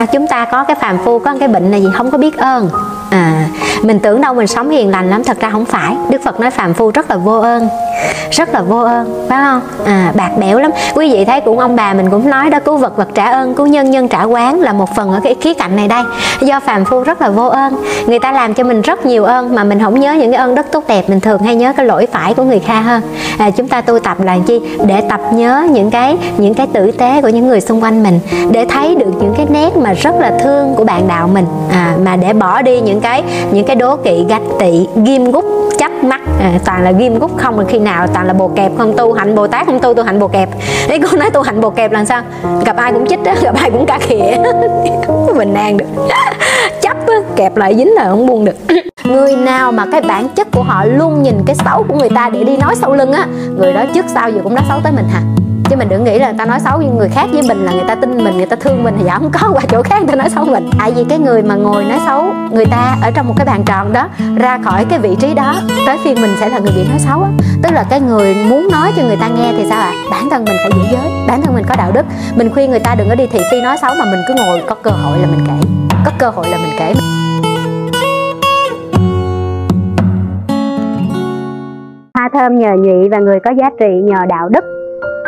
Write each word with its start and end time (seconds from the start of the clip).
À, 0.00 0.06
chúng 0.06 0.26
ta 0.26 0.44
có 0.44 0.64
cái 0.64 0.76
phàm 0.80 0.98
phu, 1.04 1.18
có 1.18 1.34
cái 1.40 1.48
bệnh 1.48 1.70
là 1.70 1.76
gì? 1.76 1.88
Không 1.94 2.10
có 2.10 2.18
biết 2.18 2.36
ơn. 2.36 2.70
À 3.10 3.46
mình 3.82 3.98
tưởng 3.98 4.20
đâu 4.20 4.34
mình 4.34 4.46
sống 4.46 4.70
hiền 4.70 4.90
lành 4.90 5.10
lắm, 5.10 5.24
thật 5.24 5.40
ra 5.40 5.50
không 5.50 5.64
phải. 5.64 5.96
Đức 6.10 6.20
phật 6.24 6.40
nói 6.40 6.50
phàm 6.50 6.74
phu 6.74 6.90
rất 6.90 7.10
là 7.10 7.16
vô 7.16 7.40
ơn 7.40 7.68
rất 8.30 8.54
là 8.54 8.62
vô 8.62 8.78
ơn 8.78 9.26
phải 9.28 9.38
không? 9.44 9.60
À 9.84 10.12
bạc 10.16 10.30
bẽo 10.38 10.58
lắm. 10.58 10.70
Quý 10.94 11.12
vị 11.12 11.24
thấy 11.24 11.40
cũng 11.40 11.58
ông 11.58 11.76
bà 11.76 11.94
mình 11.94 12.10
cũng 12.10 12.30
nói 12.30 12.50
đó 12.50 12.58
cứu 12.60 12.76
vật 12.76 12.96
vật 12.96 13.08
trả 13.14 13.30
ơn 13.30 13.54
cứu 13.54 13.66
nhân 13.66 13.90
nhân 13.90 14.08
trả 14.08 14.22
quán 14.22 14.60
là 14.60 14.72
một 14.72 14.94
phần 14.96 15.12
ở 15.12 15.20
cái 15.24 15.36
khía 15.40 15.54
cạnh 15.54 15.76
này 15.76 15.88
đây. 15.88 16.02
Do 16.40 16.60
phàm 16.60 16.84
phu 16.84 17.02
rất 17.02 17.22
là 17.22 17.30
vô 17.30 17.46
ơn 17.46 17.74
người 18.06 18.18
ta 18.18 18.32
làm 18.32 18.54
cho 18.54 18.64
mình 18.64 18.82
rất 18.82 19.06
nhiều 19.06 19.24
ơn 19.24 19.54
mà 19.54 19.64
mình 19.64 19.80
không 19.80 20.00
nhớ 20.00 20.12
những 20.12 20.32
cái 20.32 20.40
ơn 20.40 20.54
rất 20.54 20.72
tốt 20.72 20.84
đẹp 20.88 21.04
mình 21.08 21.20
thường 21.20 21.42
hay 21.42 21.56
nhớ 21.56 21.72
cái 21.76 21.86
lỗi 21.86 22.06
phải 22.12 22.34
của 22.34 22.42
người 22.42 22.58
khác 22.58 22.80
hơn. 22.80 23.02
À, 23.38 23.50
chúng 23.50 23.68
ta 23.68 23.80
tu 23.80 23.98
tập 23.98 24.20
là 24.20 24.38
chi? 24.46 24.60
Để 24.86 25.00
tập 25.00 25.20
nhớ 25.32 25.66
những 25.70 25.90
cái 25.90 26.16
những 26.36 26.54
cái 26.54 26.66
tử 26.66 26.90
tế 26.90 27.22
của 27.22 27.28
những 27.28 27.48
người 27.48 27.60
xung 27.60 27.82
quanh 27.82 28.02
mình 28.02 28.20
để 28.50 28.66
thấy 28.68 28.94
được 28.94 29.12
những 29.20 29.34
cái 29.36 29.46
nét 29.50 29.76
mà 29.76 29.92
rất 29.92 30.14
là 30.18 30.38
thương 30.42 30.74
của 30.74 30.84
bạn 30.84 31.08
đạo 31.08 31.28
mình. 31.34 31.46
À, 31.70 31.94
mà 32.04 32.16
để 32.16 32.32
bỏ 32.32 32.62
đi 32.62 32.80
những 32.80 33.00
cái 33.00 33.22
những 33.50 33.66
cái 33.66 33.76
đố 33.76 33.96
kỵ 33.96 34.24
ganh 34.28 34.48
tị 34.58 34.86
ghim 35.04 35.30
gút 35.30 35.44
chấp 35.78 36.04
mắt. 36.04 36.20
À, 36.40 36.52
toàn 36.64 36.82
là 36.82 36.90
ghim 36.90 37.18
gút 37.18 37.30
không 37.36 37.58
là 37.58 37.64
khi 37.68 37.78
nào 37.78 37.89
toàn 38.14 38.26
là 38.26 38.32
bồ 38.32 38.48
kẹp 38.48 38.72
không 38.78 38.96
tu 38.96 39.12
hạnh 39.12 39.34
bồ 39.34 39.46
tát 39.46 39.66
không 39.66 39.80
tu 39.80 39.94
tu 39.94 40.02
hạnh 40.02 40.20
bồ 40.20 40.28
kẹp. 40.28 40.48
Đấy 40.88 40.98
cô 41.10 41.18
nói 41.18 41.30
tu 41.30 41.42
hạnh 41.42 41.60
bồ 41.60 41.70
kẹp 41.70 41.92
là 41.92 42.04
sao? 42.04 42.22
Gặp 42.66 42.76
ai 42.76 42.92
cũng 42.92 43.06
chích 43.06 43.22
đó 43.22 43.32
gặp 43.42 43.54
ai 43.54 43.70
cũng 43.70 43.86
cả 43.86 43.98
khịa. 44.00 44.36
Bình 45.38 45.54
an 45.54 45.76
được. 45.76 45.86
Chấp 46.80 46.96
á, 47.06 47.14
kẹp 47.36 47.56
lại 47.56 47.74
dính 47.76 47.94
là 47.94 48.04
không 48.10 48.26
buông 48.26 48.44
được. 48.44 48.56
Người 49.04 49.36
nào 49.36 49.72
mà 49.72 49.86
cái 49.92 50.00
bản 50.00 50.28
chất 50.28 50.48
của 50.52 50.62
họ 50.62 50.84
luôn 50.84 51.22
nhìn 51.22 51.34
cái 51.46 51.56
xấu 51.56 51.84
của 51.88 51.94
người 51.94 52.08
ta 52.08 52.30
để 52.32 52.44
đi 52.44 52.56
nói 52.56 52.74
sau 52.76 52.94
lưng 52.94 53.12
á 53.12 53.26
người 53.58 53.72
đó 53.72 53.84
trước 53.94 54.04
sau 54.08 54.30
gì 54.30 54.38
cũng 54.42 54.54
nói 54.54 54.64
xấu 54.68 54.80
tới 54.82 54.92
mình 54.92 55.08
hả? 55.08 55.20
Chứ 55.70 55.76
mình 55.76 55.88
đừng 55.88 56.04
nghĩ 56.04 56.18
là 56.18 56.30
người 56.30 56.38
ta 56.38 56.44
nói 56.44 56.60
xấu 56.60 56.78
với 56.78 56.86
người 56.86 57.08
khác 57.08 57.26
với 57.32 57.42
mình 57.48 57.64
là 57.64 57.72
người 57.72 57.84
ta 57.88 57.94
tin 57.94 58.24
mình, 58.24 58.36
người 58.36 58.46
ta 58.46 58.56
thương 58.56 58.84
mình 58.84 58.94
thì 58.98 59.04
dạ 59.04 59.18
không 59.18 59.30
có. 59.32 59.50
Qua 59.54 59.62
chỗ 59.68 59.82
khác 59.82 59.98
người 59.98 60.08
ta 60.08 60.14
nói 60.14 60.30
xấu 60.30 60.44
mình. 60.44 60.70
Tại 60.78 60.92
vì 60.92 61.04
cái 61.04 61.18
người 61.18 61.42
mà 61.42 61.54
ngồi 61.54 61.84
nói 61.84 61.98
xấu 62.06 62.24
người 62.50 62.66
ta 62.66 62.96
ở 63.02 63.10
trong 63.10 63.28
một 63.28 63.34
cái 63.36 63.46
bàn 63.46 63.62
tròn 63.66 63.92
đó, 63.92 64.08
ra 64.36 64.58
khỏi 64.64 64.84
cái 64.84 64.98
vị 64.98 65.16
trí 65.20 65.34
đó, 65.34 65.54
tới 65.86 65.98
phiên 66.04 66.20
mình 66.22 66.30
sẽ 66.40 66.48
là 66.48 66.58
người 66.58 66.72
bị 66.76 66.88
nói 66.88 66.98
xấu 66.98 67.22
á. 67.22 67.30
Tức 67.62 67.72
là 67.72 67.84
cái 67.90 68.00
người 68.00 68.34
muốn 68.48 68.68
nói 68.72 68.92
cho 68.96 69.02
người 69.02 69.16
ta 69.16 69.28
nghe 69.28 69.52
thì 69.56 69.64
sao 69.68 69.80
ạ? 69.80 69.92
À? 69.92 70.08
bản 70.10 70.30
thân 70.30 70.44
mình 70.44 70.56
phải 70.62 70.70
giữ 70.74 70.96
giới, 70.96 71.10
bản 71.28 71.42
thân 71.42 71.54
mình 71.54 71.64
có 71.68 71.74
đạo 71.78 71.92
đức. 71.92 72.06
Mình 72.36 72.50
khuyên 72.54 72.70
người 72.70 72.80
ta 72.80 72.94
đừng 72.94 73.08
có 73.08 73.14
đi 73.14 73.26
thị 73.26 73.40
phi 73.50 73.60
nói 73.60 73.76
xấu 73.82 73.94
mà 73.98 74.04
mình 74.04 74.20
cứ 74.28 74.34
ngồi, 74.34 74.62
có 74.68 74.74
cơ 74.74 74.90
hội 74.90 75.18
là 75.18 75.26
mình 75.26 75.44
kể. 75.46 75.68
Có 76.04 76.10
cơ 76.18 76.30
hội 76.30 76.46
là 76.50 76.58
mình 76.58 76.76
kể. 76.78 76.94
Hoa 82.14 82.28
thơm 82.32 82.58
nhờ 82.58 82.70
nhụy 82.78 83.08
và 83.08 83.18
người 83.18 83.38
có 83.44 83.50
giá 83.58 83.70
trị 83.80 84.00
nhờ 84.04 84.18
đạo 84.28 84.48
đức 84.48 84.79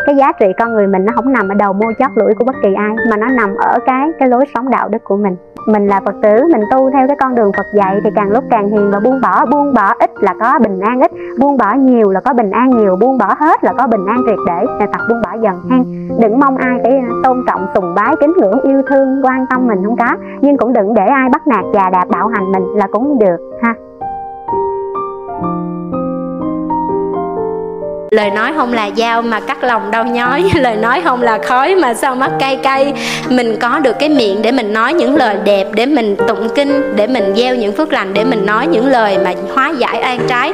cái 0.06 0.16
giá 0.16 0.32
trị 0.40 0.46
con 0.58 0.72
người 0.72 0.86
mình 0.86 1.04
nó 1.04 1.12
không 1.14 1.32
nằm 1.32 1.48
ở 1.48 1.54
đầu 1.54 1.72
môi 1.72 1.94
chót 1.98 2.10
lưỡi 2.14 2.34
của 2.34 2.44
bất 2.44 2.56
kỳ 2.62 2.74
ai, 2.74 2.90
mà 3.10 3.16
nó 3.16 3.26
nằm 3.28 3.54
ở 3.56 3.78
cái 3.86 4.10
cái 4.18 4.28
lối 4.28 4.44
sống 4.54 4.70
đạo 4.70 4.88
đức 4.88 5.04
của 5.04 5.16
mình. 5.16 5.36
Mình 5.66 5.86
là 5.86 6.00
phật 6.04 6.14
tử, 6.22 6.48
mình 6.52 6.62
tu 6.70 6.90
theo 6.90 7.06
cái 7.06 7.16
con 7.20 7.34
đường 7.34 7.52
phật 7.56 7.66
dạy 7.74 8.00
thì 8.04 8.10
càng 8.14 8.30
lúc 8.30 8.44
càng 8.50 8.68
hiền 8.68 8.90
và 8.90 9.00
buông 9.00 9.20
bỏ 9.20 9.46
buông 9.46 9.74
bỏ 9.74 9.94
ít 9.98 10.10
là 10.20 10.34
có 10.40 10.58
bình 10.58 10.80
an 10.80 11.00
ít, 11.00 11.12
buông 11.40 11.56
bỏ 11.56 11.74
nhiều 11.74 12.10
là 12.10 12.20
có 12.20 12.32
bình 12.32 12.50
an 12.50 12.70
nhiều, 12.70 12.96
buông 13.00 13.18
bỏ 13.18 13.34
hết 13.38 13.64
là 13.64 13.72
có 13.72 13.86
bình 13.86 14.06
an 14.06 14.16
triệt 14.26 14.38
để, 14.46 14.64
là 14.78 14.86
tập 14.86 15.00
buông 15.08 15.22
bỏ 15.22 15.30
dần 15.42 15.62
ha 15.70 15.78
đừng 16.20 16.40
mong 16.40 16.56
ai 16.56 16.80
phải 16.82 16.92
à, 16.92 17.08
tôn 17.24 17.44
trọng, 17.46 17.66
sùng 17.74 17.94
bái, 17.94 18.14
kính 18.20 18.32
ngưỡng, 18.40 18.60
yêu 18.62 18.82
thương, 18.82 19.22
quan 19.24 19.46
tâm 19.50 19.66
mình, 19.66 19.84
không 19.84 19.96
có. 19.96 20.16
Nhưng 20.40 20.56
cũng 20.56 20.72
đừng 20.72 20.94
để 20.94 21.06
ai 21.06 21.28
bắt 21.32 21.46
nạt 21.46 21.64
già 21.74 21.90
đạp 21.90 22.04
bạo 22.08 22.28
hành 22.28 22.52
mình 22.52 22.62
là 22.74 22.86
cũng 22.92 23.18
được, 23.18 23.36
ha. 23.62 23.74
Lời 28.12 28.30
nói 28.30 28.52
không 28.56 28.72
là 28.72 28.90
dao 28.96 29.22
mà 29.22 29.40
cắt 29.40 29.64
lòng 29.64 29.90
đau 29.90 30.04
nhói. 30.04 30.44
Lời 30.54 30.76
nói 30.76 31.00
không 31.04 31.22
là 31.22 31.38
khói 31.38 31.74
mà 31.74 31.94
sao 31.94 32.14
mắt 32.14 32.30
cay 32.38 32.56
cay. 32.56 32.92
Mình 33.28 33.56
có 33.60 33.78
được 33.78 33.96
cái 33.98 34.08
miệng 34.08 34.42
để 34.42 34.52
mình 34.52 34.72
nói 34.72 34.94
những 34.94 35.16
lời 35.16 35.36
đẹp, 35.44 35.66
để 35.74 35.86
mình 35.86 36.16
tụng 36.28 36.48
kinh, 36.54 36.96
để 36.96 37.06
mình 37.06 37.32
gieo 37.36 37.54
những 37.54 37.72
phước 37.76 37.92
lành, 37.92 38.14
để 38.14 38.24
mình 38.24 38.46
nói 38.46 38.66
những 38.66 38.86
lời 38.86 39.18
mà 39.24 39.32
hóa 39.54 39.72
giải 39.78 39.98
an 39.98 40.20
trái, 40.28 40.52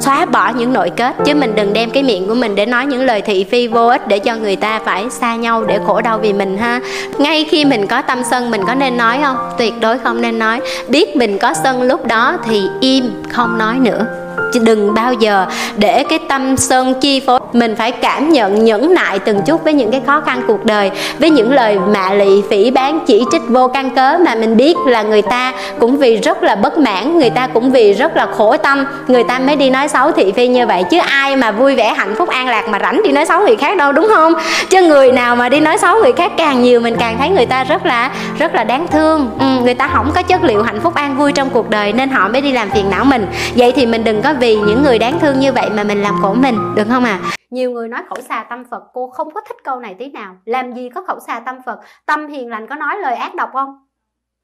xóa 0.00 0.26
bỏ 0.26 0.52
những 0.56 0.72
nội 0.72 0.90
kết. 0.96 1.16
Chứ 1.24 1.34
mình 1.34 1.54
đừng 1.54 1.72
đem 1.72 1.90
cái 1.90 2.02
miệng 2.02 2.28
của 2.28 2.34
mình 2.34 2.54
để 2.54 2.66
nói 2.66 2.86
những 2.86 3.04
lời 3.04 3.22
thị 3.22 3.44
phi 3.44 3.66
vô 3.66 3.86
ích 3.86 4.08
để 4.08 4.18
cho 4.18 4.36
người 4.36 4.56
ta 4.56 4.80
phải 4.84 5.10
xa 5.10 5.36
nhau 5.36 5.64
để 5.64 5.78
khổ 5.86 6.00
đau 6.00 6.18
vì 6.18 6.32
mình 6.32 6.58
ha. 6.58 6.80
Ngay 7.18 7.44
khi 7.50 7.64
mình 7.64 7.86
có 7.86 8.02
tâm 8.02 8.22
sân, 8.30 8.50
mình 8.50 8.60
có 8.66 8.74
nên 8.74 8.96
nói 8.96 9.18
không? 9.22 9.36
Tuyệt 9.58 9.74
đối 9.80 9.98
không 9.98 10.22
nên 10.22 10.38
nói. 10.38 10.60
Biết 10.88 11.16
mình 11.16 11.38
có 11.38 11.54
sân 11.64 11.82
lúc 11.82 12.06
đó 12.06 12.36
thì 12.44 12.62
im, 12.80 13.10
không 13.32 13.58
nói 13.58 13.76
nữa 13.78 14.27
đừng 14.62 14.94
bao 14.94 15.12
giờ 15.12 15.46
để 15.76 16.04
cái 16.08 16.18
tâm 16.28 16.56
sơn 16.56 16.94
chi 17.00 17.20
phối. 17.26 17.40
Mình 17.52 17.76
phải 17.76 17.92
cảm 17.92 18.28
nhận 18.28 18.64
nhẫn 18.64 18.94
nại 18.94 19.18
từng 19.18 19.40
chút 19.46 19.64
với 19.64 19.72
những 19.72 19.90
cái 19.90 20.02
khó 20.06 20.20
khăn 20.20 20.42
cuộc 20.46 20.64
đời 20.64 20.90
với 21.18 21.30
những 21.30 21.52
lời 21.52 21.78
mạ 21.92 22.12
lị 22.12 22.42
phỉ 22.50 22.70
bán 22.70 23.00
chỉ 23.06 23.24
trích 23.32 23.42
vô 23.48 23.68
căn 23.68 23.90
cớ 23.90 24.18
mà 24.24 24.34
mình 24.34 24.56
biết 24.56 24.76
là 24.86 25.02
người 25.02 25.22
ta 25.22 25.52
cũng 25.80 25.98
vì 25.98 26.16
rất 26.16 26.42
là 26.42 26.56
bất 26.56 26.78
mãn 26.78 27.18
người 27.18 27.30
ta 27.30 27.46
cũng 27.46 27.70
vì 27.70 27.92
rất 27.92 28.16
là 28.16 28.26
khổ 28.36 28.56
tâm. 28.56 28.84
Người 29.08 29.24
ta 29.24 29.38
mới 29.38 29.56
đi 29.56 29.70
nói 29.70 29.88
xấu 29.88 30.12
thị 30.12 30.32
phi 30.36 30.48
như 30.48 30.66
vậy 30.66 30.84
chứ 30.90 30.98
ai 30.98 31.36
mà 31.36 31.50
vui 31.50 31.74
vẻ 31.74 31.94
hạnh 31.96 32.14
phúc 32.18 32.28
an 32.28 32.48
lạc 32.48 32.68
mà 32.68 32.78
rảnh 32.78 33.02
đi 33.04 33.12
nói 33.12 33.26
xấu 33.26 33.40
người 33.40 33.56
khác 33.56 33.76
đâu 33.76 33.92
đúng 33.92 34.08
không? 34.14 34.32
Chứ 34.70 34.82
người 34.82 35.12
nào 35.12 35.36
mà 35.36 35.48
đi 35.48 35.60
nói 35.60 35.78
xấu 35.78 35.96
người 36.02 36.12
khác 36.12 36.32
càng 36.36 36.62
nhiều 36.62 36.80
mình 36.80 36.96
càng 36.98 37.16
thấy 37.18 37.28
người 37.28 37.46
ta 37.46 37.64
rất 37.64 37.86
là 37.86 38.10
rất 38.38 38.54
là 38.54 38.64
đáng 38.64 38.86
thương. 38.88 39.30
Ừ, 39.40 39.46
người 39.64 39.74
ta 39.74 39.88
không 39.94 40.10
có 40.14 40.22
chất 40.22 40.44
liệu 40.44 40.62
hạnh 40.62 40.80
phúc 40.80 40.94
an 40.94 41.16
vui 41.16 41.32
trong 41.32 41.50
cuộc 41.50 41.70
đời 41.70 41.92
nên 41.92 42.08
họ 42.08 42.28
mới 42.28 42.40
đi 42.40 42.52
làm 42.52 42.70
phiền 42.70 42.90
não 42.90 43.04
mình. 43.04 43.26
Vậy 43.56 43.72
thì 43.76 43.86
mình 43.86 44.04
đừng 44.04 44.22
có 44.22 44.27
vì 44.40 44.56
những 44.56 44.82
người 44.82 44.98
đáng 44.98 45.18
thương 45.20 45.40
như 45.40 45.52
vậy 45.52 45.70
mà 45.76 45.84
mình 45.84 46.02
làm 46.02 46.14
khổ 46.22 46.34
mình, 46.34 46.74
được 46.76 46.84
không 46.88 47.04
à 47.04 47.20
nhiều 47.50 47.70
người 47.70 47.88
nói 47.88 48.02
khẩu 48.08 48.20
xà 48.28 48.46
tâm 48.50 48.64
phật, 48.70 48.82
cô 48.92 49.10
không 49.10 49.30
có 49.30 49.40
thích 49.40 49.56
câu 49.64 49.80
này 49.80 49.94
tí 49.98 50.10
nào. 50.10 50.36
Làm 50.44 50.72
gì 50.72 50.88
có 50.88 51.02
khẩu 51.02 51.20
xà 51.20 51.40
tâm 51.40 51.56
phật? 51.66 51.80
Tâm 52.06 52.26
hiền 52.26 52.48
lành 52.48 52.66
có 52.66 52.74
nói 52.74 52.96
lời 52.98 53.14
ác 53.14 53.34
độc 53.34 53.50
không? 53.52 53.86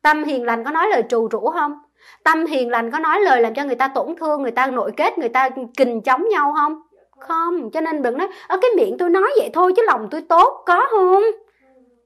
Tâm 0.02 0.24
hiền 0.24 0.44
lành 0.44 0.64
có 0.64 0.70
nói 0.70 0.88
lời 0.88 1.02
trù 1.08 1.28
rủ 1.28 1.50
không? 1.50 1.78
Tâm 2.24 2.46
hiền 2.46 2.70
lành 2.70 2.90
có 2.90 2.98
nói 2.98 3.20
lời 3.20 3.40
làm 3.40 3.54
cho 3.54 3.64
người 3.64 3.74
ta 3.74 3.88
tổn 3.88 4.14
thương, 4.20 4.42
người 4.42 4.50
ta 4.50 4.66
nội 4.66 4.92
kết, 4.96 5.18
người 5.18 5.28
ta 5.28 5.48
kình 5.76 6.02
chống 6.02 6.28
nhau 6.28 6.54
không? 6.56 6.82
Không, 7.18 7.70
cho 7.70 7.80
nên 7.80 8.02
đừng 8.02 8.18
nói 8.18 8.28
ở 8.48 8.58
cái 8.62 8.70
miệng 8.76 8.98
tôi 8.98 9.10
nói 9.10 9.30
vậy 9.36 9.50
thôi 9.52 9.72
chứ 9.76 9.82
lòng 9.86 10.08
tôi 10.10 10.20
tốt 10.20 10.62
có 10.66 10.86
không? 10.90 11.22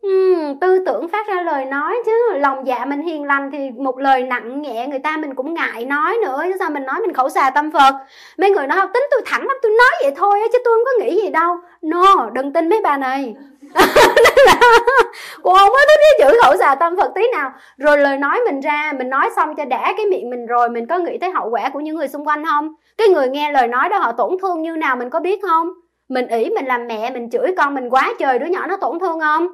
Ừ, 0.02 0.08
tư 0.60 0.78
tưởng 0.86 1.08
phát 1.08 1.28
ra 1.28 1.42
lời 1.42 1.64
nói 1.64 1.96
chứ. 2.06 2.32
Lòng 2.34 2.66
dạ 2.66 2.84
mình 2.84 3.02
hiền 3.02 3.24
lành 3.24 3.50
thì 3.50 3.70
một 3.70 3.98
lời 3.98 4.22
nặng 4.22 4.62
nhẹ 4.62 4.86
người 4.86 4.98
ta 4.98 5.16
mình 5.16 5.34
cũng 5.34 5.54
ngại 5.54 5.84
nói 5.84 6.18
nữa 6.22 6.42
chứ 6.44 6.56
sao 6.58 6.70
mình 6.70 6.84
nói 6.84 7.00
mình 7.00 7.12
khẩu 7.12 7.28
xà 7.28 7.50
tâm 7.50 7.70
phật. 7.70 7.94
Mấy 8.38 8.50
người 8.50 8.66
nói 8.66 8.86
tính 8.94 9.06
tôi 9.10 9.20
thẳng 9.26 9.46
lắm 9.46 9.56
tôi 9.62 9.72
nói 9.72 9.90
vậy 10.02 10.12
thôi 10.16 10.38
chứ 10.52 10.58
tôi 10.64 10.74
không 10.76 10.84
có 10.84 11.04
nghĩ 11.04 11.22
gì 11.22 11.30
đâu. 11.30 11.56
No 11.82 12.30
đừng 12.32 12.52
tin 12.52 12.68
mấy 12.68 12.80
bà 12.80 12.96
này. 12.96 13.34
Cô 15.42 15.54
không 15.54 15.70
có 15.70 15.78
thích 15.88 16.00
cái 16.00 16.30
chữ 16.30 16.38
khẩu 16.42 16.56
xà 16.56 16.74
tâm 16.74 16.96
phật 16.96 17.12
tí 17.14 17.22
nào. 17.32 17.52
Rồi 17.76 17.98
lời 17.98 18.18
nói 18.18 18.40
mình 18.44 18.60
ra 18.60 18.92
mình 18.98 19.10
nói 19.10 19.30
xong 19.36 19.54
cho 19.54 19.64
đã 19.64 19.94
cái 19.96 20.06
miệng 20.06 20.30
mình 20.30 20.46
rồi 20.46 20.68
mình 20.68 20.86
có 20.86 20.98
nghĩ 20.98 21.18
tới 21.18 21.30
hậu 21.30 21.50
quả 21.50 21.70
của 21.72 21.80
những 21.80 21.96
người 21.96 22.08
xung 22.08 22.28
quanh 22.28 22.44
không? 22.46 22.74
Cái 22.98 23.08
người 23.08 23.28
nghe 23.28 23.52
lời 23.52 23.68
nói 23.68 23.88
đó 23.88 23.98
họ 23.98 24.12
tổn 24.12 24.36
thương 24.42 24.62
như 24.62 24.76
nào 24.76 24.96
mình 24.96 25.10
có 25.10 25.20
biết 25.20 25.40
không? 25.42 25.68
Mình 26.08 26.28
ỷ 26.28 26.50
mình 26.50 26.66
làm 26.66 26.86
mẹ 26.86 27.10
mình 27.10 27.30
chửi 27.30 27.54
con 27.56 27.74
mình 27.74 27.90
quá 27.90 28.14
trời 28.18 28.38
đứa 28.38 28.46
nhỏ 28.46 28.66
nó 28.66 28.76
tổn 28.76 28.98
thương 28.98 29.20
không? 29.20 29.48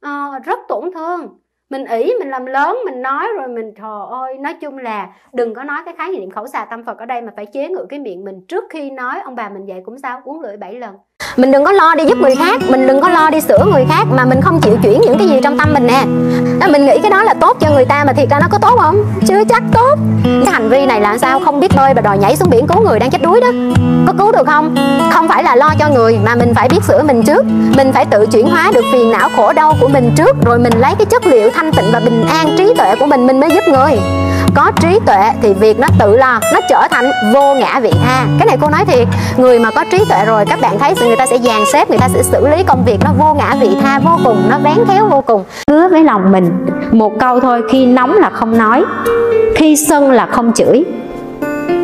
À, 0.00 0.38
rất 0.44 0.58
tổn 0.68 0.90
thương. 0.94 1.40
Mình 1.70 1.84
ỷ 1.84 2.12
mình 2.18 2.28
làm 2.28 2.46
lớn 2.46 2.78
mình 2.84 3.02
nói 3.02 3.28
rồi 3.38 3.48
mình 3.48 3.72
thờ 3.76 4.06
ơi 4.10 4.38
nói 4.38 4.54
chung 4.60 4.78
là 4.78 5.16
đừng 5.32 5.54
có 5.54 5.64
nói 5.64 5.82
cái 5.84 5.94
khái 5.98 6.10
niệm 6.10 6.30
khẩu 6.30 6.46
xà 6.46 6.64
tâm 6.70 6.84
phật 6.84 6.98
ở 6.98 7.06
đây 7.06 7.22
mà 7.22 7.32
phải 7.36 7.46
chế 7.46 7.68
ngự 7.68 7.86
cái 7.88 7.98
miệng 7.98 8.24
mình 8.24 8.46
trước 8.48 8.64
khi 8.70 8.90
nói. 8.90 9.20
Ông 9.20 9.34
bà 9.34 9.48
mình 9.48 9.64
dạy 9.64 9.82
cũng 9.84 9.98
sao 9.98 10.20
uống 10.24 10.40
lưỡi 10.40 10.56
bảy 10.56 10.74
lần 10.74 10.94
mình 11.36 11.52
đừng 11.52 11.64
có 11.64 11.72
lo 11.72 11.94
đi 11.94 12.04
giúp 12.04 12.18
người 12.18 12.34
khác 12.34 12.60
mình 12.68 12.86
đừng 12.86 13.00
có 13.00 13.08
lo 13.08 13.30
đi 13.30 13.40
sửa 13.40 13.64
người 13.72 13.86
khác 13.88 14.04
mà 14.10 14.24
mình 14.24 14.40
không 14.40 14.60
chịu 14.60 14.76
chuyển 14.82 15.00
những 15.00 15.18
cái 15.18 15.28
gì 15.28 15.40
trong 15.42 15.58
tâm 15.58 15.74
mình 15.74 15.86
nè. 15.86 16.04
Mình 16.68 16.86
nghĩ 16.86 16.98
cái 17.02 17.10
đó 17.10 17.22
là 17.22 17.34
tốt 17.34 17.56
cho 17.60 17.70
người 17.70 17.84
ta 17.84 18.04
mà 18.04 18.12
thiệt 18.12 18.28
ra 18.30 18.38
nó 18.40 18.46
có 18.50 18.58
tốt 18.58 18.78
không? 18.80 19.04
Chưa 19.28 19.44
chắc 19.48 19.62
tốt. 19.72 19.98
Cái 20.24 20.52
hành 20.52 20.68
vi 20.68 20.86
này 20.86 21.00
là 21.00 21.18
sao 21.18 21.40
không 21.44 21.60
biết 21.60 21.76
bơi 21.76 21.94
và 21.94 22.00
đòi 22.00 22.18
nhảy 22.18 22.36
xuống 22.36 22.50
biển 22.50 22.66
cứu 22.66 22.82
người 22.82 22.98
đang 22.98 23.10
chết 23.10 23.22
đuối 23.22 23.40
đó. 23.40 23.48
Có 24.06 24.12
cứu 24.18 24.32
được 24.32 24.46
không? 24.46 24.76
Không 25.12 25.28
phải 25.28 25.42
là 25.42 25.56
lo 25.56 25.74
cho 25.78 25.88
người 25.88 26.18
mà 26.24 26.34
mình 26.34 26.54
phải 26.54 26.68
biết 26.68 26.84
sửa 26.88 27.02
mình 27.02 27.22
trước. 27.22 27.44
Mình 27.76 27.92
phải 27.92 28.04
tự 28.04 28.26
chuyển 28.26 28.46
hóa 28.46 28.70
được 28.74 28.84
phiền 28.92 29.10
não 29.10 29.28
khổ 29.36 29.52
đau 29.52 29.74
của 29.80 29.88
mình 29.88 30.12
trước 30.16 30.36
rồi 30.44 30.58
mình 30.58 30.72
lấy 30.78 30.94
cái 30.98 31.06
chất 31.06 31.26
liệu 31.26 31.50
thanh 31.50 31.72
tịnh 31.72 31.86
và 31.92 32.00
bình 32.00 32.26
an 32.28 32.54
trí 32.58 32.74
tuệ 32.78 32.94
của 33.00 33.06
mình 33.06 33.26
mình 33.26 33.40
mới 33.40 33.50
giúp 33.50 33.64
người 33.68 33.98
có 34.54 34.70
trí 34.80 34.98
tuệ 35.06 35.30
thì 35.42 35.54
việc 35.54 35.78
nó 35.78 35.88
tự 35.98 36.16
lo 36.16 36.40
nó 36.52 36.60
trở 36.68 36.88
thành 36.90 37.10
vô 37.34 37.54
ngã 37.54 37.80
vị 37.80 37.92
tha. 38.04 38.26
Cái 38.38 38.46
này 38.46 38.56
cô 38.60 38.70
nói 38.70 38.84
thiệt 38.84 39.08
người 39.36 39.58
mà 39.58 39.70
có 39.70 39.84
trí 39.90 39.98
tuệ 40.08 40.24
rồi 40.26 40.44
các 40.48 40.60
bạn 40.60 40.78
thấy 40.78 40.94
người 41.00 41.16
ta 41.16 41.26
sẽ 41.26 41.38
dàn 41.38 41.62
xếp 41.72 41.90
người 41.90 41.98
ta 41.98 42.08
sẽ 42.08 42.22
xử 42.22 42.48
lý 42.48 42.62
công 42.62 42.84
việc 42.84 42.98
nó 43.04 43.10
vô 43.18 43.34
ngã 43.34 43.54
vị 43.60 43.70
tha 43.82 43.98
vô 43.98 44.18
cùng 44.24 44.42
nó 44.50 44.58
bén 44.58 44.78
khéo 44.88 45.06
vô 45.06 45.20
cùng. 45.20 45.44
Hứa 45.70 45.88
với 45.88 46.04
lòng 46.04 46.32
mình 46.32 46.66
một 46.92 47.12
câu 47.20 47.40
thôi 47.40 47.62
khi 47.70 47.86
nóng 47.86 48.14
là 48.14 48.30
không 48.30 48.58
nói 48.58 48.84
khi 49.56 49.76
sân 49.76 50.10
là 50.10 50.26
không 50.26 50.52
chửi. 50.54 50.84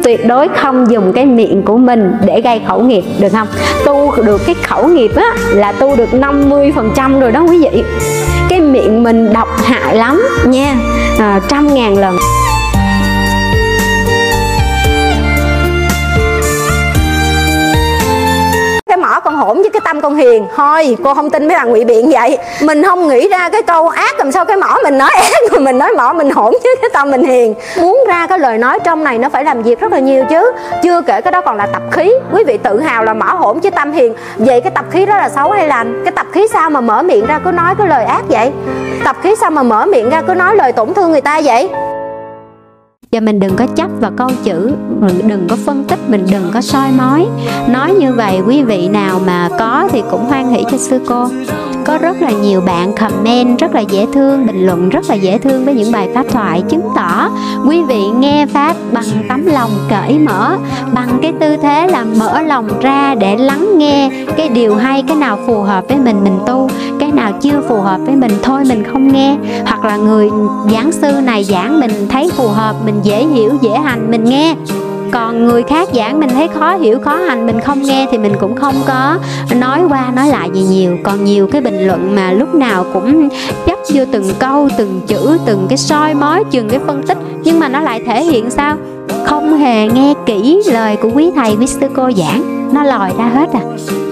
Tuyệt 0.04 0.26
đối 0.26 0.48
không 0.48 0.90
dùng 0.90 1.12
cái 1.12 1.26
miệng 1.26 1.62
của 1.62 1.76
mình 1.76 2.16
để 2.24 2.40
gây 2.40 2.60
khẩu 2.68 2.80
nghiệp 2.80 3.04
được 3.20 3.28
không? 3.32 3.48
Tu 3.84 4.12
được 4.22 4.40
cái 4.46 4.54
khẩu 4.54 4.88
nghiệp 4.88 5.10
á 5.16 5.36
là 5.50 5.72
tu 5.72 5.96
được 5.96 6.14
50 6.14 6.72
phần 6.76 6.92
trăm 6.94 7.20
rồi 7.20 7.32
đó 7.32 7.40
quý 7.40 7.58
vị. 7.58 7.84
Cái 8.48 8.60
miệng 8.60 9.02
mình 9.02 9.32
độc 9.32 9.48
hại 9.64 9.96
lắm 9.96 10.22
nha 10.46 10.76
à, 11.18 11.40
trăm 11.48 11.74
ngàn 11.74 11.98
lần. 11.98 12.16
Con 19.34 19.46
hỗn 19.46 19.62
với 19.62 19.70
cái 19.70 19.80
tâm 19.84 20.00
con 20.00 20.14
hiền. 20.14 20.46
Thôi, 20.56 20.96
cô 21.04 21.14
không 21.14 21.30
tin 21.30 21.48
mấy 21.48 21.56
bà 21.56 21.64
ngụy 21.64 21.84
biện 21.84 22.10
vậy. 22.10 22.38
Mình 22.62 22.82
không 22.82 23.08
nghĩ 23.08 23.28
ra 23.28 23.48
cái 23.48 23.62
câu 23.62 23.88
ác 23.88 24.18
làm 24.18 24.32
sao 24.32 24.44
cái 24.44 24.56
mỏ 24.56 24.76
mình 24.82 24.98
nói 24.98 25.10
ác 25.14 25.50
rồi 25.50 25.60
mình 25.60 25.78
nói 25.78 25.92
mỏ 25.96 26.12
mình 26.12 26.30
hỗn 26.30 26.52
với 26.62 26.76
cái 26.82 26.90
tâm 26.92 27.10
mình 27.10 27.22
hiền. 27.22 27.54
Muốn 27.80 28.04
ra 28.08 28.26
cái 28.26 28.38
lời 28.38 28.58
nói 28.58 28.78
trong 28.84 29.04
này 29.04 29.18
nó 29.18 29.28
phải 29.28 29.44
làm 29.44 29.62
việc 29.62 29.80
rất 29.80 29.92
là 29.92 29.98
nhiều 29.98 30.24
chứ. 30.30 30.52
Chưa 30.82 31.00
kể 31.00 31.20
cái 31.20 31.32
đó 31.32 31.40
còn 31.40 31.56
là 31.56 31.66
tập 31.66 31.82
khí. 31.90 32.12
Quý 32.32 32.44
vị 32.46 32.58
tự 32.62 32.80
hào 32.80 33.04
là 33.04 33.14
mỏ 33.14 33.26
hỗn 33.38 33.60
chứ 33.60 33.70
tâm 33.70 33.92
hiền. 33.92 34.14
Vậy 34.36 34.60
cái 34.60 34.72
tập 34.74 34.84
khí 34.90 35.06
đó 35.06 35.16
là 35.16 35.28
xấu 35.28 35.50
hay 35.50 35.68
lành? 35.68 36.02
Cái 36.04 36.12
tập 36.12 36.26
khí 36.32 36.46
sao 36.52 36.70
mà 36.70 36.80
mở 36.80 37.02
miệng 37.02 37.26
ra 37.26 37.40
cứ 37.44 37.50
nói 37.50 37.74
cái 37.78 37.88
lời 37.88 38.04
ác 38.04 38.22
vậy? 38.28 38.52
Tập 39.04 39.16
khí 39.22 39.34
sao 39.40 39.50
mà 39.50 39.62
mở 39.62 39.86
miệng 39.86 40.10
ra 40.10 40.22
cứ 40.26 40.34
nói 40.34 40.56
lời 40.56 40.72
tổn 40.72 40.94
thương 40.94 41.10
người 41.10 41.20
ta 41.20 41.40
vậy? 41.44 41.68
Và 43.14 43.20
mình 43.20 43.40
đừng 43.40 43.56
có 43.56 43.66
chấp 43.66 43.90
vào 44.00 44.10
câu 44.16 44.28
chữ 44.44 44.70
mình 45.00 45.28
đừng 45.28 45.46
có 45.50 45.56
phân 45.66 45.84
tích, 45.84 45.98
mình 46.08 46.26
đừng 46.30 46.50
có 46.54 46.60
soi 46.60 46.88
mói. 46.98 47.26
Nói 47.68 47.94
như 47.94 48.12
vậy, 48.12 48.40
quý 48.46 48.62
vị 48.62 48.88
nào 48.88 49.20
mà 49.26 49.48
có 49.58 49.88
thì 49.92 50.02
cũng 50.10 50.24
hoan 50.24 50.50
hỷ 50.50 50.64
cho 50.70 50.78
sư 50.78 51.00
cô. 51.08 51.28
Có 51.84 51.98
rất 51.98 52.22
là 52.22 52.30
nhiều 52.30 52.60
bạn 52.60 52.92
comment, 53.00 53.58
rất 53.58 53.74
là 53.74 53.80
dễ 53.80 54.06
thương, 54.12 54.46
bình 54.46 54.66
luận, 54.66 54.88
rất 54.88 55.04
là 55.08 55.14
dễ 55.14 55.38
thương 55.38 55.64
với 55.64 55.74
những 55.74 55.92
bài 55.92 56.08
pháp 56.14 56.26
thoại 56.32 56.62
chứng 56.68 56.88
tỏ 56.96 57.30
quý 57.68 57.82
vị 57.82 58.02
nghe 58.18 58.46
pháp 58.46 58.76
bằng 58.92 59.04
tấm 59.28 59.46
lòng 59.46 59.70
cởi 59.90 60.18
mở, 60.18 60.56
bằng 60.94 61.18
cái 61.22 61.32
tư 61.40 61.56
thế 61.56 61.88
là 61.88 62.04
mở 62.18 62.42
lòng 62.42 62.68
ra 62.80 63.14
để 63.14 63.36
lắng 63.36 63.78
nghe 63.78 64.10
cái 64.36 64.48
điều 64.48 64.76
hay, 64.76 65.02
cái 65.08 65.16
nào 65.16 65.38
phù 65.46 65.62
hợp 65.62 65.84
với 65.88 65.96
mình 65.96 66.24
mình 66.24 66.38
tu, 66.46 66.70
cái 67.00 67.12
nào 67.12 67.32
chưa 67.40 67.62
phù 67.68 67.80
hợp 67.80 68.00
với 68.06 68.16
mình, 68.16 68.32
thôi 68.42 68.62
mình 68.68 68.84
không 68.92 69.12
nghe. 69.12 69.36
Hoặc 69.66 69.84
là 69.84 69.96
người 69.96 70.30
giảng 70.72 70.92
sư 70.92 71.12
này 71.24 71.44
giảng 71.44 71.80
mình 71.80 71.92
thấy 72.08 72.30
phù 72.36 72.48
hợp, 72.48 72.76
mình 72.84 73.00
dễ 73.04 73.26
hiểu, 73.26 73.52
dễ 73.60 73.70
hành, 73.70 74.10
mình 74.10 74.24
nghe. 74.24 74.54
Còn 75.12 75.46
người 75.46 75.62
khác 75.62 75.88
giảng 75.94 76.20
mình 76.20 76.28
thấy 76.28 76.48
khó 76.48 76.74
hiểu, 76.76 76.98
khó 76.98 77.16
hành, 77.16 77.46
mình 77.46 77.60
không 77.60 77.82
nghe 77.82 78.06
thì 78.10 78.18
mình 78.18 78.32
cũng 78.40 78.56
không 78.56 78.74
có 78.86 79.18
nói 79.56 79.80
qua, 79.88 80.12
nói 80.16 80.28
lại 80.28 80.50
gì 80.54 80.62
nhiều. 80.62 80.96
Còn 81.02 81.24
nhiều 81.24 81.46
cái 81.46 81.60
bình 81.60 81.86
luận 81.86 82.14
mà 82.14 82.32
lúc 82.32 82.54
nào 82.54 82.84
cũng 82.92 83.28
chấp 83.66 83.78
vô 83.94 84.04
từng 84.12 84.30
câu, 84.38 84.68
từng 84.78 85.00
chữ, 85.06 85.38
từng 85.46 85.66
cái 85.68 85.78
soi 85.78 86.14
mói, 86.14 86.44
chừng 86.50 86.68
cái 86.68 86.80
phân 86.86 87.02
tích, 87.02 87.18
nhưng 87.42 87.60
mà 87.60 87.68
nó 87.68 87.80
lại 87.80 88.02
thể 88.06 88.24
hiện 88.24 88.50
sao? 88.50 88.76
Không 89.24 89.58
hề 89.58 89.88
nghe 89.88 90.14
kỹ 90.26 90.62
lời 90.66 90.96
của 90.96 91.10
quý 91.14 91.30
thầy, 91.36 91.56
quý 91.60 91.66
sư 91.66 91.86
cô 91.96 92.10
giảng 92.16 92.63
nó 92.74 92.82
lòi 92.82 93.12
ra 93.18 93.24
hết 93.24 93.48
à. 93.52 93.60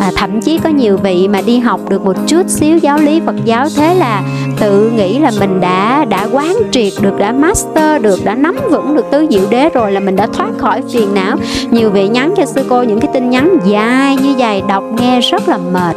à 0.00 0.12
thậm 0.16 0.40
chí 0.40 0.58
có 0.58 0.70
nhiều 0.70 0.96
vị 0.96 1.28
mà 1.28 1.40
đi 1.40 1.58
học 1.58 1.80
được 1.88 2.04
một 2.04 2.16
chút 2.26 2.48
xíu 2.48 2.76
giáo 2.76 2.98
lý 2.98 3.20
Phật 3.26 3.44
giáo 3.44 3.66
thế 3.76 3.94
là 3.94 4.22
tự 4.60 4.90
nghĩ 4.90 5.18
là 5.18 5.30
mình 5.40 5.60
đã 5.60 6.04
đã 6.04 6.28
quán 6.32 6.56
triệt 6.70 6.92
được 7.00 7.18
đã 7.18 7.32
master 7.32 8.02
được 8.02 8.24
đã 8.24 8.34
nắm 8.34 8.56
vững 8.70 8.94
được 8.94 9.04
tứ 9.10 9.26
diệu 9.30 9.42
đế 9.50 9.68
rồi 9.68 9.92
là 9.92 10.00
mình 10.00 10.16
đã 10.16 10.26
thoát 10.26 10.50
khỏi 10.58 10.82
phiền 10.92 11.14
não 11.14 11.36
nhiều 11.70 11.90
vị 11.90 12.08
nhắn 12.08 12.34
cho 12.36 12.44
sư 12.46 12.64
cô 12.68 12.82
những 12.82 13.00
cái 13.00 13.10
tin 13.14 13.30
nhắn 13.30 13.58
dài 13.64 14.16
như 14.16 14.34
vậy 14.38 14.62
đọc 14.68 14.84
nghe 14.96 15.20
rất 15.20 15.48
là 15.48 15.58
mệt 15.72 15.96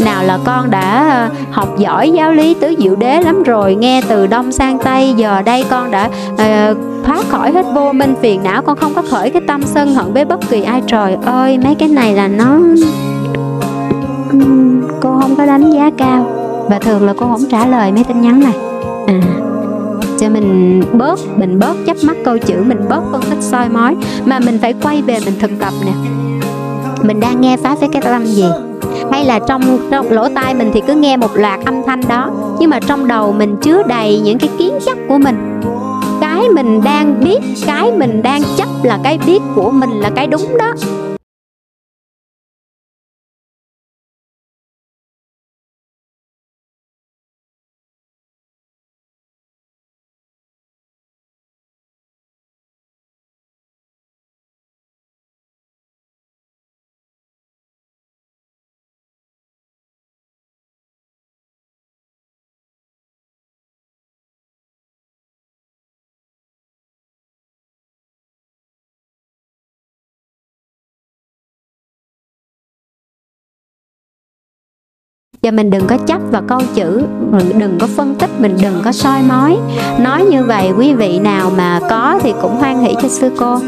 nào 0.00 0.24
là 0.24 0.38
con 0.44 0.70
đã 0.70 1.08
ờ, 1.10 1.44
học 1.50 1.78
giỏi 1.78 2.10
giáo 2.10 2.32
lý 2.32 2.54
tứ 2.54 2.74
diệu 2.78 2.96
đế 2.96 3.20
lắm 3.20 3.42
rồi 3.42 3.74
nghe 3.74 4.02
từ 4.08 4.26
đông 4.26 4.52
sang 4.52 4.78
tây 4.78 5.14
giờ 5.16 5.42
đây 5.42 5.64
con 5.70 5.90
đã 5.90 6.10
uh, 6.32 6.95
thoát 7.06 7.24
khỏi 7.28 7.52
hết 7.52 7.66
vô 7.74 7.92
minh, 7.92 8.14
phiền 8.20 8.42
não, 8.42 8.62
con 8.62 8.76
không 8.76 8.94
có 8.94 9.02
khởi 9.10 9.30
cái 9.30 9.42
tâm 9.46 9.62
sân 9.62 9.94
hận 9.94 10.12
với 10.12 10.24
bất 10.24 10.40
kỳ 10.50 10.62
ai. 10.62 10.82
Trời 10.86 11.16
ơi, 11.24 11.58
mấy 11.58 11.74
cái 11.74 11.88
này 11.88 12.14
là 12.14 12.28
nó 12.28 12.58
cô 15.00 15.18
không 15.20 15.36
có 15.36 15.46
đánh 15.46 15.70
giá 15.70 15.90
cao. 15.96 16.26
Và 16.70 16.78
thường 16.78 17.06
là 17.06 17.14
cô 17.18 17.26
không 17.26 17.44
trả 17.50 17.66
lời 17.66 17.92
mấy 17.92 18.04
tin 18.04 18.20
nhắn 18.20 18.40
này. 18.40 18.54
À 19.06 19.20
cho 20.20 20.28
mình 20.28 20.82
bớt 20.92 21.18
mình 21.36 21.58
bớt 21.58 21.76
chấp 21.86 21.96
mắt 22.04 22.16
câu 22.24 22.38
chữ, 22.38 22.54
mình 22.66 22.78
bớt 22.88 23.02
phân 23.12 23.20
tích 23.22 23.42
soi 23.42 23.68
mói. 23.68 23.96
Mà 24.24 24.40
mình 24.40 24.58
phải 24.62 24.74
quay 24.82 25.02
về, 25.02 25.18
mình 25.24 25.34
thực 25.40 25.50
tập 25.60 25.72
nè. 25.86 25.92
Mình 27.02 27.20
đang 27.20 27.40
nghe 27.40 27.56
pháp 27.56 27.80
với 27.80 27.88
cái 27.92 28.02
tâm 28.02 28.26
gì? 28.26 28.44
Hay 29.12 29.24
là 29.24 29.38
trong 29.48 29.78
trong 29.90 30.10
lỗ 30.10 30.28
tai 30.28 30.54
mình 30.54 30.70
thì 30.74 30.82
cứ 30.86 30.94
nghe 30.94 31.16
một 31.16 31.30
loạt 31.36 31.60
âm 31.64 31.74
thanh 31.86 32.00
đó, 32.08 32.30
nhưng 32.58 32.70
mà 32.70 32.80
trong 32.80 33.08
đầu 33.08 33.32
mình 33.32 33.56
chứa 33.62 33.82
đầy 33.82 34.20
những 34.20 34.38
cái 34.38 34.50
kiến 34.58 34.72
chấp 34.86 34.98
của 35.08 35.18
mình 35.18 35.60
cái 36.36 36.48
mình 36.48 36.80
đang 36.84 37.24
biết, 37.24 37.38
cái 37.66 37.92
mình 37.92 38.22
đang 38.22 38.42
chấp 38.56 38.68
là 38.82 38.98
cái 39.04 39.18
biết 39.26 39.38
của 39.54 39.70
mình 39.70 39.90
là 39.90 40.10
cái 40.16 40.26
đúng 40.26 40.56
đó. 40.58 40.74
Và 75.46 75.52
mình 75.52 75.70
đừng 75.70 75.86
có 75.86 75.96
chấp 76.06 76.20
vào 76.30 76.42
câu 76.48 76.60
chữ 76.74 77.02
mình 77.30 77.58
đừng 77.58 77.78
có 77.80 77.86
phân 77.96 78.14
tích, 78.14 78.30
mình 78.38 78.56
đừng 78.62 78.80
có 78.84 78.92
soi 78.92 79.22
mói. 79.28 79.56
Nói 79.98 80.24
như 80.24 80.44
vậy, 80.44 80.70
quý 80.78 80.94
vị 80.94 81.18
nào 81.18 81.50
mà 81.56 81.80
có 81.90 82.18
thì 82.22 82.34
cũng 82.42 82.56
hoan 82.56 82.78
hỷ 82.80 82.94
cho 83.02 83.08
sư 83.08 83.30
cô 83.38 83.58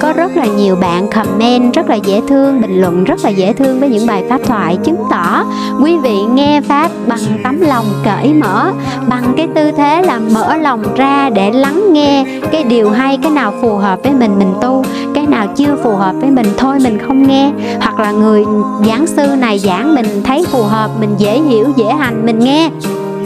có 0.00 0.12
rất 0.12 0.36
là 0.36 0.46
nhiều 0.46 0.76
bạn 0.76 1.08
comment 1.08 1.74
rất 1.74 1.88
là 1.88 1.94
dễ 1.94 2.20
thương, 2.28 2.60
bình 2.60 2.80
luận 2.80 3.04
rất 3.04 3.24
là 3.24 3.30
dễ 3.30 3.52
thương 3.52 3.80
với 3.80 3.88
những 3.88 4.06
bài 4.06 4.24
pháp 4.28 4.40
thoại 4.46 4.78
chứng 4.84 5.04
tỏ. 5.10 5.44
Quý 5.82 5.98
vị 5.98 6.16
nghe 6.34 6.60
pháp 6.60 6.90
bằng 7.06 7.20
tấm 7.44 7.60
lòng 7.60 7.84
cởi 8.04 8.34
mở, 8.34 8.72
bằng 9.08 9.32
cái 9.36 9.48
tư 9.54 9.70
thế 9.72 10.02
là 10.02 10.20
mở 10.34 10.56
lòng 10.56 10.82
ra 10.96 11.30
để 11.30 11.50
lắng 11.52 11.92
nghe 11.92 12.24
cái 12.52 12.64
điều 12.64 12.90
hay, 12.90 13.18
cái 13.22 13.30
nào 13.30 13.52
phù 13.60 13.76
hợp 13.76 13.98
với 14.02 14.12
mình 14.12 14.38
mình 14.38 14.52
tu, 14.60 14.84
cái 15.14 15.26
nào 15.26 15.46
chưa 15.56 15.76
phù 15.82 15.96
hợp 15.96 16.14
với 16.20 16.30
mình, 16.30 16.46
thôi 16.58 16.78
mình 16.82 16.98
không 17.06 17.26
nghe. 17.28 17.50
Hoặc 17.80 18.00
là 18.00 18.10
người 18.10 18.44
giảng 18.86 19.06
sư 19.06 19.26
này 19.38 19.58
giảng 19.58 19.94
mình 19.94 20.22
thấy 20.24 20.44
phù 20.52 20.62
hợp, 20.62 20.90
mình 21.00 21.14
dễ 21.18 21.40
hiểu, 21.40 21.66
dễ 21.76 21.86
hành, 21.86 22.26
mình 22.26 22.38
nghe 22.38 22.70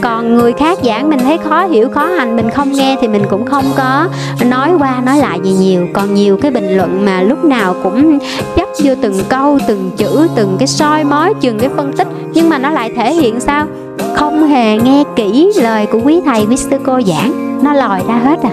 còn 0.01 0.37
người 0.37 0.53
khác 0.53 0.77
giảng 0.83 1.09
mình 1.09 1.19
thấy 1.19 1.37
khó 1.37 1.65
hiểu, 1.65 1.89
khó 1.89 2.05
hành, 2.05 2.35
mình 2.35 2.49
không 2.49 2.71
nghe 2.71 2.97
thì 3.01 3.07
mình 3.07 3.23
cũng 3.29 3.45
không 3.45 3.65
có 3.77 4.07
nói 4.45 4.71
qua, 4.79 5.01
nói 5.05 5.17
lại 5.17 5.39
gì 5.43 5.51
nhiều. 5.51 5.87
Còn 5.93 6.13
nhiều 6.13 6.37
cái 6.41 6.51
bình 6.51 6.77
luận 6.77 7.05
mà 7.05 7.21
lúc 7.21 7.45
nào 7.45 7.75
cũng 7.83 8.19
chấp 8.55 8.67
vô 8.83 8.93
từng 9.01 9.19
câu, 9.29 9.59
từng 9.67 9.91
chữ, 9.97 10.27
từng 10.35 10.55
cái 10.59 10.67
soi 10.67 11.03
mói, 11.03 11.33
chừng 11.41 11.59
cái 11.59 11.69
phân 11.75 11.93
tích. 11.93 12.07
Nhưng 12.33 12.49
mà 12.49 12.57
nó 12.57 12.69
lại 12.69 12.91
thể 12.95 13.13
hiện 13.13 13.39
sao? 13.39 13.67
Không 14.15 14.47
hề 14.47 14.77
nghe 14.77 15.03
kỹ 15.15 15.51
lời 15.55 15.85
của 15.85 15.99
quý 16.03 16.21
thầy, 16.25 16.45
quý 16.49 16.57
sư 16.57 16.77
cô 16.85 17.01
giảng 17.01 17.44
nó 17.63 17.73
lòi 17.73 18.01
ra 18.07 18.15
hết 18.15 18.39
à. 18.43 18.51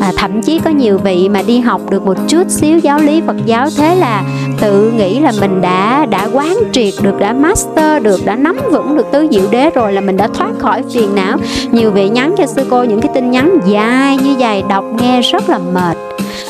à 0.00 0.12
thậm 0.16 0.42
chí 0.42 0.58
có 0.58 0.70
nhiều 0.70 0.98
vị 0.98 1.28
mà 1.28 1.42
đi 1.42 1.60
học 1.60 1.80
được 1.90 2.06
một 2.06 2.16
chút 2.28 2.50
xíu 2.50 2.78
giáo 2.78 2.98
lý 2.98 3.22
Phật 3.26 3.36
giáo 3.46 3.66
thế 3.76 3.94
là 3.94 4.22
tự 4.60 4.90
nghĩ 4.90 5.20
là 5.20 5.32
mình 5.40 5.60
đã 5.60 6.06
đã 6.06 6.28
quán 6.32 6.56
triệt 6.72 6.94
được, 7.02 7.18
đã 7.18 7.32
master 7.32 8.02
được, 8.02 8.20
đã 8.24 8.36
nắm 8.36 8.58
vững 8.72 8.96
được 8.96 9.06
tứ 9.12 9.26
diệu 9.30 9.44
đế 9.50 9.70
rồi 9.70 9.92
là 9.92 10.00
mình 10.00 10.16
đã 10.16 10.28
thoát 10.34 10.58
khỏi 10.58 10.82
phiền 10.94 11.14
não 11.14 11.38
nhiều 11.72 11.90
vị 11.90 12.08
nhắn 12.08 12.34
cho 12.38 12.46
sư 12.46 12.66
cô 12.70 12.84
những 12.84 13.00
cái 13.00 13.10
tin 13.14 13.30
nhắn 13.30 13.58
dài 13.66 14.16
như 14.16 14.34
vậy 14.38 14.62
đọc 14.68 14.84
nghe 15.00 15.20
rất 15.20 15.48
là 15.48 15.58
mệt 15.58 15.96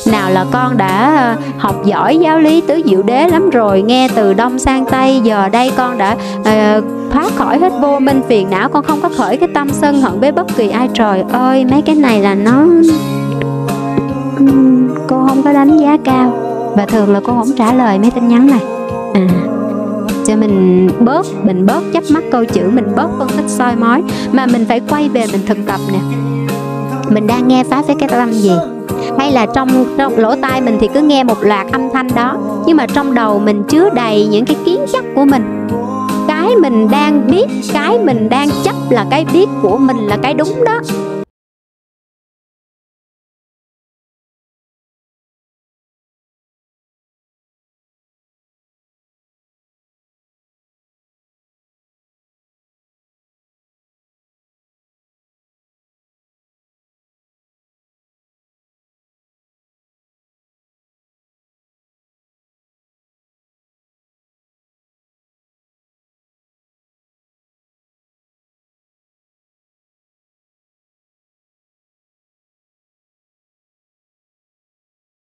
nào 0.06 0.30
là 0.30 0.46
con 0.52 0.76
đã 0.76 1.16
ờ, 1.16 1.36
học 1.58 1.84
giỏi 1.84 2.18
giáo 2.18 2.38
lý 2.38 2.60
tứ 2.60 2.82
diệu 2.84 3.02
đế 3.02 3.28
lắm 3.28 3.50
rồi 3.50 3.82
nghe 3.82 4.08
từ 4.14 4.34
đông 4.34 4.58
sang 4.58 4.84
tây 4.86 5.20
giờ 5.24 5.48
đây 5.48 5.72
con 5.76 5.98
đã 5.98 6.16
uh, 6.40 6.84
thoát 7.12 7.36
khỏi 7.36 7.58
hết 7.58 7.72
vô 7.80 7.98
minh 7.98 8.22
phiền 8.28 8.50
não 8.50 8.68
con 8.68 8.84
không 8.84 9.00
có 9.02 9.08
khởi 9.16 9.36
cái 9.36 9.48
tâm 9.54 9.68
sân 9.70 10.00
hận 10.00 10.20
với 10.20 10.32
bất 10.32 10.46
kỳ 10.56 10.68
ai. 10.68 10.88
Trời 10.94 11.24
ơi 11.32 11.64
mấy 11.64 11.82
cái 11.82 11.94
này 11.94 12.20
là 12.20 12.34
nó 12.34 12.66
cô 15.08 15.26
không 15.28 15.42
có 15.42 15.52
đánh 15.52 15.78
giá 15.78 15.96
cao. 16.04 16.32
Và 16.76 16.86
thường 16.86 17.12
là 17.12 17.20
cô 17.24 17.32
không 17.32 17.52
trả 17.56 17.72
lời 17.72 17.98
mấy 17.98 18.10
tin 18.10 18.28
nhắn 18.28 18.46
này. 18.46 18.60
À 19.14 19.26
cho 20.26 20.36
mình 20.36 20.88
bớt 21.00 21.26
mình 21.42 21.66
bớt 21.66 21.82
chấp 21.92 22.04
mắt 22.10 22.24
câu 22.32 22.44
chữ 22.44 22.70
mình 22.72 22.86
bớt 22.96 23.08
phân 23.18 23.28
tích 23.28 23.48
soi 23.48 23.76
mói. 23.76 24.02
Mà 24.32 24.46
mình 24.46 24.64
phải 24.68 24.80
quay 24.88 25.08
về 25.08 25.24
mình 25.32 25.40
thực 25.46 25.58
tập 25.66 25.80
nè. 25.92 25.98
Mình 27.10 27.26
đang 27.26 27.48
nghe 27.48 27.64
pháp 27.64 27.86
với 27.86 27.96
cái 27.98 28.08
tâm 28.08 28.32
gì? 28.32 28.52
Hay 29.18 29.32
là 29.32 29.46
trong 29.54 29.68
trong 29.98 30.18
lỗ 30.18 30.34
tai 30.36 30.60
mình 30.60 30.78
thì 30.80 30.88
cứ 30.94 31.00
nghe 31.00 31.24
một 31.24 31.42
loạt 31.42 31.66
âm 31.72 31.90
thanh 31.92 32.08
đó. 32.14 32.38
Nhưng 32.66 32.76
mà 32.76 32.86
trong 32.86 33.14
đầu 33.14 33.38
mình 33.38 33.62
chứa 33.68 33.90
đầy 33.90 34.26
những 34.26 34.44
cái 34.44 34.56
kiến 34.64 34.80
chấp 34.92 35.04
của 35.14 35.24
mình. 35.24 35.68
Cái 36.28 36.56
mình 36.56 36.88
đang 36.90 37.30
biết, 37.30 37.46
cái 37.72 37.98
mình 37.98 38.28
đang 38.28 38.48
chấp 38.64 38.74
là 38.90 39.06
cái 39.10 39.26
biết 39.32 39.46
của 39.62 39.78
mình 39.78 39.96
là 39.96 40.16
cái 40.22 40.34
đúng 40.34 40.64
đó. 40.64 40.80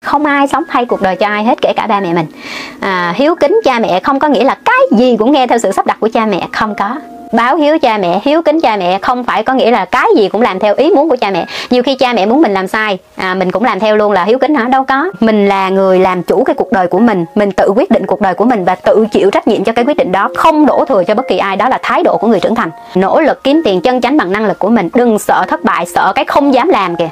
Không 0.09 0.25
ai 0.25 0.49
sống 0.49 0.65
thay 0.69 0.85
cuộc 0.85 1.03
đời 1.03 1.17
cho 1.17 1.27
ai 1.27 1.45
hết 1.45 1.59
kể 1.63 1.73
cả 1.77 1.87
ba 1.87 2.01
mẹ 2.01 2.13
mình. 2.13 2.27
À, 2.81 3.15
hiếu 3.17 3.35
kính 3.35 3.61
cha 3.65 3.79
mẹ 3.79 4.01
không 4.01 4.19
có 4.19 4.29
nghĩa 4.29 4.45
là 4.45 4.57
cái 4.65 4.79
gì 4.93 5.17
cũng 5.19 5.33
nghe 5.33 5.47
theo 5.47 5.59
sự 5.59 5.73
sắp 5.73 5.87
đặt 5.87 5.97
của 6.01 6.09
cha 6.13 6.27
mẹ 6.27 6.49
không 6.53 6.75
có. 6.75 6.97
Báo 7.33 7.57
hiếu 7.57 7.79
cha 7.79 7.99
mẹ 7.99 8.21
hiếu 8.25 8.43
kính 8.43 8.61
cha 8.61 8.77
mẹ 8.77 8.99
không 9.03 9.25
phải 9.25 9.43
có 9.43 9.55
nghĩa 9.55 9.71
là 9.71 9.85
cái 9.85 10.07
gì 10.17 10.29
cũng 10.29 10.43
làm 10.43 10.59
theo 10.59 10.75
ý 10.75 10.91
muốn 10.91 11.09
của 11.09 11.17
cha 11.21 11.31
mẹ. 11.31 11.47
Nhiều 11.71 11.83
khi 11.83 11.95
cha 11.95 12.13
mẹ 12.13 12.27
muốn 12.27 12.43
mình 12.43 12.55
làm 12.55 12.69
sai 12.69 12.99
à, 13.17 13.35
mình 13.35 13.51
cũng 13.51 13.65
làm 13.65 13.81
theo 13.81 13.97
luôn 13.97 14.13
là 14.13 14.25
hiếu 14.25 14.39
kính 14.39 14.55
hả 14.55 14.65
đâu 14.65 14.85
có. 14.85 15.11
Mình 15.21 15.49
là 15.49 15.69
người 15.69 15.99
làm 15.99 16.23
chủ 16.23 16.45
cái 16.45 16.55
cuộc 16.55 16.73
đời 16.73 16.87
của 16.87 16.99
mình 16.99 17.25
mình 17.35 17.53
tự 17.53 17.73
quyết 17.77 17.91
định 17.91 18.07
cuộc 18.07 18.21
đời 18.21 18.35
của 18.35 18.45
mình 18.45 18.65
và 18.65 18.75
tự 18.75 19.07
chịu 19.13 19.31
trách 19.31 19.49
nhiệm 19.49 19.65
cho 19.65 19.73
cái 19.73 19.85
quyết 19.85 19.97
định 19.97 20.13
đó 20.13 20.29
không 20.37 20.67
đổ 20.67 20.85
thừa 20.85 21.05
cho 21.05 21.15
bất 21.15 21.29
kỳ 21.29 21.39
ai 21.39 21.57
đó 21.57 21.69
là 21.69 21.79
thái 21.83 22.03
độ 22.03 22.17
của 22.17 22.27
người 22.27 22.41
trưởng 22.41 22.55
thành. 22.55 22.71
Nỗ 22.95 23.21
lực 23.21 23.45
kiếm 23.45 23.63
tiền 23.65 23.81
chân 23.81 24.01
chánh 24.01 24.17
bằng 24.17 24.33
năng 24.33 24.47
lực 24.47 24.59
của 24.59 24.69
mình 24.69 24.89
đừng 24.95 25.19
sợ 25.19 25.45
thất 25.49 25.65
bại 25.65 25.87
sợ 25.87 26.13
cái 26.15 26.25
không 26.25 26.55
dám 26.55 26.69
làm 26.69 26.97
kìa 26.97 27.11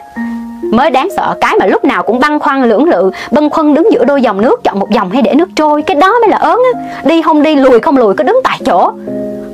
mới 0.70 0.90
đáng 0.90 1.08
sợ 1.16 1.34
cái 1.40 1.56
mà 1.60 1.66
lúc 1.66 1.84
nào 1.84 2.02
cũng 2.02 2.18
băn 2.20 2.38
khoăn 2.38 2.62
lưỡng 2.62 2.88
lự 2.88 3.10
băn 3.30 3.50
khoăn 3.50 3.74
đứng 3.74 3.92
giữa 3.92 4.04
đôi 4.04 4.22
dòng 4.22 4.40
nước 4.40 4.64
chọn 4.64 4.78
một 4.78 4.90
dòng 4.90 5.10
hay 5.10 5.22
để 5.22 5.34
nước 5.34 5.48
trôi 5.56 5.82
cái 5.82 5.94
đó 5.94 6.14
mới 6.20 6.28
là 6.28 6.36
ớn 6.36 6.60
á. 6.74 6.80
Đi 7.04 7.22
không 7.22 7.42
đi 7.42 7.56
lùi 7.56 7.80
không 7.80 7.96
lùi 7.96 8.14
cứ 8.14 8.24
đứng 8.24 8.40
tại 8.44 8.58
chỗ. 8.66 8.92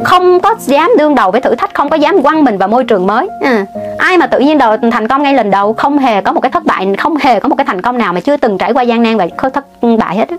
Không 0.05 0.41
có 0.41 0.55
dám 0.59 0.91
đương 0.99 1.15
đầu 1.15 1.31
với 1.31 1.41
thử 1.41 1.55
thách 1.55 1.75
không 1.75 1.89
có 1.89 1.97
dám 1.97 2.23
quăng 2.23 2.45
mình 2.45 2.59
vào 2.59 2.69
môi 2.69 2.85
trường 2.85 3.07
mới. 3.07 3.29
À, 3.41 3.67
ai 3.99 4.19
mà 4.19 4.27
tự 4.27 4.39
nhiên 4.39 4.59
đầu 4.59 4.77
thành 4.93 5.09
công 5.09 5.23
ngay 5.23 5.35
lần 5.35 5.51
đầu 5.51 5.73
không 5.73 5.99
hề 5.99 6.21
có 6.21 6.33
một 6.33 6.41
cái 6.41 6.51
thất 6.51 6.65
bại 6.65 6.95
không 6.99 7.17
hề 7.17 7.41
có 7.41 7.49
một 7.49 7.55
cái 7.59 7.65
thành 7.65 7.83
công 7.83 7.99
nào 7.99 8.13
mà 8.13 8.21
chưa 8.21 8.37
từng 8.37 8.59
trải 8.59 8.73
qua 8.73 8.83
gian 8.83 9.03
nan 9.03 9.17
và 9.17 9.27
thất 9.53 9.65
bại 9.99 10.17
hết 10.17 10.29
á. 10.29 10.37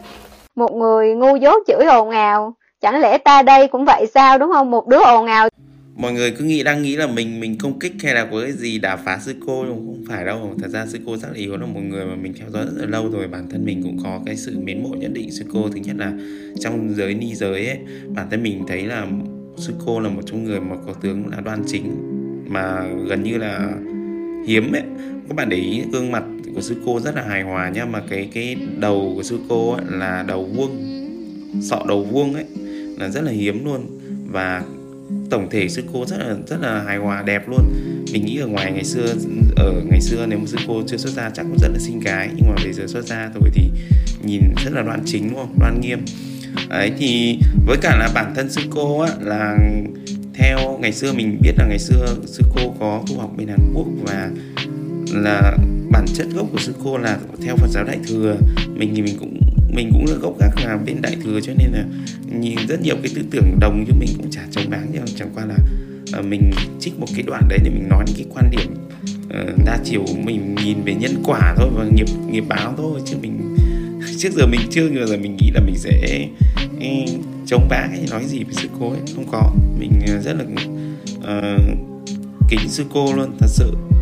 Một 0.56 0.72
người 0.74 1.14
ngu 1.14 1.36
dốt 1.36 1.64
chửi 1.68 1.86
ồn 1.86 2.10
ào 2.10 2.54
chẳng 2.82 3.00
lẽ 3.00 3.18
ta 3.18 3.42
đây 3.42 3.68
cũng 3.68 3.86
vậy 3.86 4.06
sao 4.14 4.38
đúng 4.38 4.52
không? 4.54 4.72
Một 4.72 4.88
đứa 4.88 5.00
ồn 5.00 5.26
ào 5.26 5.48
mọi 5.96 6.14
người 6.14 6.32
cứ 6.32 6.46
nghĩ, 6.46 6.64
đang 6.64 6.82
nghĩ 6.82 6.96
là 6.96 7.08
mình 7.08 7.40
mình 7.40 7.58
công 7.58 7.80
kích 7.80 7.94
hay 8.04 8.14
là 8.14 8.28
có 8.32 8.42
cái 8.42 8.52
gì 8.52 8.80
đả 8.80 8.96
phá 8.96 9.20
sư 9.26 9.34
cô 9.46 9.66
nhưng 9.68 9.76
không 9.76 10.04
phải 10.08 10.26
đâu. 10.26 10.56
Thật 10.62 10.68
ra 10.68 10.86
sư 10.86 11.00
cô 11.06 11.18
rất 11.18 11.28
là 11.28 11.38
yếu 11.38 11.58
là 11.58 11.66
một 11.66 11.82
người 11.82 12.06
mà 12.06 12.16
mình 12.16 12.34
theo 12.40 12.50
dõi 12.50 12.66
rất 12.66 12.72
là 12.76 12.86
lâu 12.86 13.10
rồi, 13.10 13.28
bản 13.28 13.50
thân 13.50 13.66
mình 13.66 13.84
cũng 13.84 13.98
có 14.04 14.22
cái 14.26 14.36
sự 14.36 14.60
mến 14.60 14.84
mộ 14.84 14.90
nhất 14.90 15.12
định 15.14 15.32
sư 15.32 15.46
cô. 15.54 15.70
Thứ 15.70 15.80
nhất 15.84 15.96
là 16.00 16.14
trong 16.60 16.94
giới 16.96 17.14
ni 17.14 17.36
giới 17.36 17.68
ấy, 17.68 17.78
bản 18.16 18.28
thân 18.32 18.44
mình 18.44 18.64
thấy 18.68 18.86
là 18.86 19.08
sư 19.58 19.74
cô 19.86 20.00
là 20.00 20.10
một 20.10 20.22
trong 20.26 20.44
người 20.44 20.60
mà 20.60 20.76
có 20.86 20.94
tướng 20.94 21.28
là 21.28 21.42
đoan 21.42 21.64
chính, 21.68 21.96
mà 22.48 22.88
gần 23.08 23.24
như 23.24 23.38
là 23.38 23.70
hiếm 24.48 24.72
ấy. 24.72 24.84
Các 25.30 25.36
bạn 25.36 25.50
để 25.50 25.58
ý, 25.58 25.82
gương 25.92 26.12
mặt 26.12 26.24
của 26.56 26.62
sư 26.62 26.76
cô 26.86 27.00
rất 27.00 27.16
là 27.16 27.22
hài 27.22 27.44
hòa 27.44 27.70
nhá, 27.70 27.86
mà 27.86 28.02
cái 28.10 28.30
cái 28.34 28.56
đầu 28.80 29.14
của 29.16 29.24
sư 29.24 29.40
cô 29.50 29.72
ấy 29.72 29.86
là 29.90 30.26
đầu 30.28 30.46
vuông, 30.46 30.72
sọ 31.62 31.86
đầu 31.88 32.04
vuông 32.04 32.34
ấy, 32.34 32.46
là 33.00 33.10
rất 33.10 33.22
là 33.22 33.32
hiếm 33.32 33.66
luôn. 33.66 33.82
Và 34.32 34.64
tổng 35.30 35.50
thể 35.50 35.70
sư 35.70 35.84
cô 35.94 36.06
rất 36.06 36.18
là 36.20 36.36
rất 36.48 36.62
là 36.62 36.84
hài 36.84 36.98
hòa, 36.98 37.22
đẹp 37.22 37.50
luôn. 37.50 37.74
Mình 38.12 38.26
nghĩ 38.26 38.38
ở 38.38 38.48
ngoài 38.48 38.72
ngày 38.72 38.84
xưa, 38.84 39.06
ở 39.56 39.82
ngày 39.90 40.02
xưa 40.02 40.26
nếu 40.30 40.40
mà 40.40 40.46
sư 40.46 40.58
cô 40.68 40.84
chưa 40.88 40.98
xuất 40.98 41.14
ra 41.14 41.30
chắc 41.30 41.44
cũng 41.44 41.58
rất 41.60 41.70
là 41.74 41.80
xinh 41.80 42.00
gái, 42.00 42.30
nhưng 42.36 42.50
mà 42.50 42.56
bây 42.64 42.74
giờ 42.74 42.88
xuất 42.88 43.06
ra 43.06 43.32
rồi 43.34 43.50
thì 43.54 43.70
nhìn 44.26 44.42
rất 44.66 44.74
là 44.74 44.82
đoan 44.82 45.02
chính, 45.06 45.30
đúng 45.30 45.38
không? 45.38 45.56
Đoan 45.60 45.82
nghiêm. 45.82 46.00
Ấy 46.70 46.92
thì 46.98 47.40
với 47.66 47.78
cả 47.82 47.98
là 48.00 48.10
bản 48.14 48.34
thân 48.36 48.50
sư 48.50 48.62
cô 48.70 49.00
á, 49.00 49.12
là 49.22 49.58
theo 50.34 50.78
ngày 50.82 50.92
xưa 50.92 51.14
mình 51.14 51.38
biết 51.42 51.52
là 51.58 51.66
ngày 51.68 51.80
xưa 51.80 52.06
sư 52.26 52.44
cô 52.56 52.76
có 52.80 53.04
tu 53.08 53.20
học 53.20 53.32
bên 53.38 53.48
Hàn 53.48 53.74
Quốc 53.74 53.88
và 54.02 54.30
là 55.14 55.58
bản 55.92 56.06
chất 56.14 56.28
gốc 56.36 56.48
của 56.52 56.60
sư 56.60 56.74
cô 56.84 56.98
là 56.98 57.18
theo 57.46 57.56
Phật 57.56 57.70
giáo 57.70 57.84
Đại 57.84 57.98
thừa. 58.08 58.36
Mình 58.76 58.92
thì 58.96 59.02
mình 59.02 59.16
cũng 59.20 59.40
mình 59.76 59.90
cũng 59.92 60.06
là 60.10 60.16
gốc 60.22 60.40
gác 60.40 60.66
là 60.66 60.78
bên 60.86 61.02
Đại 61.02 61.18
thừa 61.24 61.40
cho 61.42 61.54
nên 61.58 61.72
là 61.72 61.86
nhìn 62.42 62.58
rất 62.68 62.82
nhiều 62.82 62.96
cái 63.04 63.12
tư 63.16 63.22
tưởng 63.32 63.60
đồng 63.60 63.86
chứ 63.88 63.94
mình 64.00 64.10
cũng 64.18 64.32
chả 64.32 64.42
chống 64.52 64.70
đáng 64.70 64.88
nhưng 64.94 65.06
chẳng 65.16 65.30
qua 65.36 65.46
là 65.46 65.56
uh, 66.20 66.26
mình 66.26 66.52
trích 66.80 67.00
một 67.00 67.08
cái 67.16 67.24
đoạn 67.28 67.44
đấy 67.50 67.60
để 67.64 67.70
mình 67.70 67.90
nói 67.90 68.04
những 68.08 68.16
cái 68.16 68.26
quan 68.34 68.52
điểm 68.52 68.74
uh, 69.26 69.66
đa 69.66 69.80
chiều 69.84 70.06
mình 70.24 70.56
nhìn 70.56 70.84
về 70.84 70.94
nhân 70.94 71.16
quả 71.24 71.56
thôi 71.58 71.70
và 71.76 71.86
nghiệp 71.86 72.08
nghiệp 72.30 72.44
báo 72.48 72.74
thôi. 72.78 73.02
Chứ 73.06 73.16
mình 73.22 73.56
trước 74.18 74.30
giờ 74.34 74.46
mình 74.48 74.62
chưa 74.70 74.90
bao 74.90 75.08
giờ 75.08 75.18
mình 75.18 75.36
nghĩ 75.36 75.52
là 75.54 75.62
mình 75.62 75.76
sẽ 75.78 76.28
ừ, 76.80 77.14
chống 77.46 77.68
bác 77.70 77.88
hay 77.90 78.06
nói 78.12 78.24
gì 78.26 78.44
với 78.44 78.54
sư 78.54 78.68
cô 78.80 78.90
ấy. 78.90 79.00
Không 79.16 79.26
có. 79.32 79.52
Mình 79.80 79.92
ờ, 80.08 80.22
rất 80.22 80.34
là 80.34 80.46
uh, 81.18 81.62
kính 82.50 82.70
sư 82.70 82.84
cô 82.94 83.14
luôn 83.14 83.38
thật 83.40 83.48
sự. 83.50 83.93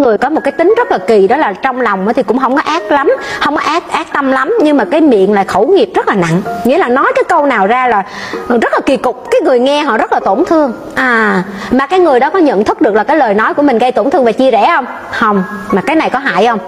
Người 0.00 0.18
có 0.18 0.28
một 0.28 0.40
cái 0.44 0.52
tính 0.52 0.74
rất 0.76 0.90
là 0.90 0.98
kỳ, 0.98 1.28
đó 1.28 1.36
là 1.36 1.52
trong 1.52 1.80
lòng 1.80 2.08
thì 2.16 2.22
cũng 2.22 2.38
không 2.38 2.56
có 2.56 2.62
ác 2.62 2.92
lắm, 2.92 3.12
không 3.40 3.56
có 3.56 3.62
ác 3.62 3.90
ác 3.90 4.06
tâm 4.12 4.32
lắm, 4.32 4.54
nhưng 4.62 4.76
mà 4.76 4.84
cái 4.84 5.00
miệng 5.00 5.32
là 5.32 5.44
khẩu 5.44 5.66
nghiệp 5.66 5.90
rất 5.94 6.08
là 6.08 6.14
nặng. 6.14 6.42
Nghĩa 6.64 6.78
là 6.78 6.88
nói 6.88 7.12
cái 7.14 7.24
câu 7.24 7.46
nào 7.46 7.66
ra 7.66 7.88
là 7.88 8.02
rất 8.48 8.72
là 8.72 8.80
kỳ 8.86 8.96
cục, 8.96 9.30
cái 9.30 9.40
người 9.44 9.58
nghe 9.58 9.82
họ 9.82 9.98
rất 9.98 10.12
là 10.12 10.20
tổn 10.20 10.44
thương. 10.44 10.72
À 10.94 11.42
mà 11.70 11.86
cái 11.86 11.98
người 11.98 12.20
đó 12.20 12.30
có 12.30 12.38
nhận 12.38 12.64
thức 12.64 12.80
được 12.80 12.94
là 12.94 13.04
cái 13.04 13.16
lời 13.16 13.34
nói 13.34 13.54
của 13.54 13.62
mình 13.62 13.78
gây 13.78 13.92
tổn 13.92 14.10
thương 14.10 14.24
và 14.24 14.32
chia 14.32 14.50
rẽ 14.50 14.72
không? 14.76 14.86
Không. 15.10 15.42
Mà 15.70 15.82
cái 15.82 15.96
này 15.96 16.10
có 16.10 16.18
hại 16.18 16.46
không? 16.46 16.58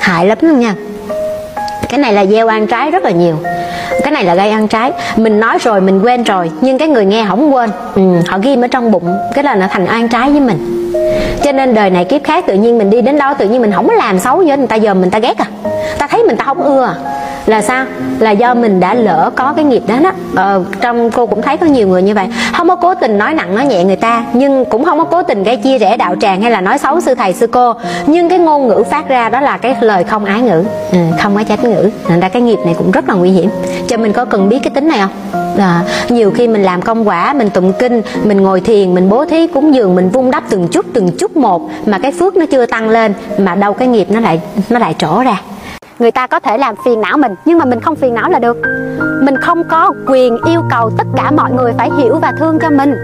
Hại 0.00 0.26
lắm 0.26 0.38
luôn 0.40 0.60
nha 0.60 0.74
cái 1.90 2.00
này 2.00 2.12
là 2.12 2.26
gieo 2.26 2.48
ăn 2.48 2.66
trái 2.66 2.90
rất 2.90 3.04
là 3.04 3.10
nhiều. 3.10 3.36
Cái 4.02 4.12
này 4.12 4.24
là 4.24 4.34
gây 4.34 4.50
ăn 4.50 4.68
trái. 4.68 4.92
Mình 5.16 5.40
nói 5.40 5.58
rồi 5.60 5.80
mình 5.80 6.00
quên 6.02 6.22
rồi 6.22 6.50
nhưng 6.60 6.78
cái 6.78 6.88
người 6.88 7.04
nghe 7.04 7.24
không 7.28 7.54
quên. 7.54 7.70
Ừ, 7.94 8.02
họ 8.28 8.38
ghim 8.38 8.64
ở 8.64 8.68
trong 8.68 8.90
bụng 8.90 9.16
cái 9.34 9.44
là 9.44 9.54
nó 9.54 9.66
thành 9.70 9.86
ăn 9.86 10.08
trái 10.08 10.30
với 10.30 10.40
mình. 10.40 10.76
Cho 11.42 11.52
nên 11.52 11.74
đời 11.74 11.90
này 11.90 12.04
kiếp 12.04 12.24
khác 12.24 12.44
tự 12.46 12.54
nhiên 12.54 12.78
mình 12.78 12.90
đi 12.90 13.00
đến 13.00 13.18
đó 13.18 13.34
tự 13.34 13.48
nhiên 13.48 13.60
mình 13.60 13.72
không 13.72 13.88
có 13.88 13.94
làm 13.94 14.18
xấu 14.18 14.36
với 14.36 14.56
người 14.56 14.66
ta 14.66 14.76
giờ 14.76 14.94
mình 14.94 15.10
ta 15.10 15.18
ghét 15.18 15.38
à. 15.38 15.46
Ta 15.98 16.06
thấy 16.06 16.22
mình 16.22 16.36
ta 16.36 16.44
không 16.44 16.62
ưa. 16.62 16.94
Là 17.46 17.62
sao? 17.62 17.84
Là 18.18 18.30
do 18.30 18.54
mình 18.54 18.80
đã 18.80 18.94
lỡ 18.94 19.30
có 19.36 19.52
cái 19.56 19.64
nghiệp 19.64 19.82
đó 19.86 19.94
đó. 20.02 20.12
Ờ, 20.36 20.64
trong 20.80 21.10
cô 21.10 21.26
cũng 21.26 21.42
thấy 21.42 21.56
có 21.56 21.66
nhiều 21.66 21.88
người 21.88 22.02
như 22.02 22.14
vậy. 22.14 22.26
Không 22.56 22.68
có 22.68 22.76
cố 22.76 22.94
tình 22.94 23.18
nói 23.18 23.34
nặng 23.34 23.54
nói 23.54 23.66
nhẹ 23.66 23.84
người 23.84 23.96
ta 23.96 24.24
nhưng 24.32 24.64
cũng 24.64 24.84
không 24.84 24.98
có 24.98 25.04
cố 25.04 25.22
tình 25.22 25.42
gây 25.42 25.56
chia 25.56 25.78
rẽ 25.78 25.96
đạo 25.96 26.14
tràng 26.20 26.42
hay 26.42 26.50
là 26.50 26.60
nói 26.60 26.78
xấu 26.78 27.00
sư 27.00 27.14
thầy 27.14 27.32
sư 27.32 27.46
cô. 27.46 27.74
Nhưng 28.06 28.28
cái 28.28 28.38
ngôn 28.38 28.68
ngữ 28.68 28.84
phát 28.90 29.08
ra 29.08 29.28
đó 29.28 29.40
là 29.40 29.58
cái 29.58 29.76
lời 29.80 30.04
không 30.04 30.24
ái 30.24 30.42
ngữ. 30.42 30.64
Ừ, 30.92 30.98
không 31.22 31.36
có 31.36 31.42
trách 31.48 31.64
ngữ 31.64 31.79
nên 32.08 32.20
ra 32.20 32.28
cái 32.28 32.42
nghiệp 32.42 32.58
này 32.64 32.74
cũng 32.78 32.90
rất 32.90 33.08
là 33.08 33.14
nguy 33.14 33.30
hiểm. 33.30 33.50
Cho 33.86 33.96
mình 33.96 34.12
có 34.12 34.24
cần 34.24 34.48
biết 34.48 34.58
cái 34.62 34.70
tính 34.74 34.88
này 34.88 34.98
không? 34.98 35.10
À, 35.58 35.82
nhiều 36.08 36.30
khi 36.30 36.48
mình 36.48 36.62
làm 36.62 36.82
công 36.82 37.08
quả 37.08 37.32
mình 37.32 37.50
tụng 37.50 37.72
kinh 37.78 38.02
mình 38.24 38.42
ngồi 38.42 38.60
thiền 38.60 38.94
mình 38.94 39.08
bố 39.08 39.24
thí 39.24 39.46
cúng 39.46 39.74
dường 39.74 39.94
mình 39.94 40.08
vun 40.08 40.30
đắp 40.30 40.44
từng 40.50 40.68
chút 40.68 40.86
từng 40.92 41.10
chút 41.18 41.36
một 41.36 41.62
mà 41.86 41.98
cái 41.98 42.12
phước 42.12 42.36
nó 42.36 42.46
chưa 42.46 42.66
tăng 42.66 42.88
lên 42.88 43.14
mà 43.38 43.54
đâu 43.54 43.72
cái 43.72 43.88
nghiệp 43.88 44.06
nó 44.10 44.20
lại 44.20 44.40
nó 44.70 44.78
lại 44.78 44.94
trổ 44.98 45.22
ra. 45.22 45.40
Người 45.98 46.10
ta 46.10 46.26
có 46.26 46.40
thể 46.40 46.58
làm 46.58 46.74
phiền 46.84 47.00
não 47.00 47.16
mình 47.16 47.34
nhưng 47.44 47.58
mà 47.58 47.64
mình 47.64 47.80
không 47.80 47.96
phiền 47.96 48.14
não 48.14 48.30
là 48.30 48.38
được. 48.38 48.56
Mình 49.22 49.36
không 49.36 49.62
có 49.70 49.92
quyền 50.06 50.36
yêu 50.46 50.62
cầu 50.70 50.90
tất 50.98 51.04
cả 51.16 51.30
mọi 51.30 51.52
người 51.52 51.72
phải 51.78 51.90
hiểu 51.98 52.18
và 52.22 52.32
thương 52.38 52.58
cho 52.58 52.70
mình 52.70 52.94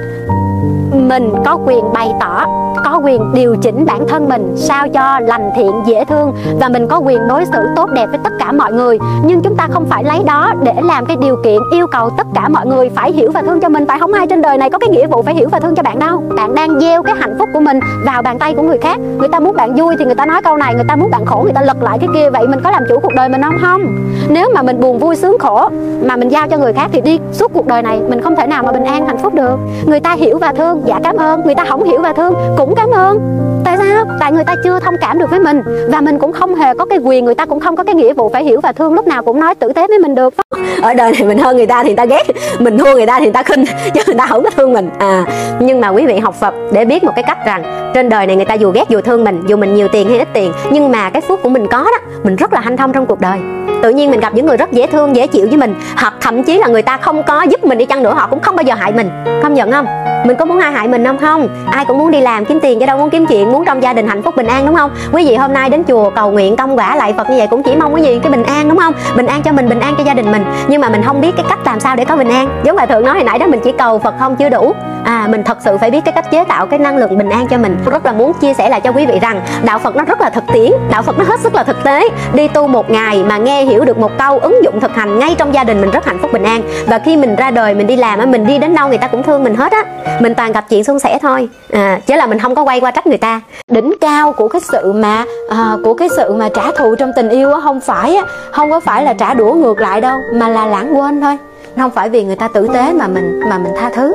mình 0.96 1.30
có 1.44 1.58
quyền 1.66 1.92
bày 1.92 2.12
tỏ, 2.20 2.46
có 2.84 3.00
quyền 3.04 3.34
điều 3.34 3.56
chỉnh 3.56 3.84
bản 3.86 4.08
thân 4.08 4.28
mình 4.28 4.54
sao 4.56 4.88
cho 4.88 5.20
lành 5.20 5.50
thiện, 5.56 5.72
dễ 5.86 6.04
thương 6.04 6.32
và 6.60 6.68
mình 6.68 6.86
có 6.86 6.98
quyền 6.98 7.28
đối 7.28 7.44
xử 7.44 7.58
tốt 7.76 7.90
đẹp 7.90 8.06
với 8.06 8.18
tất 8.24 8.32
cả 8.38 8.52
mọi 8.52 8.72
người. 8.72 8.98
Nhưng 9.24 9.40
chúng 9.40 9.56
ta 9.56 9.68
không 9.70 9.86
phải 9.86 10.04
lấy 10.04 10.22
đó 10.26 10.52
để 10.62 10.74
làm 10.82 11.06
cái 11.06 11.16
điều 11.16 11.36
kiện 11.44 11.58
yêu 11.72 11.86
cầu 11.86 12.10
tất 12.10 12.26
cả 12.34 12.48
mọi 12.48 12.66
người 12.66 12.90
phải 12.94 13.12
hiểu 13.12 13.30
và 13.34 13.42
thương 13.42 13.60
cho 13.60 13.68
mình 13.68 13.86
tại 13.86 13.98
không? 13.98 14.12
Ai 14.12 14.26
trên 14.26 14.42
đời 14.42 14.58
này 14.58 14.70
có 14.70 14.78
cái 14.78 14.88
nghĩa 14.88 15.06
vụ 15.06 15.22
phải 15.22 15.34
hiểu 15.34 15.48
và 15.52 15.60
thương 15.60 15.74
cho 15.74 15.82
bạn 15.82 15.98
đâu? 15.98 16.22
Bạn 16.36 16.54
đang 16.54 16.80
gieo 16.80 17.02
cái 17.02 17.14
hạnh 17.18 17.36
phúc 17.38 17.48
của 17.54 17.60
mình 17.60 17.80
vào 18.04 18.22
bàn 18.22 18.38
tay 18.38 18.54
của 18.54 18.62
người 18.62 18.78
khác. 18.78 18.98
Người 19.18 19.28
ta 19.28 19.40
muốn 19.40 19.56
bạn 19.56 19.74
vui 19.74 19.94
thì 19.98 20.04
người 20.04 20.14
ta 20.14 20.26
nói 20.26 20.42
câu 20.42 20.56
này, 20.56 20.74
người 20.74 20.84
ta 20.88 20.96
muốn 20.96 21.10
bạn 21.10 21.26
khổ, 21.26 21.40
người 21.42 21.52
ta 21.52 21.62
lật 21.62 21.82
lại 21.82 21.98
cái 22.00 22.08
kia. 22.14 22.30
Vậy 22.30 22.46
mình 22.48 22.60
có 22.64 22.70
làm 22.70 22.82
chủ 22.88 22.98
cuộc 23.02 23.14
đời 23.14 23.28
mình 23.28 23.42
không? 23.42 23.56
Không. 23.62 23.82
Nếu 24.28 24.50
mà 24.54 24.62
mình 24.62 24.80
buồn 24.80 24.98
vui, 24.98 25.16
sướng 25.16 25.38
khổ 25.38 25.68
mà 26.04 26.16
mình 26.16 26.28
giao 26.28 26.48
cho 26.48 26.56
người 26.56 26.72
khác 26.72 26.88
thì 26.92 27.00
đi 27.00 27.18
suốt 27.32 27.50
cuộc 27.54 27.66
đời 27.66 27.82
này 27.82 28.00
mình 28.08 28.20
không 28.22 28.36
thể 28.36 28.46
nào 28.46 28.62
mà 28.62 28.72
bình 28.72 28.84
an, 28.84 29.06
hạnh 29.06 29.18
phúc 29.18 29.34
được. 29.34 29.56
Người 29.86 30.00
ta 30.00 30.12
hiểu 30.12 30.38
và 30.38 30.52
thương 30.52 30.82
dạ 30.86 31.00
cảm 31.04 31.16
ơn. 31.16 31.40
Người 31.44 31.54
ta 31.54 31.64
không 31.68 31.84
hiểu 31.84 32.00
và 32.02 32.12
thương. 32.12 32.34
Cũng 32.56 32.74
cảm 32.74 32.90
ơn. 32.90 33.18
Tại 33.64 33.76
sao? 33.76 34.04
Tại 34.20 34.32
người 34.32 34.44
ta 34.44 34.54
chưa 34.64 34.80
thông 34.80 34.94
cảm 35.00 35.18
được 35.18 35.30
với 35.30 35.40
mình. 35.40 35.62
Và 35.88 36.00
mình 36.00 36.18
cũng 36.18 36.32
không 36.32 36.54
hề 36.54 36.74
có 36.74 36.84
cái 36.84 36.98
quyền, 36.98 37.24
người 37.24 37.34
ta 37.34 37.46
cũng 37.46 37.60
không 37.60 37.76
có 37.76 37.84
cái 37.84 37.94
nghĩa 37.94 38.14
vụ 38.14 38.28
phải 38.28 38.44
hiểu 38.44 38.60
và 38.60 38.72
thương. 38.72 38.94
Lúc 38.94 39.06
nào 39.06 39.22
cũng 39.22 39.40
nói 39.40 39.54
tử 39.54 39.72
tế 39.72 39.86
với 39.86 39.98
mình 39.98 40.14
được. 40.14 40.34
Ở 40.82 40.94
đời 40.94 41.12
này 41.12 41.24
mình 41.24 41.38
hơn 41.38 41.56
người 41.56 41.66
ta 41.66 41.82
thì 41.82 41.88
người 41.88 41.96
ta 41.96 42.04
ghét. 42.04 42.22
Mình 42.58 42.78
thua 42.78 42.94
người 42.94 43.06
ta 43.06 43.18
thì 43.18 43.24
người 43.24 43.32
ta 43.32 43.42
khinh. 43.42 43.64
Chứ 43.94 44.00
người 44.06 44.16
ta 44.16 44.26
không 44.26 44.44
có 44.44 44.50
thương 44.56 44.72
mình. 44.72 44.90
À 44.98 45.24
nhưng 45.60 45.80
mà 45.80 45.88
quý 45.88 46.06
vị 46.06 46.18
học 46.18 46.34
Phật 46.34 46.54
để 46.72 46.84
biết 46.84 47.04
một 47.04 47.12
cái 47.16 47.22
cách 47.22 47.38
rằng 47.46 47.90
trên 47.94 48.08
đời 48.08 48.26
này 48.26 48.36
người 48.36 48.44
ta 48.44 48.54
dù 48.54 48.70
ghét 48.70 48.84
dù 48.88 49.00
thương 49.00 49.24
mình, 49.24 49.42
dù 49.46 49.56
mình 49.56 49.74
nhiều 49.74 49.88
tiền 49.92 50.08
hay 50.08 50.18
ít 50.18 50.28
tiền, 50.32 50.52
nhưng 50.70 50.90
mà 50.90 51.10
cái 51.10 51.22
phước 51.22 51.42
của 51.42 51.48
mình 51.48 51.66
có 51.70 51.78
đó, 51.84 51.98
mình 52.22 52.36
rất 52.36 52.52
là 52.52 52.60
hanh 52.60 52.76
thông 52.76 52.92
trong 52.92 53.06
cuộc 53.06 53.20
đời. 53.20 53.38
Tự 53.82 53.90
nhiên 53.90 54.10
mình 54.10 54.20
gặp 54.20 54.34
những 54.34 54.46
người 54.46 54.56
rất 54.56 54.72
dễ 54.72 54.86
thương, 54.86 55.16
dễ 55.16 55.26
chịu 55.26 55.46
với 55.48 55.56
mình, 55.56 55.74
hoặc 55.96 56.14
thậm 56.20 56.42
chí 56.42 56.58
là 56.58 56.66
người 56.66 56.82
ta 56.82 56.96
không 56.96 57.22
có 57.22 57.42
giúp 57.42 57.64
mình 57.64 57.78
đi 57.78 57.84
chăng 57.84 58.02
nữa, 58.02 58.14
họ 58.14 58.26
cũng 58.30 58.40
không 58.40 58.56
bao 58.56 58.62
giờ 58.62 58.74
hại 58.74 58.92
mình. 58.92 59.10
Công 59.42 59.54
nhận 59.54 59.72
không? 59.72 59.86
Mình 60.24 60.36
có 60.36 60.44
muốn 60.44 60.58
ai 60.58 60.72
hại 60.72 60.88
mình 60.88 61.04
không? 61.04 61.18
Không. 61.18 61.48
Ai 61.70 61.84
cũng 61.84 61.98
muốn 61.98 62.10
đi 62.10 62.20
làm, 62.20 62.44
kiếm 62.44 62.58
tiền 62.62 62.80
chứ 62.80 62.86
đâu 62.86 62.98
muốn 62.98 63.10
kiếm 63.10 63.26
chuyện, 63.26 63.52
muốn 63.52 63.64
trong 63.64 63.82
gia 63.82 63.92
đình 63.92 64.08
hạnh 64.08 64.22
phúc, 64.22 64.36
bình 64.36 64.46
an, 64.46 64.66
đúng 64.66 64.74
không? 64.74 64.90
Quý 65.12 65.26
vị 65.26 65.34
hôm 65.34 65.52
nay 65.52 65.70
đến 65.70 65.84
chùa 65.88 66.10
cầu 66.10 66.30
nguyện 66.30 66.56
công 66.56 66.78
quả 66.78 66.96
lại 66.96 67.14
phật 67.16 67.30
như 67.30 67.36
vậy 67.38 67.46
cũng 67.46 67.62
chỉ 67.62 67.76
mong 67.76 67.94
cái 67.94 68.04
gì 68.04 68.20
cái 68.22 68.30
bình 68.32 68.42
an, 68.42 68.68
đúng 68.68 68.78
không? 68.78 68.94
Bình 69.16 69.26
an 69.26 69.42
cho 69.42 69.52
mình, 69.52 69.68
bình 69.68 69.80
an 69.80 69.94
cho 69.98 70.04
gia 70.04 70.14
đình 70.14 70.32
mình. 70.32 70.44
Nhưng 70.68 70.80
mà 70.80 70.88
mình 70.88 71.02
không 71.02 71.20
biết 71.20 71.30
cái 71.36 71.46
cách 71.48 71.58
làm 71.64 71.80
sao 71.80 71.96
để 71.96 72.04
có 72.04 72.16
bình 72.16 72.28
an. 72.28 72.48
Giống 72.64 72.76
hòa 72.76 72.86
thượng 72.86 73.04
nói 73.04 73.14
hồi 73.14 73.24
nãy 73.24 73.38
đó, 73.38 73.46
mình 73.46 73.60
chỉ 73.64 73.72
cầu 73.72 73.98
phật 73.98 74.14
không 74.18 74.36
chưa 74.36 74.48
đủ. 74.48 74.74
À 75.04 75.26
mình 75.30 75.44
thật 75.44 75.58
sự 75.60 75.78
phải 75.78 75.90
biết 75.90 76.00
cái 76.04 76.12
cách 76.12 76.30
chế 76.30 76.44
tạo, 76.44 76.66
cái 76.66 76.78
năng 76.78 76.96
lượng 76.96 77.18
bình 77.18 77.30
an 77.30 77.46
cho 77.50 77.58
mình. 77.58 77.76
Rất 77.90 78.06
là 78.06 78.12
muốn 78.12 78.32
chia 78.32 78.54
sẻ 78.54 78.68
lại 78.68 78.80
cho 78.80 78.92
quý 78.92 79.06
vị 79.06 79.18
rằng 79.22 79.40
đạo 79.64 79.78
phật 79.78 79.96
nó 79.96 80.04
rất 80.04 80.20
là 80.20 80.30
thực 80.30 80.44
tiễn, 80.52 80.70
đạo 80.90 81.02
phật 81.02 81.18
nó 81.18 81.24
hết 81.24 81.40
sức 81.40 81.54
là 81.54 81.62
thực 81.64 81.84
tế. 81.84 82.08
Đi 82.34 82.48
tu 82.48 82.66
một 82.66 82.90
ngày 82.90 83.24
mà 83.28 83.36
nghe 83.36 83.62
hiểu 83.62 83.84
được 83.84 83.98
một 83.98 84.10
câu, 84.18 84.38
ứng 84.38 84.64
dụng 84.64 84.80
thực 84.80 84.96
hành 84.96 85.18
ngay 85.18 85.34
trong 85.38 85.54
gia 85.54 85.64
đình 85.64 85.80
mình 85.80 85.90
rất 85.90 86.06
hạnh 86.06 86.18
phúc, 86.22 86.32
bình 86.32 86.44
an. 86.44 86.62
Và 86.86 86.98
khi 86.98 87.16
mình 87.16 87.36
ra 87.36 87.50
đời, 87.50 87.74
mình 87.74 87.86
đi 87.86 87.96
làm 87.96 88.18
á, 88.18 88.26
mình 88.26 88.46
đi 88.46 88.58
đến 88.58 88.74
đâu 88.74 88.88
người 88.88 88.98
ta 88.98 89.08
cũng 89.08 89.22
thương 89.22 89.44
mình 89.44 89.54
hết 89.54 89.72
á 89.72 89.84
mình 90.20 90.34
toàn 90.34 90.52
gặp 90.52 90.64
chuyện 90.68 90.84
suôn 90.84 90.98
sẻ 90.98 91.18
thôi. 91.22 91.48
À, 91.72 92.00
chứ 92.06 92.16
là 92.16 92.26
mình 92.26 92.38
không 92.38 92.54
có 92.54 92.62
quay 92.62 92.80
qua 92.80 92.90
trách 92.90 93.06
người 93.06 93.18
ta. 93.18 93.40
Đỉnh 93.70 93.94
cao 94.00 94.32
của 94.32 94.48
cái 94.48 94.60
sự 94.72 94.92
mà 94.92 95.24
à, 95.50 95.76
của 95.84 95.94
cái 95.94 96.08
sự 96.16 96.32
mà 96.32 96.48
trả 96.48 96.72
thù 96.72 96.94
trong 96.94 97.12
tình 97.16 97.28
yêu 97.28 97.52
á 97.52 97.60
không 97.60 97.80
phải 97.80 98.16
á 98.16 98.22
không 98.52 98.70
có 98.70 98.80
phải 98.80 99.04
là 99.04 99.12
trả 99.12 99.34
đũa 99.34 99.52
ngược 99.52 99.80
lại 99.80 100.00
đâu 100.00 100.18
mà 100.34 100.48
là 100.48 100.66
lãng 100.66 100.98
quên 100.98 101.20
thôi 101.20 101.36
không 101.82 101.90
phải 101.90 102.08
vì 102.08 102.24
người 102.24 102.36
ta 102.36 102.48
tử 102.48 102.68
tế 102.74 102.92
mà 102.92 103.08
mình 103.08 103.40
mà 103.50 103.58
mình 103.58 103.72
tha 103.76 103.90
thứ. 103.94 104.14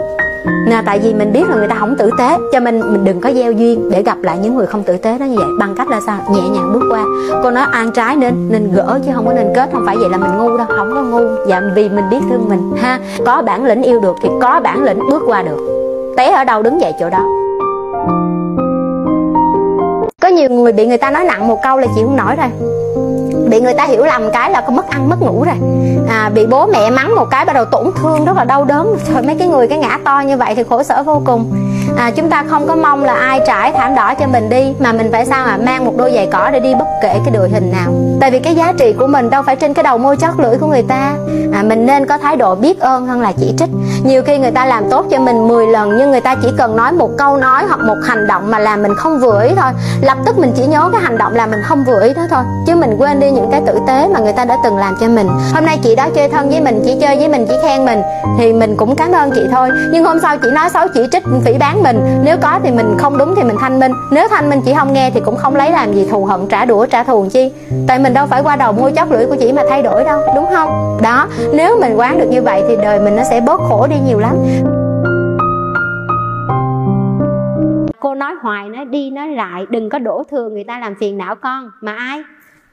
Là 0.67 0.83
tại 0.85 0.99
vì 0.99 1.13
mình 1.13 1.33
biết 1.33 1.49
là 1.49 1.55
người 1.55 1.67
ta 1.67 1.75
không 1.79 1.95
tử 1.97 2.09
tế, 2.17 2.37
cho 2.51 2.59
mình 2.59 2.79
mình 2.79 3.03
đừng 3.05 3.21
có 3.21 3.31
gieo 3.33 3.51
duyên 3.51 3.89
để 3.89 4.03
gặp 4.03 4.17
lại 4.21 4.37
những 4.41 4.55
người 4.55 4.65
không 4.65 4.83
tử 4.83 4.97
tế 4.97 5.17
đó 5.17 5.25
như 5.25 5.35
vậy. 5.37 5.47
Bằng 5.59 5.75
cách 5.77 5.89
là 5.89 5.99
sao? 6.05 6.17
Nhẹ 6.31 6.49
nhàng 6.49 6.73
bước 6.73 6.81
qua. 6.89 7.03
Cô 7.43 7.51
nói 7.51 7.65
an 7.71 7.91
trái 7.91 8.15
nên 8.15 8.49
nên 8.49 8.71
gỡ 8.73 8.99
chứ 9.05 9.11
không 9.15 9.27
có 9.27 9.33
nên 9.33 9.47
kết. 9.55 9.69
Không 9.73 9.83
phải 9.85 9.97
vậy 9.97 10.09
là 10.09 10.17
mình 10.17 10.37
ngu 10.37 10.57
đâu, 10.57 10.67
không 10.77 10.91
có 10.93 11.01
ngu. 11.01 11.19
Dạ 11.47 11.61
vì 11.75 11.89
mình 11.89 12.05
biết 12.11 12.19
thương 12.29 12.49
mình, 12.49 12.71
ha. 12.81 12.99
Có 13.25 13.41
bản 13.41 13.65
lĩnh 13.65 13.83
yêu 13.83 13.99
được 13.99 14.15
thì 14.23 14.29
có 14.41 14.59
bản 14.63 14.83
lĩnh 14.83 14.99
bước 15.09 15.23
qua 15.27 15.43
được. 15.43 15.57
Té 16.17 16.31
ở 16.31 16.43
đâu 16.43 16.63
đứng 16.63 16.81
dậy 16.81 16.93
chỗ 16.99 17.09
đó. 17.09 17.25
Có 20.21 20.27
nhiều 20.27 20.49
người 20.49 20.71
bị 20.71 20.87
người 20.87 20.97
ta 20.97 21.11
nói 21.11 21.23
nặng 21.23 21.47
một 21.47 21.59
câu 21.63 21.77
là 21.77 21.87
chịu 21.95 22.05
không 22.07 22.17
nổi 22.17 22.35
rồi 22.35 22.47
bị 23.51 23.59
người 23.59 23.73
ta 23.73 23.85
hiểu 23.85 24.03
lầm 24.03 24.31
cái 24.31 24.51
là 24.51 24.61
có 24.61 24.73
mất 24.73 24.89
ăn 24.89 25.09
mất 25.09 25.21
ngủ 25.21 25.43
rồi. 25.43 25.55
À, 26.09 26.29
bị 26.29 26.45
bố 26.45 26.67
mẹ 26.67 26.89
mắng 26.89 27.15
một 27.15 27.25
cái 27.31 27.45
bắt 27.45 27.53
đầu 27.53 27.65
tổn 27.65 27.91
thương 27.95 28.25
rất 28.25 28.37
là 28.37 28.43
đau 28.43 28.65
đớn. 28.65 28.95
Rồi 29.13 29.21
mấy 29.21 29.35
cái 29.39 29.47
người 29.47 29.67
cái 29.67 29.77
ngã 29.77 29.99
to 30.03 30.19
như 30.19 30.37
vậy 30.37 30.55
thì 30.55 30.63
khổ 30.69 30.83
sở 30.83 31.03
vô 31.03 31.21
cùng 31.25 31.51
à, 31.97 32.11
chúng 32.15 32.29
ta 32.29 32.43
không 32.49 32.67
có 32.67 32.75
mong 32.75 33.03
là 33.03 33.13
ai 33.13 33.41
trải 33.47 33.71
thảm 33.71 33.95
đỏ 33.95 34.13
cho 34.19 34.27
mình 34.27 34.49
đi 34.49 34.73
mà 34.79 34.91
mình 34.91 35.11
phải 35.11 35.25
sao 35.25 35.45
à 35.45 35.57
mang 35.65 35.85
một 35.85 35.93
đôi 35.97 36.11
giày 36.15 36.27
cỏ 36.31 36.49
để 36.53 36.59
đi 36.59 36.73
bất 36.75 36.87
kể 37.01 37.19
cái 37.25 37.33
đội 37.33 37.49
hình 37.49 37.71
nào. 37.71 37.93
Tại 38.21 38.31
vì 38.31 38.39
cái 38.39 38.55
giá 38.55 38.73
trị 38.77 38.93
của 38.99 39.07
mình 39.07 39.29
đâu 39.29 39.43
phải 39.43 39.55
trên 39.55 39.73
cái 39.73 39.83
đầu 39.83 39.97
môi 39.97 40.17
chót 40.17 40.33
lưỡi 40.37 40.57
của 40.57 40.67
người 40.67 40.83
ta. 40.83 41.13
À, 41.53 41.63
mình 41.63 41.85
nên 41.85 42.05
có 42.05 42.17
thái 42.17 42.35
độ 42.35 42.55
biết 42.55 42.79
ơn 42.79 43.07
hơn 43.07 43.21
là 43.21 43.31
chỉ 43.39 43.53
trích. 43.57 43.69
Nhiều 44.03 44.23
khi 44.23 44.37
người 44.37 44.51
ta 44.51 44.65
làm 44.65 44.89
tốt 44.89 45.05
cho 45.11 45.19
mình 45.19 45.47
10 45.47 45.67
lần 45.67 45.97
nhưng 45.97 46.11
người 46.11 46.21
ta 46.21 46.35
chỉ 46.41 46.49
cần 46.57 46.75
nói 46.75 46.91
một 46.91 47.09
câu 47.17 47.37
nói 47.37 47.63
hoặc 47.67 47.79
một 47.79 47.97
hành 48.07 48.27
động 48.27 48.51
mà 48.51 48.59
làm 48.59 48.83
mình 48.83 48.95
không 48.95 49.19
vừa 49.19 49.43
ý 49.43 49.53
thôi. 49.55 49.71
Lập 50.01 50.17
tức 50.25 50.39
mình 50.39 50.51
chỉ 50.55 50.65
nhớ 50.65 50.89
cái 50.91 51.01
hành 51.01 51.17
động 51.17 51.35
làm 51.35 51.51
mình 51.51 51.61
không 51.63 51.83
vừa 51.83 52.03
ý 52.03 52.13
đó 52.13 52.21
thôi. 52.29 52.43
Chứ 52.67 52.75
mình 52.75 52.95
quên 52.97 53.19
đi 53.19 53.31
những 53.31 53.51
cái 53.51 53.61
tử 53.65 53.79
tế 53.87 54.07
mà 54.13 54.19
người 54.19 54.33
ta 54.33 54.45
đã 54.45 54.57
từng 54.63 54.77
làm 54.77 54.95
cho 54.99 55.07
mình. 55.07 55.29
Hôm 55.53 55.65
nay 55.65 55.79
chị 55.83 55.95
đó 55.95 56.07
chơi 56.15 56.29
thân 56.29 56.49
với 56.49 56.61
mình 56.61 56.81
chỉ 56.85 56.97
chơi 57.01 57.17
với 57.17 57.27
mình 57.27 57.45
chỉ 57.49 57.55
khen 57.63 57.85
mình 57.85 58.01
thì 58.37 58.53
mình 58.53 58.77
cũng 58.77 58.95
cảm 58.95 59.11
ơn 59.11 59.31
chị 59.31 59.41
thôi. 59.51 59.69
Nhưng 59.91 60.05
hôm 60.05 60.19
sau 60.19 60.37
chị 60.37 60.49
nói 60.51 60.69
xấu 60.69 60.87
chỉ 60.93 61.07
trích 61.11 61.23
phỉ 61.45 61.57
bán 61.57 61.70
mình. 61.75 62.21
Nếu 62.23 62.37
có 62.41 62.59
thì 62.63 62.71
mình 62.71 62.95
không 62.97 63.17
đúng 63.17 63.35
thì 63.35 63.43
mình 63.43 63.55
thanh 63.59 63.79
minh. 63.79 63.91
Nếu 64.11 64.27
thanh 64.27 64.49
minh 64.49 64.61
chị 64.65 64.73
không 64.77 64.93
nghe 64.93 65.11
thì 65.13 65.19
cũng 65.19 65.37
không 65.37 65.55
lấy 65.55 65.71
làm 65.71 65.93
gì 65.93 66.07
thù 66.11 66.25
hận, 66.25 66.47
trả 66.47 66.65
đũa, 66.65 66.85
trả 66.85 67.03
thù 67.03 67.25
chi. 67.31 67.51
Tại 67.87 67.99
mình 67.99 68.13
đâu 68.13 68.27
phải 68.27 68.43
qua 68.43 68.55
đầu 68.55 68.71
môi 68.71 68.91
chót 68.95 69.07
lưỡi 69.09 69.25
của 69.25 69.35
chị 69.39 69.53
mà 69.53 69.61
thay 69.69 69.83
đổi 69.83 70.03
đâu, 70.03 70.21
đúng 70.35 70.45
không? 70.55 70.97
Đó, 71.01 71.27
nếu 71.53 71.77
mình 71.81 71.95
quán 71.95 72.19
được 72.19 72.27
như 72.29 72.41
vậy 72.41 72.63
thì 72.67 72.75
đời 72.83 72.99
mình 72.99 73.15
nó 73.15 73.23
sẽ 73.23 73.41
bớt 73.41 73.59
khổ 73.69 73.87
đi 73.89 73.95
nhiều 74.07 74.19
lắm. 74.19 74.35
Cô 77.99 78.15
nói 78.15 78.33
hoài, 78.41 78.69
nói 78.69 78.85
đi, 78.85 79.11
nói 79.11 79.27
lại, 79.27 79.65
đừng 79.69 79.89
có 79.89 79.99
đổ 79.99 80.23
thừa 80.31 80.49
người 80.49 80.63
ta 80.63 80.79
làm 80.79 80.95
phiền 80.99 81.17
não 81.17 81.35
con. 81.35 81.69
Mà 81.81 81.95
ai? 81.95 82.23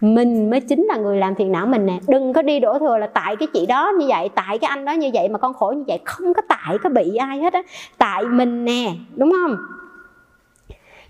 Mình 0.00 0.50
mới 0.50 0.60
chính 0.60 0.84
là 0.84 0.96
người 0.96 1.16
làm 1.16 1.34
phiền 1.34 1.52
não 1.52 1.66
mình 1.66 1.86
nè. 1.86 1.98
Đừng 2.08 2.32
có 2.32 2.42
đi 2.42 2.60
đổ 2.60 2.78
thừa 2.78 2.98
là 2.98 3.06
tại 3.06 3.36
cái 3.36 3.48
chị 3.54 3.66
đó 3.66 3.92
như 3.98 4.06
vậy, 4.08 4.28
tại 4.34 4.58
cái 4.58 4.68
anh 4.68 4.84
đó 4.84 4.92
như 4.92 5.10
vậy 5.14 5.28
mà 5.28 5.38
con 5.38 5.54
khổ 5.54 5.74
như 5.76 5.84
vậy. 5.88 6.00
Không 6.04 6.34
có 6.34 6.42
tại, 6.48 6.78
có 6.82 6.90
bị 6.90 7.16
ai 7.16 7.38
hết 7.38 7.52
á. 7.52 7.62
Tại 7.98 8.24
mình 8.24 8.64
nè, 8.64 8.90
đúng 9.16 9.32
không? 9.32 9.56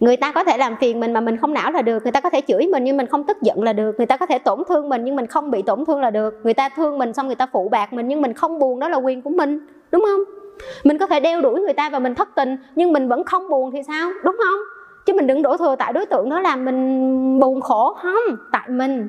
Người 0.00 0.16
ta 0.16 0.32
có 0.32 0.44
thể 0.44 0.58
làm 0.58 0.76
phiền 0.80 1.00
mình 1.00 1.12
mà 1.12 1.20
mình 1.20 1.36
không 1.36 1.54
não 1.54 1.70
là 1.70 1.82
được. 1.82 2.02
Người 2.02 2.12
ta 2.12 2.20
có 2.20 2.30
thể 2.30 2.40
chửi 2.48 2.66
mình 2.66 2.84
nhưng 2.84 2.96
mình 2.96 3.06
không 3.06 3.24
tức 3.24 3.42
giận 3.42 3.62
là 3.62 3.72
được. 3.72 3.94
Người 3.96 4.06
ta 4.06 4.16
có 4.16 4.26
thể 4.26 4.38
tổn 4.38 4.62
thương 4.68 4.88
mình 4.88 5.04
nhưng 5.04 5.16
mình 5.16 5.26
không 5.26 5.50
bị 5.50 5.62
tổn 5.62 5.84
thương 5.84 6.00
là 6.00 6.10
được. 6.10 6.34
Người 6.42 6.54
ta 6.54 6.68
thương 6.68 6.98
mình 6.98 7.12
xong 7.12 7.26
người 7.26 7.36
ta 7.36 7.46
phụ 7.52 7.68
bạc 7.68 7.92
mình 7.92 8.08
nhưng 8.08 8.22
mình 8.22 8.32
không 8.32 8.58
buồn, 8.58 8.78
đó 8.78 8.88
là 8.88 8.96
quyền 8.96 9.22
của 9.22 9.30
mình, 9.30 9.66
đúng 9.92 10.04
không? 10.08 10.20
Mình 10.84 10.98
có 10.98 11.06
thể 11.06 11.20
đeo 11.20 11.40
đuổi 11.40 11.60
người 11.60 11.72
ta 11.72 11.90
và 11.90 11.98
mình 11.98 12.14
thất 12.14 12.28
tình 12.34 12.56
nhưng 12.74 12.92
mình 12.92 13.08
vẫn 13.08 13.24
không 13.24 13.48
buồn 13.48 13.70
thì 13.70 13.82
sao? 13.86 14.10
Đúng 14.24 14.36
không? 14.38 14.60
Chứ 15.08 15.14
mình 15.14 15.26
đừng 15.26 15.42
đổ 15.42 15.56
thừa 15.56 15.76
tại 15.78 15.92
đối 15.92 16.06
tượng 16.06 16.30
đó 16.30 16.40
là 16.40 16.56
mình 16.56 17.40
buồn 17.40 17.60
khổ. 17.60 17.94
Không, 18.02 18.36
tại 18.52 18.68
mình 18.68 19.08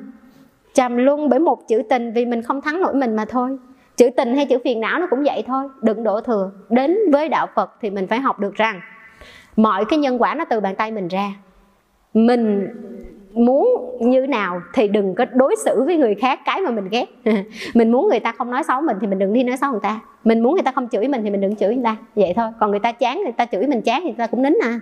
trầm 0.74 0.96
luân 0.96 1.28
bởi 1.28 1.38
một 1.38 1.68
chữ 1.68 1.82
tình 1.90 2.12
vì 2.12 2.26
mình 2.26 2.42
không 2.42 2.60
thắng 2.60 2.82
nổi 2.82 2.94
mình 2.94 3.16
mà 3.16 3.24
thôi. 3.24 3.58
Chữ 3.96 4.10
tình 4.16 4.36
hay 4.36 4.46
chữ 4.46 4.58
phiền 4.64 4.80
não 4.80 4.98
nó 4.98 5.06
cũng 5.10 5.22
vậy 5.24 5.44
thôi. 5.46 5.64
Đừng 5.82 6.02
đổ 6.02 6.20
thừa. 6.20 6.50
Đến 6.68 6.96
với 7.12 7.28
đạo 7.28 7.46
phật 7.54 7.70
thì 7.80 7.90
mình 7.90 8.06
phải 8.06 8.20
học 8.20 8.38
được 8.38 8.54
rằng 8.54 8.80
mọi 9.56 9.84
cái 9.84 9.98
nhân 9.98 10.22
quả 10.22 10.34
nó 10.34 10.44
từ 10.44 10.60
bàn 10.60 10.74
tay 10.74 10.92
mình 10.92 11.08
ra. 11.08 11.32
Mình 12.14 12.68
muốn 13.32 13.68
như 14.00 14.26
nào 14.26 14.60
thì 14.74 14.88
đừng 14.88 15.14
có 15.14 15.24
đối 15.32 15.56
xử 15.56 15.82
với 15.84 15.96
người 15.96 16.14
khác 16.14 16.40
cái 16.44 16.60
mà 16.60 16.70
mình 16.70 16.88
ghét. 16.90 17.06
Mình 17.74 17.92
muốn 17.92 18.08
người 18.08 18.20
ta 18.20 18.32
không 18.32 18.50
nói 18.50 18.62
xấu 18.62 18.80
mình 18.80 18.96
thì 19.00 19.06
mình 19.06 19.18
đừng 19.18 19.32
đi 19.32 19.42
nói 19.42 19.56
xấu 19.56 19.70
người 19.70 19.80
ta. 19.82 20.00
Mình 20.24 20.40
muốn 20.42 20.54
người 20.54 20.62
ta 20.62 20.72
không 20.72 20.88
chửi 20.88 21.08
mình 21.08 21.22
thì 21.22 21.30
mình 21.30 21.40
đừng 21.40 21.56
chửi 21.56 21.74
người 21.74 21.84
ta. 21.84 21.96
Vậy 22.14 22.32
thôi. 22.36 22.46
Còn 22.60 22.70
người 22.70 22.80
ta 22.80 22.92
chán 22.92 23.22
người 23.22 23.32
ta 23.32 23.46
chửi 23.46 23.66
mình 23.66 23.82
chán 23.82 24.00
thì 24.02 24.08
người 24.08 24.18
ta 24.18 24.26
cũng 24.26 24.42
nín 24.42 24.54
à 24.62 24.80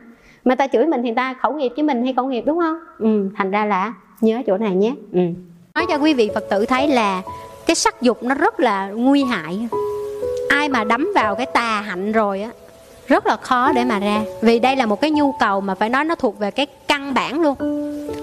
mà 0.48 0.54
ta 0.54 0.66
chửi 0.66 0.87
mình 0.87 1.02
thì 1.02 1.14
ta 1.14 1.34
khẩu 1.42 1.52
nghiệp 1.52 1.72
với 1.76 1.82
mình 1.82 2.04
hay 2.04 2.14
khẩu 2.16 2.26
nghiệp, 2.26 2.42
đúng 2.46 2.58
không? 2.58 2.78
Ừ 2.98 3.30
thành 3.37 3.50
ra 3.50 3.64
là 3.64 3.92
nhớ 4.20 4.42
chỗ 4.46 4.58
này 4.58 4.74
nhé. 4.74 4.92
Ừ. 5.12 5.20
Nói 5.74 5.87
cho 5.88 5.96
quý 5.96 6.14
vị 6.14 6.30
phật 6.34 6.44
tử 6.50 6.66
thấy 6.66 6.88
là 6.88 7.22
cái 7.66 7.74
sắc 7.74 8.02
dục 8.02 8.22
nó 8.22 8.34
rất 8.34 8.61
là 8.61 8.87
nguy 8.87 9.24
hại. 9.24 9.68
Ai 10.48 10.68
mà 10.68 10.84
đắm 10.84 11.12
vào 11.14 11.34
cái 11.34 11.46
tà 11.46 11.80
hạnh 11.80 12.12
rồi 12.12 12.42
á, 12.42 12.50
rất 13.06 13.26
là 13.26 13.37
khó 13.37 13.72
để 13.72 13.84
mà 13.84 13.98
ra. 13.98 14.22
Vì 14.42 14.58
đây 14.58 14.76
là 14.76 14.87
một 14.87 15.00
cái 15.00 15.11
nhu 15.11 15.32
cầu 15.40 15.61
mà 15.61 15.74
phải 15.74 15.88
nói 15.88 16.04
nó 16.04 16.14
thuộc 16.14 16.38
về 16.38 16.50
cái 16.50 16.66
căn 16.88 17.14
bản 17.14 17.40
luôn. 17.40 17.54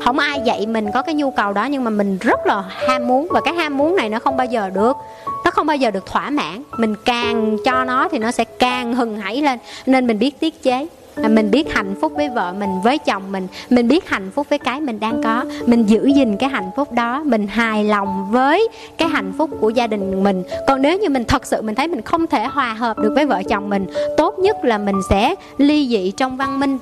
Không 0.03 0.19
ai 0.19 0.41
dạy 0.45 0.65
mình 0.67 0.91
có 0.93 1.01
cái 1.01 1.15
nhu 1.15 1.31
cầu 1.31 1.53
đó, 1.53 1.65
nhưng 1.65 1.83
mà 1.83 1.89
mình 1.89 2.17
rất 2.21 2.39
là 2.45 2.63
ham 2.87 3.07
muốn. 3.07 3.27
Và 3.31 3.41
cái 3.41 3.53
ham 3.53 3.77
muốn 3.77 3.95
này 3.95 4.09
nó 4.09 4.19
không 4.19 4.37
bao 4.37 4.47
giờ 4.47 4.69
được, 4.69 4.97
nó 5.45 5.51
không 5.51 5.67
bao 5.67 5.77
giờ 5.77 5.91
được 5.91 6.05
thỏa 6.05 6.29
mãn. 6.29 6.63
Mình 6.77 6.95
càng 7.05 7.57
cho 7.65 7.83
nó 7.83 8.07
thì 8.11 8.17
nó 8.17 8.31
sẽ 8.31 8.43
càng 8.43 8.95
hừng 8.95 9.17
hãy 9.17 9.41
lên, 9.41 9.59
nên 9.85 10.07
mình 10.07 10.19
biết 10.19 10.39
tiết 10.39 10.63
chế. 10.63 10.87
À, 11.23 11.29
mình 11.29 11.51
biết 11.51 11.73
hạnh 11.73 11.95
phúc 12.01 12.11
với 12.15 12.29
vợ 12.29 12.53
mình, 12.59 12.69
với 12.83 12.97
chồng 12.97 13.31
mình. 13.31 13.47
Mình 13.69 13.87
biết 13.87 14.09
hạnh 14.09 14.31
phúc 14.35 14.47
với 14.49 14.59
cái 14.59 14.81
mình 14.81 14.99
đang 14.99 15.23
có. 15.23 15.43
Mình 15.65 15.83
giữ 15.83 16.05
gìn 16.15 16.37
cái 16.37 16.49
hạnh 16.49 16.69
phúc 16.75 16.91
đó. 16.91 17.23
Mình 17.25 17.47
hài 17.47 17.83
lòng 17.83 18.27
với 18.31 18.67
cái 18.97 19.09
hạnh 19.09 19.33
phúc 19.37 19.49
của 19.59 19.69
gia 19.69 19.87
đình 19.87 20.23
mình. 20.23 20.43
Còn 20.67 20.81
nếu 20.81 20.99
như 20.99 21.09
mình 21.09 21.23
thật 21.23 21.45
sự 21.45 21.61
mình 21.61 21.75
thấy 21.75 21.87
mình 21.87 22.01
không 22.01 22.27
thể 22.27 22.45
hòa 22.45 22.73
hợp 22.73 22.99
được 22.99 23.11
với 23.15 23.25
vợ 23.25 23.43
chồng 23.49 23.69
mình, 23.69 23.85
tốt 24.17 24.39
nhất 24.39 24.65
là 24.65 24.77
mình 24.77 24.95
sẽ 25.09 25.35
ly 25.57 25.87
dị 25.87 26.11
trong 26.11 26.37
văn 26.37 26.59
minh. 26.59 26.77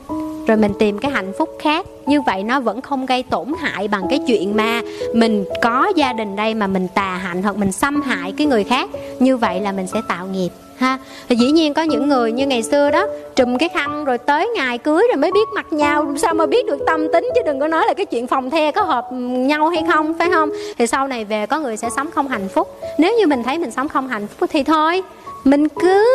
Rồi 0.48 0.58
mình 0.58 0.72
tìm 0.80 1.00
cái 1.00 1.12
hạnh 1.12 1.32
phúc 1.38 1.50
khác. 1.62 1.86
Như 2.06 2.22
vậy 2.22 2.44
nó 2.44 2.60
vẫn 2.60 2.82
không 2.82 3.06
gây 3.06 3.24
tổn 3.24 3.48
hại 3.60 3.88
bằng 3.88 4.04
cái 4.10 4.20
chuyện 4.28 4.56
mà 4.56 4.82
mình 5.16 5.46
có 5.62 5.92
gia 5.96 6.14
đình 6.14 6.36
đây 6.36 6.54
mà 6.54 6.68
mình 6.68 6.88
tà 6.94 7.18
hạnh 7.18 7.44
hoặc 7.44 7.58
mình 7.58 7.72
xâm 7.72 8.02
hại 8.02 8.34
cái 8.38 8.48
người 8.48 8.64
khác. 8.64 8.90
Như 9.20 9.38
vậy 9.38 9.60
là 9.60 9.72
mình 9.72 9.88
sẽ 9.88 10.02
tạo 10.08 10.28
nghiệp 10.28 10.50
ha, 10.78 10.98
thì 11.30 11.36
dĩ 11.36 11.52
nhiên 11.52 11.74
có 11.74 11.82
những 11.82 12.10
người 12.10 12.32
như 12.32 12.46
ngày 12.46 12.64
xưa 12.64 12.92
đó, 12.92 13.08
trùm 13.36 13.58
cái 13.58 13.70
khăn 13.70 14.06
rồi 14.06 14.18
tới 14.18 14.48
ngày 14.48 14.78
cưới 14.78 15.04
rồi 15.08 15.18
mới 15.18 15.32
biết 15.32 15.48
mặt 15.56 15.74
nhau. 15.74 16.14
Sao 16.18 16.34
mà 16.34 16.46
biết 16.46 16.66
được 16.66 16.78
tâm 16.88 17.08
tính 17.14 17.30
chứ 17.36 17.42
đừng 17.46 17.60
có 17.60 17.68
nói 17.68 17.84
là 17.88 17.94
cái 17.94 18.06
chuyện 18.06 18.28
phòng 18.28 18.50
the 18.50 18.72
có 18.72 18.82
hợp 18.82 19.08
nhau 19.12 19.70
hay 19.70 19.84
không, 19.94 20.14
phải 20.20 20.30
không? 20.30 20.50
Thì 20.78 20.88
sau 20.88 21.08
này 21.08 21.26
về 21.26 21.46
có 21.46 21.60
người 21.60 21.78
sẽ 21.78 21.90
sống 21.90 22.12
không 22.12 22.28
hạnh 22.28 22.48
phúc. 22.48 22.80
Nếu 22.98 23.18
như 23.18 23.28
mình 23.28 23.44
thấy 23.44 23.58
mình 23.58 23.72
sống 23.72 23.90
không 23.90 24.08
hạnh 24.08 24.28
phúc 24.28 24.50
thì 24.54 24.64
thôi, 24.64 25.04
mình 25.44 25.68
cứ 25.70 26.06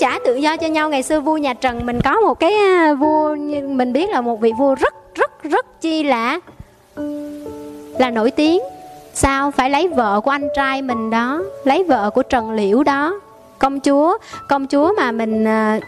trả 0.00 0.18
tự 0.18 0.34
do 0.34 0.56
cho 0.56 0.66
nhau. 0.66 0.90
Ngày 0.90 1.02
xưa 1.02 1.20
vua 1.20 1.36
nhà 1.36 1.54
trần 1.54 1.86
mình 1.86 2.00
có 2.04 2.20
một 2.20 2.40
cái 2.40 2.52
à, 2.54 2.94
vua 2.94 3.34
mình 3.62 3.92
biết 3.92 4.10
là 4.10 4.20
một 4.20 4.40
vị 4.40 4.52
vua 4.58 4.74
rất 4.74 4.94
rất 5.14 5.42
rất 5.42 5.80
chi 5.80 6.02
là 6.02 6.40
là 7.98 8.10
nổi 8.10 8.30
tiếng. 8.30 8.62
Sao? 9.14 9.50
Phải 9.50 9.70
lấy 9.70 9.88
vợ 9.88 10.20
của 10.20 10.30
anh 10.30 10.48
trai 10.56 10.82
mình 10.82 11.10
đó, 11.10 11.42
lấy 11.64 11.84
vợ 11.84 12.10
của 12.10 12.22
trần 12.22 12.50
liễu 12.50 12.82
đó 12.82 13.20
công 13.58 13.80
chúa. 13.80 14.18
Công 14.48 14.66
chúa 14.66 14.92
mà 14.96 15.12
mình 15.12 15.44
uh, 15.44 15.82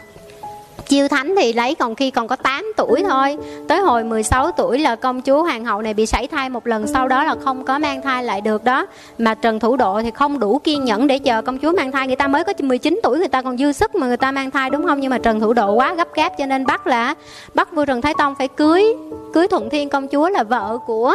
chiêu 0.89 1.09
thánh 1.09 1.35
thì 1.37 1.53
lấy 1.53 1.75
còn 1.75 1.95
khi 1.95 2.11
còn 2.11 2.29
có 2.29 2.37
8 2.37 2.73
tuổi 2.77 3.03
thôi. 3.09 3.39
Tới 3.69 3.81
hồi 3.81 4.05
16 4.05 4.51
tuổi 4.51 4.79
là 4.79 4.97
công 4.97 5.23
chúa 5.23 5.43
hoàng 5.43 5.65
hậu 5.65 5.83
này 5.83 5.95
bị 5.95 6.07
sảy 6.07 6.27
thai 6.27 6.51
một 6.51 6.67
lần 6.67 6.87
sau 6.87 7.09
đó 7.09 7.25
là 7.25 7.35
không 7.45 7.65
có 7.65 7.79
mang 7.79 8.03
thai 8.03 8.25
lại 8.25 8.41
được 8.41 8.65
đó. 8.65 8.87
Mà 9.19 9.35
trần 9.35 9.61
thủ 9.61 9.77
độ 9.77 10.03
thì 10.03 10.11
không 10.11 10.39
đủ 10.39 10.59
kiên 10.59 10.85
nhẫn 10.85 11.07
để 11.07 11.19
chờ 11.19 11.43
công 11.43 11.59
chúa 11.59 11.73
mang 11.73 11.93
thai. 11.93 12.07
Người 12.07 12.17
ta 12.17 12.27
mới 12.27 12.45
có 12.45 12.53
19 12.63 13.01
tuổi 13.03 13.19
người 13.19 13.29
ta 13.29 13.43
còn 13.43 13.59
dư 13.59 13.73
sức 13.73 13.95
mà 13.95 14.07
người 14.07 14.17
ta 14.17 14.33
mang 14.33 14.51
thai 14.51 14.71
đúng 14.71 14.85
không? 14.85 15.01
Nhưng 15.01 15.11
mà 15.11 15.19
trần 15.19 15.41
thủ 15.41 15.53
độ 15.53 15.73
quá 15.73 15.95
gấp 15.95 16.15
gáp 16.15 16.33
cho 16.39 16.47
nên 16.47 16.67
bắt 16.67 16.87
là 16.87 17.15
bắt 17.55 17.73
vua 17.73 17.85
trần 17.85 18.03
thái 18.03 18.15
tông 18.19 18.35
phải 18.35 18.49
cưới 18.49 18.85
cưới 19.33 19.49
thuận 19.49 19.71
thiên. 19.71 19.89
Công 19.89 20.09
chúa 20.09 20.29
là 20.29 20.43
vợ 20.43 20.79
của 20.87 21.15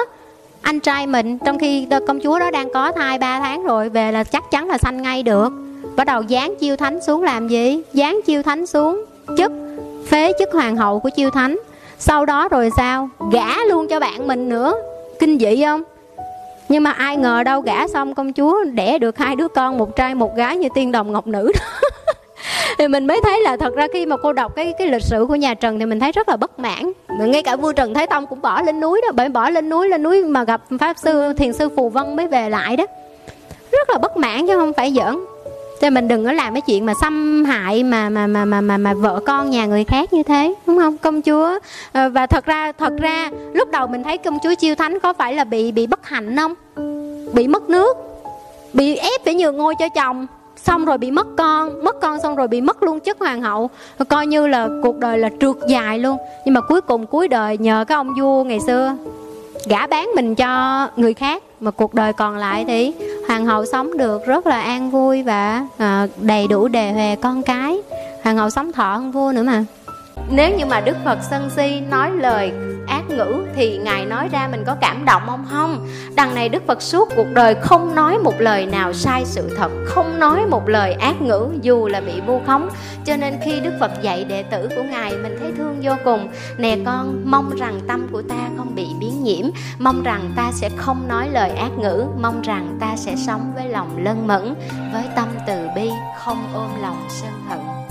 anh 0.61 0.79
trai 0.79 1.07
mình 1.07 1.37
trong 1.39 1.59
khi 1.59 1.87
công 2.07 2.19
chúa 2.19 2.39
đó 2.39 2.51
đang 2.51 2.73
có 2.73 2.91
thai 2.91 3.19
3 3.19 3.39
tháng 3.39 3.63
rồi 3.63 3.89
về 3.89 4.11
là 4.11 4.23
chắc 4.23 4.51
chắn 4.51 4.67
là 4.67 4.77
sanh 4.77 5.01
ngay 5.01 5.23
được 5.23 5.53
bắt 5.95 6.03
đầu 6.07 6.21
dán 6.21 6.55
chiêu 6.59 6.75
thánh 6.75 7.01
xuống 7.01 7.23
làm 7.23 7.47
gì? 7.47 7.81
Dán 7.93 8.19
chiêu 8.25 8.43
thánh 8.43 8.65
xuống. 8.65 9.05
Chức. 9.37 9.51
Phế 10.07 10.33
chức 10.39 10.51
hoàng 10.53 10.75
hậu 10.75 10.99
của 10.99 11.09
chiêu 11.09 11.29
thánh. 11.29 11.59
Sau 11.99 12.25
đó 12.25 12.47
rồi 12.47 12.69
sao? 12.77 13.09
Gả 13.31 13.57
luôn 13.69 13.87
cho 13.87 13.99
bạn 13.99 14.27
mình 14.27 14.49
nữa. 14.49 14.73
Kinh 15.19 15.39
dị 15.39 15.63
không? 15.63 15.83
Nhưng 16.69 16.83
mà 16.83 16.91
ai 16.91 17.17
ngờ 17.17 17.43
đâu 17.43 17.61
gả 17.61 17.87
xong 17.87 18.15
công 18.15 18.33
chúa 18.33 18.63
đẻ 18.63 18.97
được 18.97 19.17
hai 19.17 19.35
đứa 19.35 19.47
con, 19.47 19.77
một 19.77 19.95
trai, 19.95 20.15
một 20.15 20.35
gái 20.35 20.57
như 20.57 20.67
tiên 20.75 20.91
đồng 20.91 21.11
ngọc 21.11 21.27
nữ 21.27 21.51
đó. 21.53 21.89
Thì 22.77 22.87
mình 22.87 23.07
mới 23.07 23.21
thấy 23.23 23.41
là 23.41 23.57
thật 23.57 23.75
ra 23.75 23.87
khi 23.93 24.05
mà 24.05 24.17
cô 24.17 24.33
đọc 24.33 24.55
cái 24.55 24.73
cái 24.77 24.87
lịch 24.87 25.03
sử 25.03 25.25
của 25.27 25.35
nhà 25.35 25.53
Trần 25.53 25.79
thì 25.79 25.85
mình 25.85 25.99
thấy 25.99 26.11
rất 26.11 26.29
là 26.29 26.37
bất 26.37 26.59
mãn. 26.59 26.91
Mà 27.19 27.25
ngay 27.25 27.43
cả 27.43 27.55
vua 27.55 27.73
Trần 27.73 27.93
Thái 27.93 28.07
Tông 28.07 28.27
cũng 28.27 28.41
bỏ 28.41 28.61
lên 28.61 28.79
núi 28.79 29.01
đó, 29.01 29.11
bởi 29.15 29.29
bỏ 29.29 29.49
lên 29.49 29.69
núi 29.69 29.89
lên 29.89 30.03
núi 30.03 30.23
mà 30.23 30.43
gặp 30.43 30.61
pháp 30.79 30.97
sư, 30.97 31.33
thiền 31.33 31.53
sư 31.53 31.69
Phù 31.75 31.89
Vân 31.89 32.15
mới 32.15 32.27
về 32.27 32.49
lại 32.49 32.77
đó. 32.77 32.85
Rất 33.71 33.89
là 33.89 33.97
bất 33.97 34.17
mãn 34.17 34.47
chứ 34.47 34.57
không 34.57 34.73
phải 34.73 34.91
giỡn 34.91 35.19
cho 35.81 35.89
mình 35.89 36.07
đừng 36.07 36.25
có 36.25 36.31
làm 36.31 36.53
cái 36.53 36.61
chuyện 36.61 36.85
mà 36.85 36.93
xâm 37.01 37.45
hại 37.45 37.83
mà 37.83 38.09
mà 38.09 38.27
mà 38.27 38.45
mà 38.45 38.61
mà, 38.61 38.77
mà 38.77 38.93
vợ 38.93 39.19
con 39.25 39.49
nhà 39.49 39.65
người 39.65 39.83
khác 39.83 40.13
như 40.13 40.23
thế 40.23 40.53
đúng 40.67 40.77
không? 40.77 40.97
Công 40.97 41.21
chúa 41.21 41.59
à, 41.91 42.09
và 42.09 42.27
thật 42.27 42.45
ra 42.45 42.71
thật 42.71 42.93
ra 42.99 43.29
lúc 43.53 43.71
đầu 43.71 43.87
mình 43.87 44.03
thấy 44.03 44.17
công 44.17 44.37
chúa 44.43 44.53
chiêu 44.53 44.75
thánh 44.75 44.99
có 44.99 45.13
phải 45.13 45.33
là 45.33 45.43
bị 45.43 45.71
bị 45.71 45.87
bất 45.87 46.05
hạnh 46.05 46.35
không? 46.35 46.53
Bị 47.33 47.47
mất 47.47 47.69
nước 47.69 47.97
bị 48.73 48.95
ép 48.95 49.21
phải 49.25 49.35
nhường 49.35 49.57
ngôi 49.57 49.75
cho 49.79 49.89
chồng 49.89 50.27
xong 50.55 50.85
rồi 50.85 50.97
bị 50.97 51.11
mất 51.11 51.27
con 51.37 51.83
mất 51.83 52.01
con 52.01 52.19
xong 52.19 52.35
rồi 52.35 52.47
bị 52.47 52.61
mất 52.61 52.83
luôn 52.83 52.99
chức 52.99 53.19
hoàng 53.19 53.41
hậu. 53.41 53.69
Coi 54.09 54.27
như 54.27 54.47
là 54.47 54.69
cuộc 54.83 54.97
đời 54.97 55.17
là 55.17 55.29
trượt 55.39 55.55
dài 55.67 55.99
luôn. 55.99 56.17
Nhưng 56.45 56.53
mà 56.53 56.61
cuối 56.61 56.81
cùng 56.81 57.05
cuối 57.05 57.27
đời 57.27 57.57
nhờ 57.57 57.85
cái 57.87 57.95
ông 57.95 58.13
vua 58.19 58.43
ngày 58.43 58.59
xưa 58.59 58.95
gả 59.67 59.87
bán 59.87 60.09
mình 60.15 60.35
cho 60.35 60.87
người 60.95 61.13
khác 61.13 61.43
mà 61.63 61.71
cuộc 61.71 61.93
đời 61.93 62.13
còn 62.13 62.37
lại 62.37 62.65
thì 62.67 62.93
hoàng 63.27 63.45
hậu 63.45 63.65
sống 63.65 63.97
được 63.97 64.25
rất 64.25 64.47
là 64.47 64.61
an 64.61 64.91
vui 64.91 65.23
và 65.23 65.67
à, 65.77 66.07
đầy 66.21 66.47
đủ 66.47 66.67
đề 66.67 66.91
huề 66.91 67.15
con 67.15 67.43
cái. 67.43 67.81
Hoàng 68.23 68.37
hậu 68.37 68.49
sống 68.49 68.71
thọ 68.71 68.95
hơn 68.95 69.11
vua 69.11 69.31
nữa 69.35 69.43
mà. 69.43 69.65
Nếu 70.31 70.57
như 70.57 70.65
mà 70.65 70.81
đức 70.81 70.97
phật 71.05 71.19
sân 71.29 71.49
si 71.55 71.81
nói 71.89 72.11
lời 72.11 72.51
ác 72.87 73.09
ngữ 73.09 73.45
thì 73.55 73.77
ngài 73.77 74.05
nói 74.05 74.29
ra 74.31 74.47
mình 74.51 74.63
có 74.65 74.75
cảm 74.81 75.05
động 75.05 75.23
không? 75.25 75.45
Không. 75.49 75.87
Đằng 76.15 76.35
này 76.35 76.49
đức 76.49 76.63
phật 76.67 76.81
suốt 76.81 77.09
cuộc 77.15 77.27
đời 77.33 77.55
không 77.55 77.95
nói 77.95 78.17
một 78.17 78.41
lời 78.41 78.65
nào 78.65 78.93
sai 78.93 79.25
sự 79.25 79.55
thật, 79.57 79.71
không 79.85 80.19
nói 80.19 80.45
một 80.45 80.69
lời 80.69 80.93
ác 80.93 81.21
ngữ, 81.21 81.47
dù 81.61 81.87
là 81.87 82.01
bị 82.01 82.21
vu 82.27 82.41
khống. 82.47 82.69
Cho 83.05 83.17
nên 83.17 83.33
khi 83.45 83.59
đức 83.59 83.73
phật 83.79 83.91
dạy 84.01 84.23
đệ 84.23 84.43
tử 84.43 84.69
của 84.75 84.83
ngài, 84.83 85.17
mình 85.17 85.37
thấy 85.39 85.51
thương 85.57 85.79
vô 85.83 85.91
cùng. 86.03 86.27
Nè 86.57 86.77
con, 86.85 87.21
mong 87.25 87.55
rằng 87.55 87.79
tâm 87.87 88.07
của 88.11 88.21
ta 88.21 88.49
không 88.57 88.75
bị 88.75 88.87
biến 88.99 89.23
nhiễm, 89.23 89.45
mong 89.79 90.03
rằng 90.03 90.31
ta 90.35 90.51
sẽ 90.51 90.69
không 90.77 91.07
nói 91.07 91.29
lời 91.29 91.49
ác 91.49 91.71
ngữ, 91.77 92.05
mong 92.21 92.41
rằng 92.41 92.77
ta 92.79 92.95
sẽ 92.95 93.15
sống 93.15 93.51
với 93.55 93.69
lòng 93.69 93.97
lân 94.03 94.27
mẫn, 94.27 94.55
với 94.93 95.03
tâm 95.15 95.27
từ 95.47 95.67
bi, 95.75 95.89
không 96.19 96.43
ôm 96.53 96.69
lòng 96.81 97.05
sân 97.09 97.31
hận 97.49 97.82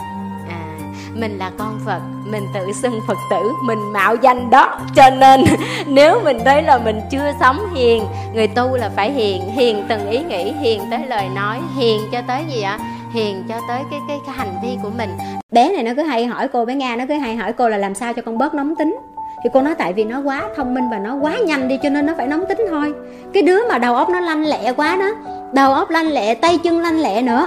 mình 1.14 1.38
là 1.38 1.51
con 1.59 1.81
phật, 1.87 2.01
mình 2.25 2.42
tự 2.55 2.72
xưng 2.72 3.01
phật 3.09 3.18
tử, 3.31 3.53
mình 3.64 3.92
mạo 3.92 4.14
danh 4.14 4.51
đó. 4.51 4.79
Cho 4.96 5.11
nên, 5.11 5.44
nếu 5.87 6.20
mình 6.25 6.38
thấy 6.44 6.62
là 6.62 6.79
mình 6.79 7.01
chưa 7.11 7.33
sống 7.40 7.75
hiền, 7.75 8.05
người 8.35 8.46
tu 8.46 8.77
là 8.77 8.90
phải 8.96 9.12
hiền 9.12 9.51
hiền 9.51 9.85
từng 9.88 10.11
ý 10.11 10.18
nghĩ, 10.18 10.53
hiền 10.61 10.83
tới 10.90 11.01
lời 11.09 11.29
nói, 11.35 11.59
hiền 11.77 12.01
cho 12.12 12.22
tới 12.27 12.44
gì 12.48 12.62
ạ? 12.62 12.79
Hiền 13.14 13.44
cho 13.48 13.55
tới 13.68 13.83
cái 13.90 14.01
cái 14.09 14.20
cái 14.27 14.35
hành 14.37 14.55
vi 14.62 14.79
của 14.83 14.90
mình. 14.98 15.11
Bé 15.53 15.72
này 15.72 15.83
nó 15.83 15.92
cứ 15.96 16.03
hay 16.03 16.27
hỏi 16.27 16.48
cô, 16.48 16.64
bé 16.64 16.75
nga 16.75 16.96
nó 16.96 17.05
cứ 17.09 17.14
hay 17.14 17.37
hỏi 17.37 17.53
cô 17.53 17.68
là 17.68 17.77
làm 17.77 17.94
sao 17.94 18.12
cho 18.12 18.22
con 18.22 18.38
bớt 18.38 18.55
nóng 18.55 18.75
tính. 18.75 18.96
Thì 19.44 19.51
cô 19.53 19.62
nói 19.62 19.75
tại 19.79 19.92
vì 19.92 20.05
nó 20.05 20.20
quá 20.20 20.42
thông 20.57 20.75
minh 20.75 20.90
và 20.90 20.98
nó 20.98 21.14
quá 21.14 21.38
nhanh 21.38 21.68
đi 21.68 21.79
cho 21.83 21.88
nên 21.88 22.07
nó 22.07 22.14
phải 22.16 22.27
nóng 22.27 22.44
tính 22.48 22.59
thôi. 22.70 22.94
Cái 23.35 23.42
đứa 23.42 23.68
mà 23.68 23.79
đầu 23.79 23.94
óc 23.94 24.09
nó 24.09 24.20
lanh 24.20 24.44
lẹ 24.44 24.72
quá 24.72 24.96
đó, 24.96 25.11
đầu 25.53 25.72
óc 25.72 25.90
lanh 25.90 26.09
lẹ, 26.09 26.35
tay 26.35 26.59
chân 26.59 26.79
lanh 26.79 27.01
lẹ 27.01 27.22
nữa 27.22 27.46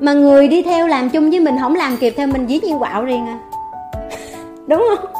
mà 0.00 0.12
người 0.12 0.48
đi 0.48 0.62
theo 0.62 0.86
làm 0.86 1.10
chung 1.10 1.30
với 1.30 1.40
mình 1.40 1.56
không 1.60 1.74
làm 1.74 1.96
kịp 1.96 2.14
theo 2.16 2.26
mình 2.26 2.46
dí 2.48 2.60
nhiên 2.60 2.78
quạo 2.78 3.04
riêng 3.04 3.26
à. 3.26 3.38
Đúng 4.68 4.86
không? 4.88 5.12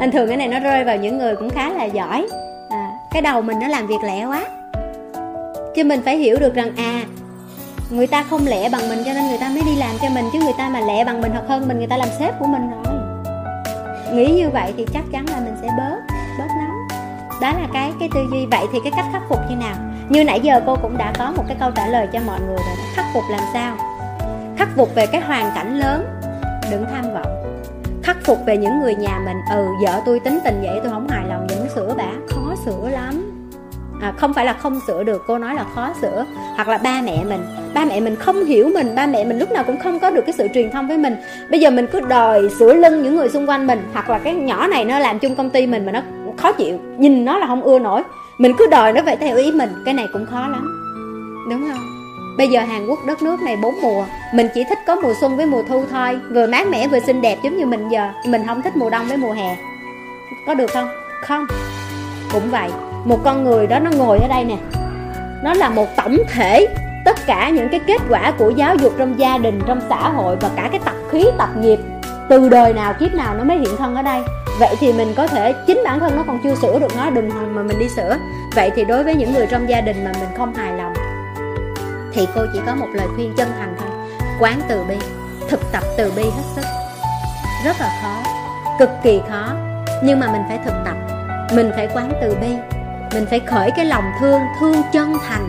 Anh 0.00 0.10
thường 0.10 0.28
cái 0.28 0.36
này 0.36 0.48
nó 0.48 0.58
rơi 0.58 0.84
vào 0.84 0.96
những 0.96 1.18
người 1.18 1.36
cũng 1.36 1.50
khá 1.50 1.72
là 1.72 1.84
giỏi. 1.84 2.26
À, 2.70 2.90
cái 3.10 3.22
đầu 3.22 3.42
mình 3.42 3.58
nó 3.60 3.68
làm 3.68 3.86
việc 3.86 4.02
lẹ 4.04 4.26
quá. 4.26 4.44
Chứ 5.74 5.84
mình 5.84 6.02
phải 6.04 6.16
hiểu 6.16 6.36
được 6.38 6.54
rằng 6.54 6.72
à 6.76 7.04
người 7.90 8.06
ta 8.06 8.22
không 8.22 8.46
lẹ 8.46 8.68
bằng 8.68 8.88
mình 8.88 9.02
cho 9.06 9.12
nên 9.14 9.28
người 9.28 9.38
ta 9.38 9.48
mới 9.48 9.62
đi 9.66 9.76
làm 9.76 9.90
cho 10.02 10.08
mình 10.08 10.24
chứ 10.32 10.38
người 10.38 10.52
ta 10.58 10.68
mà 10.68 10.80
lẹ 10.80 11.04
bằng 11.04 11.20
mình 11.20 11.32
hoặc 11.32 11.44
hơn 11.48 11.68
mình 11.68 11.78
người 11.78 11.86
ta 11.86 11.96
làm 11.96 12.08
sếp 12.18 12.38
của 12.38 12.46
mình 12.46 12.70
rồi. 12.70 12.94
Nghĩ 14.14 14.32
như 14.32 14.50
vậy 14.50 14.74
thì 14.76 14.86
chắc 14.94 15.04
chắn 15.12 15.26
là 15.28 15.40
mình 15.40 15.54
sẽ 15.62 15.68
bớt 15.78 15.98
bớt 16.38 16.48
nóng. 16.48 16.88
Đó 17.40 17.52
là 17.52 17.68
cái 17.72 17.92
cái 18.00 18.08
tư 18.14 18.20
duy. 18.32 18.46
Vậy 18.50 18.66
thì 18.72 18.78
cái 18.84 18.92
cách 18.96 19.06
khắc 19.12 19.22
phục 19.28 19.38
như 19.50 19.56
nào? 19.56 19.74
Như 20.08 20.24
nãy 20.24 20.40
giờ 20.40 20.60
cô 20.66 20.76
cũng 20.82 20.98
đã 20.98 21.12
có 21.18 21.32
một 21.36 21.44
cái 21.48 21.56
câu 21.60 21.70
trả 21.70 21.86
lời 21.86 22.08
cho 22.12 22.20
mọi 22.26 22.40
người 22.40 22.56
rồi 22.56 22.76
khắc 22.94 23.04
phục 23.14 23.24
làm 23.30 23.40
sao? 23.52 23.76
Khắc 24.56 24.68
phục 24.76 24.94
về 24.94 25.06
cái 25.06 25.20
hoàn 25.20 25.50
cảnh 25.54 25.78
lớn. 25.78 26.04
Đừng 26.70 26.84
tham 26.92 27.04
vọng. 27.14 27.62
Khắc 28.02 28.16
phục 28.24 28.38
về 28.46 28.56
những 28.56 28.80
người 28.80 28.94
nhà 28.94 29.20
mình. 29.24 29.36
Ừ 29.50 29.66
vợ 29.84 30.00
tôi 30.06 30.20
tính 30.20 30.38
tình 30.44 30.62
vậy 30.62 30.80
tôi 30.82 30.92
không 30.92 31.08
hài 31.08 31.28
lòng 31.28 31.46
vẫn 31.46 31.66
sửa 31.74 31.94
bả 31.94 32.08
khó 32.28 32.54
sửa 32.64 32.88
lắm. 32.88 33.28
À, 34.02 34.12
không 34.16 34.34
phải 34.34 34.46
là 34.46 34.52
không 34.52 34.80
sửa 34.86 35.02
được 35.02 35.22
cô 35.26 35.38
nói 35.38 35.54
là 35.54 35.64
khó 35.74 35.88
sửa. 36.00 36.24
Hoặc 36.56 36.68
là 36.68 36.78
ba 36.78 37.00
mẹ 37.04 37.24
mình. 37.24 37.40
Ba 37.74 37.84
mẹ 37.84 38.00
mình 38.00 38.16
không 38.16 38.44
hiểu 38.44 38.70
mình. 38.74 38.94
Ba 38.94 39.06
mẹ 39.06 39.24
mình 39.24 39.38
lúc 39.38 39.52
nào 39.52 39.64
cũng 39.64 39.78
không 39.78 39.98
có 39.98 40.10
được 40.10 40.22
cái 40.26 40.32
sự 40.38 40.48
truyền 40.54 40.70
thông 40.70 40.88
với 40.88 40.98
mình. 40.98 41.16
Bây 41.50 41.60
giờ 41.60 41.70
mình 41.70 41.86
cứ 41.92 42.00
đòi 42.00 42.48
sửa 42.58 42.74
lưng 42.74 43.02
những 43.02 43.16
người 43.16 43.28
xung 43.28 43.48
quanh 43.48 43.66
mình. 43.66 43.88
Hoặc 43.92 44.10
là 44.10 44.18
cái 44.18 44.34
nhỏ 44.34 44.66
này 44.66 44.84
nó 44.84 44.98
làm 44.98 45.18
chung 45.18 45.34
công 45.34 45.50
ty 45.50 45.66
mình 45.66 45.86
mà 45.86 45.92
nó 45.92 46.00
khó 46.36 46.52
chịu. 46.52 46.78
Nhìn 46.98 47.24
nó 47.24 47.38
là 47.38 47.46
không 47.46 47.62
ưa 47.62 47.78
nổi. 47.78 48.02
Mình 48.38 48.52
cứ 48.58 48.66
đòi 48.70 48.92
nó 48.92 49.02
phải 49.04 49.16
theo 49.16 49.36
ý 49.36 49.52
mình. 49.52 49.70
Cái 49.84 49.94
này 49.94 50.08
cũng 50.12 50.26
khó 50.26 50.48
lắm. 50.48 50.78
Đúng 51.50 51.68
không? 51.70 52.01
Bây 52.36 52.48
giờ 52.48 52.60
Hàn 52.60 52.86
Quốc 52.86 53.04
đất 53.06 53.22
nước 53.22 53.42
này 53.42 53.56
bốn 53.56 53.80
mùa 53.80 54.04
Mình 54.32 54.48
chỉ 54.54 54.64
thích 54.64 54.78
có 54.86 54.96
mùa 54.96 55.14
xuân 55.20 55.36
với 55.36 55.46
mùa 55.46 55.62
thu 55.62 55.84
thôi. 55.90 56.20
Vừa 56.30 56.46
mát 56.46 56.66
mẻ 56.66 56.88
vừa 56.88 57.00
xinh 57.00 57.20
đẹp 57.20 57.38
giống 57.42 57.56
như 57.56 57.66
mình 57.66 57.88
giờ 57.88 58.10
Mình 58.26 58.46
không 58.46 58.62
thích 58.62 58.76
mùa 58.76 58.90
đông 58.90 59.08
với 59.08 59.16
mùa 59.16 59.32
hè. 59.32 59.56
Có 60.46 60.54
được 60.54 60.70
không? 60.70 60.88
Không. 61.22 61.46
Cũng 62.32 62.50
vậy 62.50 62.70
Một 63.04 63.18
con 63.24 63.44
người 63.44 63.66
đó 63.66 63.78
nó 63.78 63.90
ngồi 63.90 64.18
ở 64.18 64.28
đây 64.28 64.44
nè. 64.44 64.56
Nó 65.44 65.54
là 65.54 65.68
một 65.68 65.96
tổng 65.96 66.16
thể 66.32 66.66
Tất 67.04 67.26
cả 67.26 67.48
những 67.48 67.68
cái 67.68 67.80
kết 67.86 68.02
quả 68.08 68.32
của 68.38 68.50
giáo 68.50 68.76
dục 68.76 68.92
trong 68.98 69.18
gia 69.18 69.38
đình, 69.38 69.60
trong 69.66 69.80
xã 69.88 70.10
hội 70.10 70.36
Và 70.40 70.50
cả 70.56 70.68
cái 70.72 70.80
tập 70.84 70.94
khí, 71.10 71.24
tập 71.38 71.48
nghiệp. 71.60 71.78
Từ 72.28 72.48
đời 72.48 72.72
nào, 72.72 72.94
kiếp 73.00 73.14
nào 73.14 73.34
nó 73.34 73.44
mới 73.44 73.58
hiện 73.58 73.76
thân 73.78 73.94
ở 73.94 74.02
đây. 74.02 74.22
Vậy 74.60 74.74
thì 74.80 74.92
mình 74.92 75.12
có 75.16 75.26
thể 75.26 75.54
Chính 75.66 75.80
bản 75.84 76.00
thân 76.00 76.16
nó 76.16 76.22
còn 76.26 76.38
chưa 76.44 76.54
sửa 76.54 76.78
được 76.78 76.96
nó 76.96 77.10
Đừng 77.10 77.30
mà 77.54 77.62
mình 77.62 77.78
đi 77.78 77.88
sửa. 77.88 78.16
Vậy 78.54 78.70
thì 78.76 78.84
đối 78.84 79.04
với 79.04 79.14
những 79.14 79.32
người 79.32 79.46
trong 79.50 79.68
gia 79.68 79.80
đình 79.80 80.04
mà 80.04 80.12
mình 80.20 80.28
không 80.36 80.54
hài 80.54 80.72
lòng 80.72 80.92
thì 82.12 82.28
cô 82.34 82.40
chỉ 82.52 82.60
có 82.66 82.74
một 82.74 82.88
lời 82.94 83.06
khuyên 83.14 83.34
chân 83.36 83.48
thành 83.58 83.76
thôi. 83.78 83.88
Quán 84.40 84.60
từ 84.68 84.84
bi, 84.88 84.96
thực 85.48 85.60
tập 85.72 85.82
từ 85.98 86.12
bi 86.16 86.22
hết 86.22 86.42
sức. 86.56 86.64
Rất 87.64 87.76
là 87.80 88.00
khó, 88.02 88.30
cực 88.78 88.90
kỳ 89.02 89.20
khó. 89.28 89.52
Nhưng 90.02 90.20
mà 90.20 90.32
mình 90.32 90.42
phải 90.48 90.58
thực 90.64 90.74
tập. 90.84 90.96
Mình 91.54 91.70
phải 91.74 91.88
quán 91.94 92.12
từ 92.22 92.36
bi. 92.40 92.56
Mình 93.14 93.26
phải 93.30 93.40
khởi 93.40 93.70
cái 93.76 93.84
lòng 93.84 94.04
thương 94.20 94.40
thương 94.60 94.74
chân 94.92 95.12
thành. 95.28 95.48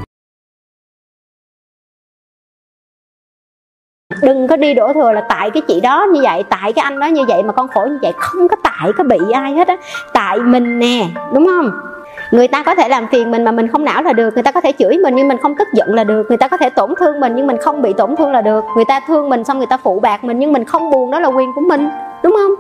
Đừng 4.21 4.47
có 4.47 4.57
đi 4.57 4.73
đổ 4.73 4.93
thừa 4.93 5.11
là 5.11 5.25
tại 5.29 5.51
cái 5.53 5.63
chị 5.67 5.81
đó 5.81 6.07
như 6.13 6.21
vậy, 6.23 6.43
tại 6.49 6.73
cái 6.73 6.83
anh 6.83 6.99
đó 6.99 7.07
như 7.07 7.25
vậy 7.27 7.43
mà 7.43 7.53
con 7.53 7.67
khổ 7.67 7.85
như 7.89 7.99
vậy, 8.01 8.11
không 8.17 8.47
có 8.47 8.55
tại 8.63 8.91
có 8.97 9.03
bị 9.03 9.17
ai 9.33 9.53
hết 9.53 9.67
á. 9.67 9.77
Tại 10.13 10.39
mình 10.39 10.79
nè, 10.79 11.07
đúng 11.33 11.45
không? 11.45 11.92
Người 12.31 12.47
ta 12.47 12.63
có 12.63 12.75
thể 12.75 12.87
làm 12.87 13.07
phiền 13.11 13.31
mình 13.31 13.43
mà 13.43 13.51
mình 13.51 13.67
không 13.67 13.85
não 13.85 14.03
là 14.03 14.13
được. 14.13 14.33
Người 14.33 14.43
ta 14.43 14.51
có 14.51 14.61
thể 14.61 14.71
chửi 14.79 14.97
mình 14.97 15.15
nhưng 15.15 15.27
mình 15.27 15.37
không 15.37 15.55
tức 15.55 15.67
giận 15.73 15.95
là 15.95 16.03
được. 16.03 16.25
Người 16.29 16.37
ta 16.37 16.47
có 16.47 16.57
thể 16.57 16.69
tổn 16.69 16.93
thương 16.99 17.19
mình 17.19 17.33
nhưng 17.35 17.47
mình 17.47 17.57
không 17.57 17.81
bị 17.81 17.93
tổn 17.93 18.15
thương 18.15 18.31
là 18.31 18.41
được. 18.41 18.63
Người 18.75 18.85
ta 18.85 18.99
thương 19.07 19.29
mình 19.29 19.43
xong 19.43 19.57
người 19.57 19.67
ta 19.67 19.77
phụ 19.83 19.99
bạc 19.99 20.23
mình 20.23 20.39
nhưng 20.39 20.53
mình 20.53 20.65
không 20.65 20.91
buồn, 20.91 21.11
đó 21.11 21.19
là 21.19 21.27
quyền 21.27 21.53
của 21.55 21.61
mình. 21.61 21.89
Đúng 22.23 22.33
không? 22.33 22.51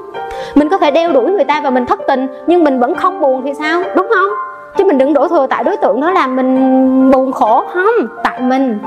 Mình 0.55 0.69
có 0.69 0.77
thể 0.77 0.91
đeo 0.91 1.13
đuổi 1.13 1.31
người 1.31 1.43
ta 1.43 1.61
và 1.61 1.69
mình 1.69 1.85
thất 1.85 1.99
tình 2.07 2.27
nhưng 2.47 2.63
mình 2.63 2.79
vẫn 2.79 2.95
không 2.95 3.21
buồn 3.21 3.41
thì 3.45 3.53
sao? 3.53 3.83
Đúng 3.95 4.07
không? 4.13 4.29
Chứ 4.77 4.83
mình 4.83 4.97
đừng 4.97 5.13
đổ 5.13 5.27
thừa 5.27 5.47
tại 5.49 5.63
đối 5.63 5.77
tượng 5.77 6.01
đó 6.01 6.11
làm 6.11 6.35
mình 6.35 7.11
buồn 7.11 7.31
khổ. 7.31 7.63
Không, 7.73 8.07
tại 8.23 8.39
mình. 8.41 8.79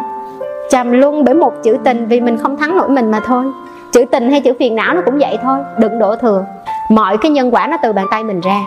Trầm 0.70 0.92
luân 0.92 1.24
bởi 1.24 1.34
một 1.34 1.62
chữ 1.62 1.76
tình 1.84 2.06
vì 2.06 2.20
mình 2.20 2.38
không 2.38 2.56
thắng 2.56 2.76
nổi 2.76 2.88
mình 2.88 3.10
mà 3.10 3.20
thôi. 3.20 3.44
Chữ 3.92 4.04
tình 4.10 4.30
hay 4.30 4.40
chữ 4.40 4.52
phiền 4.58 4.74
não 4.74 4.94
nó 4.94 5.00
cũng 5.04 5.18
vậy 5.18 5.38
thôi. 5.42 5.58
Đừng 5.78 5.98
đổ 5.98 6.16
thừa. 6.16 6.44
Mọi 6.90 7.16
cái 7.16 7.30
nhân 7.30 7.54
quả 7.54 7.66
nó 7.66 7.76
từ 7.82 7.92
bàn 7.92 8.06
tay 8.10 8.24
mình 8.24 8.40
ra. 8.40 8.60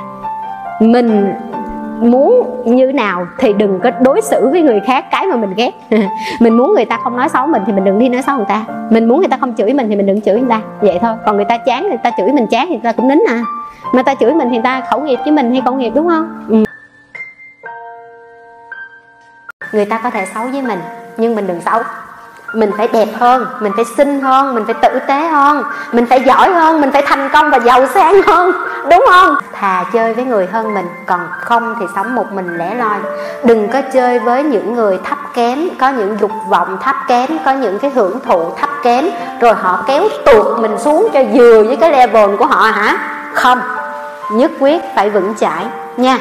Mình 0.82 1.34
muốn 2.02 2.62
như 2.66 2.92
nào 2.92 3.28
thì 3.38 3.54
đừng 3.54 3.80
có 3.84 3.92
đối 4.02 4.22
xử 4.22 4.50
với 4.52 4.62
người 4.62 4.80
khác 4.86 5.06
cái 5.12 5.28
mà 5.28 5.36
mình 5.36 5.54
ghét. 5.58 5.72
Mình 6.40 6.58
muốn 6.58 6.74
người 6.76 6.86
ta 6.86 7.00
không 7.04 7.18
nói 7.18 7.30
xấu 7.30 7.48
mình 7.48 7.62
thì 7.66 7.74
mình 7.74 7.84
đừng 7.84 8.00
đi 8.00 8.10
nói 8.10 8.22
xấu 8.22 8.36
người 8.36 8.46
ta. 8.50 8.66
Mình 8.90 9.08
muốn 9.08 9.20
người 9.20 9.28
ta 9.28 9.38
không 9.38 9.54
chửi 9.58 9.74
mình 9.74 9.90
thì 9.90 9.96
mình 9.96 10.06
đừng 10.06 10.22
chửi 10.22 10.40
người 10.40 10.50
ta. 10.50 10.62
Vậy 10.82 11.00
thôi. 11.02 11.16
Còn 11.26 11.36
người 11.36 11.46
ta 11.46 11.58
chán 11.58 11.88
người 11.90 11.98
ta 12.04 12.12
chửi 12.18 12.32
mình 12.32 12.48
chán 12.48 12.66
thì 12.70 12.74
người 12.74 12.84
ta 12.84 12.92
cũng 12.92 13.08
nín 13.08 13.20
à. 13.28 13.44
Mà 13.94 14.04
ta 14.04 14.16
chửi 14.16 14.34
mình 14.34 14.48
thì 14.52 14.60
ta 14.64 14.82
khẩu 14.90 15.02
nghiệp 15.02 15.20
với 15.24 15.32
mình 15.32 15.52
hay 15.52 15.62
công 15.66 15.78
nghiệp 15.78 15.92
đúng 15.96 16.08
không? 16.08 16.46
Ừ. 16.50 16.64
người 19.74 19.86
ta 19.86 20.00
có 20.04 20.10
thể 20.10 20.26
xấu 20.34 20.44
với 20.48 20.62
mình, 20.62 20.80
nhưng 21.18 21.36
mình 21.36 21.48
đừng 21.48 21.62
xấu 21.62 21.82
mình 22.54 22.72
phải 22.78 22.88
đẹp 22.88 23.08
hơn, 23.20 23.46
mình 23.60 23.74
phải 23.76 23.86
xinh 23.98 24.22
hơn, 24.22 24.56
mình 24.56 24.66
phải 24.66 24.74
tử 24.74 25.00
tế 25.08 25.28
hơn, 25.28 25.64
mình 25.92 26.06
phải 26.06 26.22
giỏi 26.22 26.52
hơn, 26.52 26.82
mình 26.82 26.92
phải 26.92 27.02
thành 27.02 27.30
công 27.34 27.50
và 27.50 27.60
giàu 27.60 27.88
sang 27.94 28.22
hơn, 28.22 28.52
đúng 28.92 29.06
không? 29.10 29.36
Thà 29.54 29.86
chơi 29.94 30.14
với 30.14 30.26
người 30.26 30.48
hơn 30.48 30.74
mình, 30.74 30.88
còn 31.06 31.20
không 31.42 31.76
thì 31.80 31.86
sống 31.96 32.16
một 32.16 32.32
mình 32.32 32.58
lẻ 32.58 32.76
loi. 32.76 32.98
Đừng 33.44 33.70
có 33.70 33.82
chơi 33.94 34.20
với 34.20 34.44
những 34.44 34.74
người 34.74 35.00
thấp 35.04 35.18
kém, 35.34 35.70
có 35.80 35.90
những 35.90 36.18
dục 36.20 36.32
vọng 36.50 36.78
thấp 36.82 36.96
kém, 37.08 37.30
có 37.46 37.52
những 37.52 37.80
cái 37.80 37.92
hưởng 37.92 38.20
thụ 38.20 38.52
thấp 38.60 38.70
kém, 38.84 39.10
rồi 39.42 39.54
họ 39.54 39.84
kéo 39.88 40.04
tuột 40.26 40.60
mình 40.60 40.78
xuống 40.80 41.10
cho 41.14 41.24
vừa 41.34 41.64
với 41.64 41.76
cái 41.76 41.92
level 41.92 42.36
của 42.36 42.46
họ 42.46 42.62
hả? 42.62 42.98
Không, 43.34 43.62
nhất 44.32 44.52
quyết 44.60 44.82
phải 44.96 45.10
vững 45.10 45.34
chãi 45.40 45.66
nha. 45.98 46.18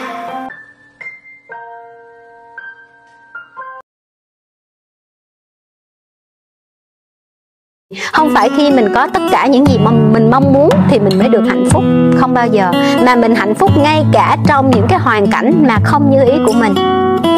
Không 8.19 8.35
phải 8.35 8.51
khi 8.57 8.71
mình 8.71 8.95
có 8.95 9.07
tất 9.07 9.23
cả 9.31 9.47
những 9.47 9.67
gì 9.67 9.79
mà 9.79 9.91
mình 9.91 10.31
mong 10.31 10.53
muốn 10.53 10.71
thì 10.89 10.99
mình 10.99 11.19
mới 11.19 11.29
được 11.29 11.43
hạnh 11.49 11.65
phúc 11.71 11.83
không 12.17 12.35
bao 12.35 12.47
giờ. 12.47 12.71
Mà 13.07 13.17
mình 13.17 13.35
hạnh 13.35 13.55
phúc 13.55 13.71
ngay 13.79 14.05
cả 14.13 14.37
trong 14.47 14.71
những 14.71 14.87
cái 14.89 14.99
hoàn 14.99 15.27
cảnh 15.27 15.65
mà 15.69 15.79
không 15.85 16.11
như 16.11 16.25
ý 16.25 16.33
của 16.47 16.53
mình 16.53 16.75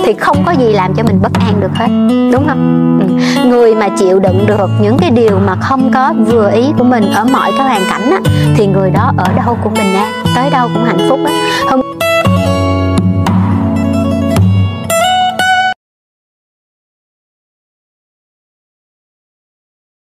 thì 0.04 0.12
không 0.12 0.36
có 0.46 0.52
gì 0.52 0.72
làm 0.72 0.94
cho 0.94 1.02
mình 1.02 1.18
bất 1.22 1.32
an 1.40 1.60
được 1.60 1.74
hết. 1.74 1.86
Đúng 2.32 2.48
không? 2.48 2.86
Ừ. 3.00 3.44
người 3.44 3.74
mà 3.74 3.88
chịu 3.88 4.18
đựng 4.18 4.44
được 4.46 4.70
những 4.80 4.98
cái 4.98 5.10
điều 5.10 5.38
mà 5.46 5.56
không 5.56 5.90
có 5.94 6.12
vừa 6.26 6.50
ý 6.50 6.72
của 6.78 6.84
mình 6.84 7.12
ở 7.14 7.24
mọi 7.24 7.52
cái 7.56 7.66
hoàn 7.66 7.82
cảnh 7.90 8.10
á, 8.10 8.20
thì 8.56 8.66
người 8.66 8.90
đó 8.90 9.12
ở 9.16 9.32
đâu 9.36 9.56
cũng 9.64 9.74
bình 9.74 9.94
an 9.94 10.12
tới 10.34 10.50
đâu 10.50 10.68
cũng 10.74 10.84
hạnh 10.84 11.06
phúc 11.08 11.18
á. 11.24 11.32
Không 11.70 11.99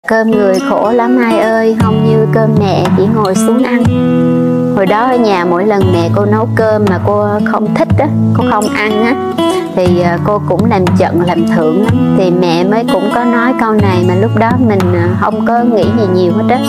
Cơm 0.08 0.32
người 0.32 0.60
khổ 0.70 0.92
lắm 0.92 1.18
ai 1.22 1.40
ơi, 1.40 1.78
không 1.82 2.06
như 2.06 2.28
cơm 2.34 2.50
mẹ 2.60 2.86
chỉ 2.98 3.04
ngồi 3.16 3.36
xuống 3.36 3.64
ăn. 3.64 3.84
Hồi 4.76 4.86
đó 4.86 5.06
ở 5.06 5.16
nhà 5.16 5.46
mỗi 5.46 5.66
lần 5.66 5.84
mẹ 5.94 6.10
cô 6.16 6.26
nấu 6.26 6.50
cơm 6.56 6.86
mà 6.90 7.00
cô 7.06 7.28
không 7.46 7.76
thích 7.76 7.88
á, 8.00 8.08
cô 8.38 8.44
không 8.52 8.68
ăn 8.68 9.04
á 9.04 9.16
Thì 9.76 10.02
à, 10.02 10.18
cô 10.24 10.42
cũng 10.50 10.66
làm 10.66 10.86
trận 10.98 11.22
làm 11.26 11.48
thưởng 11.48 11.84
lắm. 11.84 12.16
Thì 12.18 12.32
mẹ 12.32 12.64
mới 12.64 12.84
cũng 12.94 13.10
có 13.16 13.24
nói 13.24 13.54
câu 13.62 13.72
này 13.72 14.06
mà 14.08 14.16
lúc 14.16 14.32
đó 14.38 14.52
mình 14.68 14.80
à, 14.96 15.10
không 15.20 15.46
có 15.46 15.64
nghĩ 15.64 15.84
gì 15.84 16.08
nhiều 16.14 16.32
hết 16.34 16.44
á. 16.50 16.60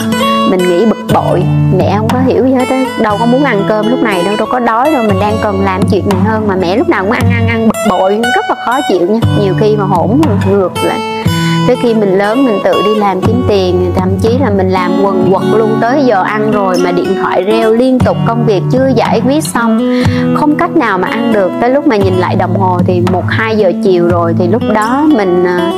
Mình 0.51 0.69
nghĩ 0.69 0.85
bực 0.85 1.13
bội, 1.13 1.43
mẹ 1.77 1.95
không 1.97 2.07
có 2.07 2.19
hiểu 2.19 2.45
gì 2.45 2.53
hết 2.53 2.69
á. 2.69 2.85
Đâu 3.01 3.17
có 3.19 3.25
muốn 3.25 3.43
ăn 3.43 3.63
cơm 3.67 3.89
lúc 3.89 3.99
này 4.03 4.23
đâu, 4.25 4.35
đâu 4.37 4.47
có 4.51 4.59
đói 4.59 4.91
đâu. 4.91 5.03
Mình 5.07 5.17
đang 5.21 5.37
cần 5.43 5.61
làm 5.61 5.81
chuyện 5.91 6.09
này 6.09 6.19
hơn 6.25 6.47
mà 6.47 6.55
mẹ 6.55 6.77
lúc 6.77 6.89
nào 6.89 7.03
cũng 7.03 7.11
ăn 7.11 7.29
ăn 7.31 7.47
ăn 7.47 7.67
bực 7.67 7.79
bội 7.89 8.21
Rất 8.35 8.45
là 8.49 8.55
khó 8.65 8.79
chịu 8.89 9.07
nha, 9.07 9.19
nhiều 9.41 9.53
khi 9.59 9.75
mà 9.75 9.85
hỗn 9.85 10.21
ngược 10.49 10.71
lại 10.83 11.18
tới 11.67 11.75
khi 11.81 11.93
mình 11.93 12.17
lớn 12.17 12.45
mình 12.45 12.59
tự 12.63 12.73
đi 12.85 12.95
làm 12.95 13.21
kiếm 13.21 13.43
tiền 13.47 13.91
thậm 13.95 14.09
chí 14.21 14.37
là 14.37 14.49
mình 14.49 14.69
làm 14.69 14.91
quần 15.03 15.31
quật 15.31 15.43
luôn 15.57 15.77
tới 15.81 16.05
giờ 16.05 16.21
ăn 16.21 16.51
rồi 16.51 16.75
mà 16.83 16.91
điện 16.91 17.15
thoại 17.21 17.43
reo 17.43 17.73
liên 17.73 17.99
tục 17.99 18.17
công 18.27 18.45
việc 18.45 18.61
chưa 18.71 18.87
giải 18.95 19.21
quyết 19.25 19.43
xong 19.43 20.03
không 20.35 20.55
cách 20.55 20.75
nào 20.75 20.97
mà 20.97 21.07
ăn 21.07 21.33
được. 21.33 21.51
Tới 21.61 21.69
lúc 21.69 21.87
mà 21.87 21.95
nhìn 21.95 22.13
lại 22.13 22.35
đồng 22.35 22.57
hồ 22.59 22.79
thì 22.85 23.03
một 23.11 23.23
hai 23.27 23.57
giờ 23.57 23.71
chiều 23.83 24.07
rồi 24.07 24.35
thì 24.39 24.47
lúc 24.47 24.61
đó 24.73 25.07
mình 25.15 25.43
ờ, 25.45 25.71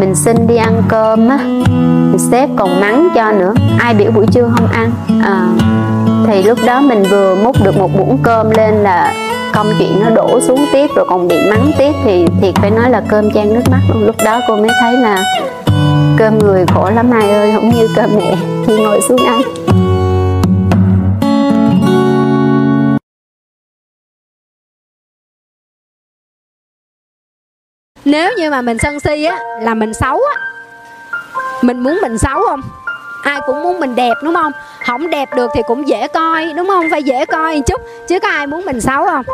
mình 0.00 0.14
xin 0.14 0.46
đi 0.46 0.56
ăn 0.56 0.82
cơm 0.88 1.28
á. 1.28 1.38
Sếp 2.30 2.48
còn 2.56 2.80
mắng 2.80 3.08
cho 3.14 3.32
nữa 3.32 3.54
ai 3.78 3.94
biểu 3.94 4.10
buổi 4.10 4.26
trưa 4.26 4.50
không 4.56 4.66
ăn? 4.72 4.90
À, 5.24 5.46
thì 6.26 6.42
lúc 6.42 6.58
đó 6.66 6.80
mình 6.80 7.02
vừa 7.10 7.34
múc 7.44 7.64
được 7.64 7.76
một 7.78 7.90
muỗng 7.96 8.18
cơm 8.22 8.50
lên 8.50 8.74
là 8.74 9.12
công 9.56 9.72
chuyện 9.78 10.00
nó 10.00 10.10
đổ 10.10 10.40
xuống 10.40 10.64
tiếp 10.72 10.86
rồi 10.96 11.06
còn 11.08 11.28
bị 11.28 11.36
mắng 11.50 11.70
tiếp 11.78 11.92
thì 12.04 12.26
thiệt 12.40 12.54
phải 12.54 12.70
nói 12.70 12.90
là 12.90 13.02
cơm 13.08 13.30
chan 13.30 13.54
nước 13.54 13.62
mắt 13.70 13.80
luôn. 13.88 14.06
Lúc 14.06 14.16
đó 14.24 14.40
cô 14.48 14.56
mới 14.56 14.70
thấy 14.80 14.96
là 14.96 15.24
cơm 16.18 16.38
người 16.38 16.64
khổ 16.74 16.90
lắm 16.90 17.10
ai 17.10 17.30
ơi, 17.30 17.52
không 17.54 17.68
như 17.68 17.88
cơm 17.96 18.10
mẹ. 18.16 18.36
Khi 18.66 18.76
ngồi 18.76 19.00
xuống 19.00 19.20
ăn. 19.26 19.42
Nếu 28.04 28.32
như 28.38 28.50
mà 28.50 28.62
mình 28.62 28.78
sân 28.78 29.00
si 29.00 29.24
á, 29.24 29.38
là 29.60 29.74
mình 29.74 29.94
xấu 29.94 30.20
á, 30.34 30.46
mình 31.62 31.80
muốn 31.80 31.98
mình 32.02 32.18
xấu 32.18 32.40
không? 32.48 32.60
Ai 33.26 33.40
cũng 33.46 33.62
muốn 33.62 33.80
mình 33.80 33.94
đẹp 33.94 34.14
đúng 34.22 34.34
không? 34.34 34.52
Không 34.86 35.10
đẹp 35.10 35.28
được 35.36 35.50
thì 35.54 35.62
cũng 35.66 35.88
dễ 35.88 36.08
coi 36.08 36.52
đúng 36.56 36.66
không? 36.68 36.84
Phải 36.90 37.02
dễ 37.02 37.24
coi 37.24 37.56
một 37.56 37.62
chút 37.66 37.80
chứ 38.08 38.20
có 38.20 38.28
ai 38.28 38.46
muốn 38.46 38.64
mình 38.64 38.80
xấu 38.80 39.06
không? 39.06 39.24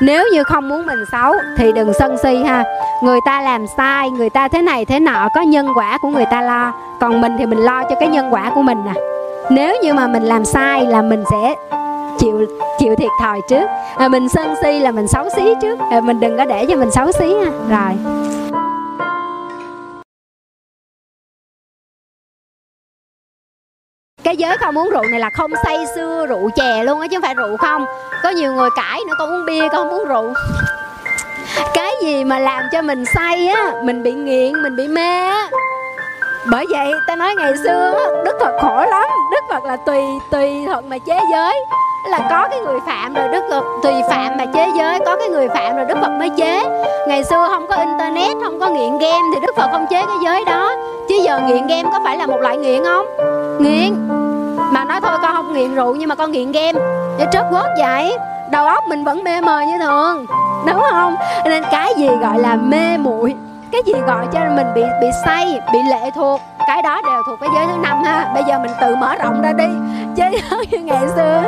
Nếu 0.00 0.24
như 0.32 0.42
không 0.42 0.68
muốn 0.68 0.86
mình 0.86 1.04
xấu 1.12 1.34
thì 1.56 1.72
đừng 1.72 1.92
sân 1.98 2.16
si 2.22 2.36
ha. 2.46 2.64
Người 3.02 3.18
ta 3.26 3.42
làm 3.42 3.66
sai 3.76 4.10
người 4.10 4.30
ta 4.30 4.48
thế 4.48 4.62
này 4.62 4.84
thế 4.84 5.00
nọ 5.00 5.28
có 5.34 5.40
nhân 5.40 5.66
quả 5.76 5.98
của 5.98 6.08
người 6.08 6.26
ta 6.30 6.42
lo. 6.42 6.72
Còn 7.00 7.20
mình 7.20 7.32
thì 7.38 7.46
mình 7.46 7.58
lo 7.58 7.82
cho 7.84 7.96
cái 8.00 8.08
nhân 8.08 8.34
quả 8.34 8.50
của 8.54 8.62
mình 8.62 8.78
nè. 8.84 9.00
Nếu 9.50 9.76
như 9.82 9.94
mà 9.94 10.06
mình 10.06 10.22
làm 10.22 10.44
sai 10.44 10.86
là 10.86 11.02
mình 11.02 11.24
sẽ 11.30 11.54
chịu 12.18 12.46
chịu 12.78 12.94
thiệt 12.96 13.10
thòi 13.20 13.40
trước. 13.48 13.66
À, 13.96 14.08
mình 14.08 14.28
sân 14.28 14.54
si 14.62 14.78
là 14.78 14.90
mình 14.90 15.08
xấu 15.08 15.28
xí 15.36 15.54
trước. 15.62 15.78
À, 15.90 16.00
mình 16.00 16.20
đừng 16.20 16.36
có 16.36 16.44
để 16.44 16.66
cho 16.68 16.76
mình 16.76 16.90
xấu 16.90 17.12
xí 17.12 17.34
ha. 17.34 17.50
Rồi. 17.70 17.96
Cái 24.26 24.36
giới 24.36 24.56
không 24.58 24.78
uống 24.78 24.90
rượu 24.90 25.04
này 25.10 25.20
là 25.20 25.30
không 25.30 25.50
say 25.64 25.86
xưa 25.94 26.26
rượu 26.28 26.50
chè 26.56 26.82
luôn 26.84 27.00
á, 27.00 27.06
chứ 27.06 27.16
không 27.16 27.22
phải 27.22 27.34
rượu 27.34 27.56
không. 27.56 27.84
Có 28.22 28.30
nhiều 28.30 28.52
người 28.52 28.68
cãi 28.76 29.00
nữa, 29.06 29.14
con 29.18 29.30
uống 29.30 29.46
bia, 29.46 29.68
con 29.68 29.70
không 29.70 29.88
uống 29.88 30.08
rượu. 30.08 30.32
Cái 31.74 31.92
gì 32.02 32.24
mà 32.24 32.38
làm 32.38 32.62
cho 32.72 32.82
mình 32.82 33.04
say 33.14 33.48
á, 33.48 33.72
mình 33.82 34.02
bị 34.02 34.12
nghiện, 34.12 34.62
mình 34.62 34.76
bị 34.76 34.88
mê 34.88 35.26
á. 35.26 35.48
Bởi 36.50 36.66
vậy, 36.70 36.92
ta 37.06 37.16
nói 37.16 37.34
ngày 37.34 37.52
xưa 37.64 37.98
đức 38.24 38.36
phật 38.40 38.52
khổ 38.60 38.84
lắm. 38.90 39.08
Đức 39.30 39.40
phật 39.50 39.64
là 39.64 39.76
tùy 39.76 40.00
tùy 40.30 40.50
thuận 40.66 40.88
mà 40.88 40.98
chế 40.98 41.20
giới. 41.32 41.60
Là 42.10 42.18
có 42.30 42.48
cái 42.50 42.60
người 42.60 42.78
phạm 42.86 43.14
rồi 43.14 43.28
đức 43.28 43.44
phật, 43.50 43.64
tùy 43.82 43.92
phạm 44.10 44.36
mà 44.36 44.44
chế 44.54 44.68
giới, 44.78 44.98
có 45.06 45.16
cái 45.16 45.28
người 45.28 45.48
phạm 45.48 45.76
rồi 45.76 45.84
đức 45.88 45.98
phật 46.00 46.10
mới 46.18 46.30
chế. 46.36 46.64
Ngày 47.08 47.24
xưa 47.24 47.46
không 47.50 47.66
có 47.66 47.76
internet, 47.76 48.36
không 48.42 48.60
có 48.60 48.68
nghiện 48.68 48.98
game 48.98 49.22
thì 49.34 49.40
đức 49.40 49.52
phật 49.56 49.68
không 49.72 49.86
chế 49.90 50.02
cái 50.06 50.16
giới 50.24 50.44
đó. 50.44 50.76
Chứ 51.08 51.14
giờ 51.24 51.40
nghiện 51.40 51.66
game 51.66 51.88
có 51.92 52.00
phải 52.04 52.16
là 52.16 52.26
một 52.26 52.40
loại 52.40 52.56
nghiện 52.56 52.84
không? 52.84 53.06
Nghiện 53.60 54.15
nghiện 55.56 55.74
rượu 55.74 55.94
nhưng 55.94 56.08
mà 56.08 56.14
con 56.14 56.32
nghiện 56.32 56.52
game. 56.52 56.78
Để 57.18 57.26
trớt 57.32 57.50
gót 57.50 57.68
vậy. 57.78 58.18
Đầu 58.50 58.66
óc 58.66 58.84
mình 58.88 59.04
vẫn 59.04 59.24
mê 59.24 59.40
mờ 59.40 59.60
như 59.60 59.78
thường. 59.80 60.26
Đúng 60.66 60.82
không? 60.90 61.16
Nên 61.44 61.62
cái 61.70 61.94
gì 61.96 62.08
gọi 62.20 62.38
là 62.38 62.56
mê 62.56 62.96
muội, 62.98 63.34
cái 63.72 63.82
gì 63.86 63.94
gọi 64.06 64.26
cho 64.32 64.40
mình 64.56 64.66
bị 64.74 64.82
bị 65.00 65.06
say, 65.24 65.60
bị 65.72 65.78
lệ 65.90 66.10
thuộc, 66.14 66.40
cái 66.66 66.82
đó 66.82 67.00
đều 67.06 67.22
thuộc 67.26 67.40
cái 67.40 67.50
giới 67.54 67.66
thứ 67.66 67.72
năm 67.82 68.04
ha. 68.04 68.30
Bây 68.34 68.44
giờ 68.44 68.58
mình 68.58 68.70
tự 68.80 68.96
mở 68.96 69.14
rộng 69.14 69.42
ra 69.42 69.52
đi. 69.52 69.66
Chứ 70.16 70.24
như 70.70 70.78
ngày 70.78 71.08
xưa, 71.16 71.42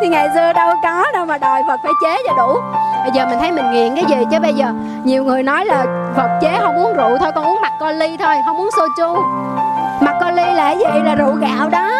thì 0.00 0.08
ngày 0.08 0.28
xưa 0.34 0.52
đâu 0.52 0.74
có 0.82 1.04
đâu 1.12 1.26
mà 1.26 1.38
đòi 1.38 1.62
phật 1.68 1.76
phải 1.82 1.92
chế 2.02 2.16
cho 2.28 2.34
đủ. 2.36 2.60
Bây 3.02 3.10
giờ 3.14 3.26
mình 3.26 3.38
thấy 3.38 3.52
mình 3.52 3.70
nghiện 3.70 3.94
cái 3.94 4.04
gì? 4.08 4.24
Chứ 4.30 4.38
bây 4.40 4.54
giờ 4.54 4.66
nhiều 5.04 5.24
người 5.24 5.42
nói 5.42 5.64
là 5.64 5.84
phật 6.16 6.28
chế 6.40 6.58
không 6.60 6.76
uống 6.76 6.94
rượu 6.94 7.18
thôi, 7.18 7.32
con 7.34 7.44
uống 7.44 7.58
mặt 7.62 7.72
co 7.80 7.90
ly 7.90 8.16
thôi, 8.16 8.34
không 8.46 8.56
uống 8.56 8.70
soju. 8.76 9.22
Mặt 10.00 10.14
co 10.20 10.30
ly 10.30 10.52
là 10.52 10.64
cái 10.64 10.78
gì? 10.78 11.00
Là 11.04 11.14
rượu 11.14 11.32
gạo 11.34 11.68
đó 11.68 11.90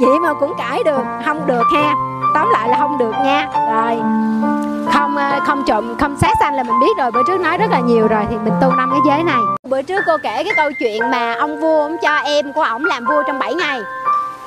vậy 0.00 0.18
mà 0.22 0.34
cũng 0.34 0.54
cãi 0.58 0.82
được, 0.84 1.02
không 1.24 1.46
được 1.46 1.62
ha 1.74 1.94
tóm 2.34 2.50
lại 2.50 2.68
là 2.68 2.78
không 2.78 2.98
được 2.98 3.12
nha. 3.24 3.48
Rồi, 3.52 3.96
không 4.92 5.16
ờ, 5.16 5.40
không 5.46 5.64
trộm, 5.66 5.96
không 6.00 6.16
sát 6.20 6.32
sanh 6.40 6.54
là 6.54 6.62
mình 6.62 6.80
biết 6.80 6.96
rồi. 6.98 7.10
Bữa 7.10 7.22
trước 7.26 7.40
nói 7.40 7.58
rất 7.58 7.70
là 7.70 7.80
nhiều 7.80 8.08
rồi 8.08 8.22
thì 8.30 8.36
mình 8.36 8.52
tu 8.60 8.72
năm 8.72 8.90
cái 8.90 9.00
giới 9.06 9.24
này. 9.24 9.40
Bữa 9.62 9.82
trước 9.82 10.00
cô 10.06 10.16
kể 10.22 10.44
cái 10.44 10.52
câu 10.56 10.70
chuyện 10.78 11.10
mà 11.10 11.34
ông 11.34 11.60
vua 11.60 11.82
ông 11.82 11.96
cho 12.02 12.16
em 12.16 12.52
của 12.52 12.62
ổng 12.62 12.84
làm 12.84 13.04
vua 13.04 13.22
trong 13.26 13.38
7 13.38 13.54
ngày. 13.54 13.80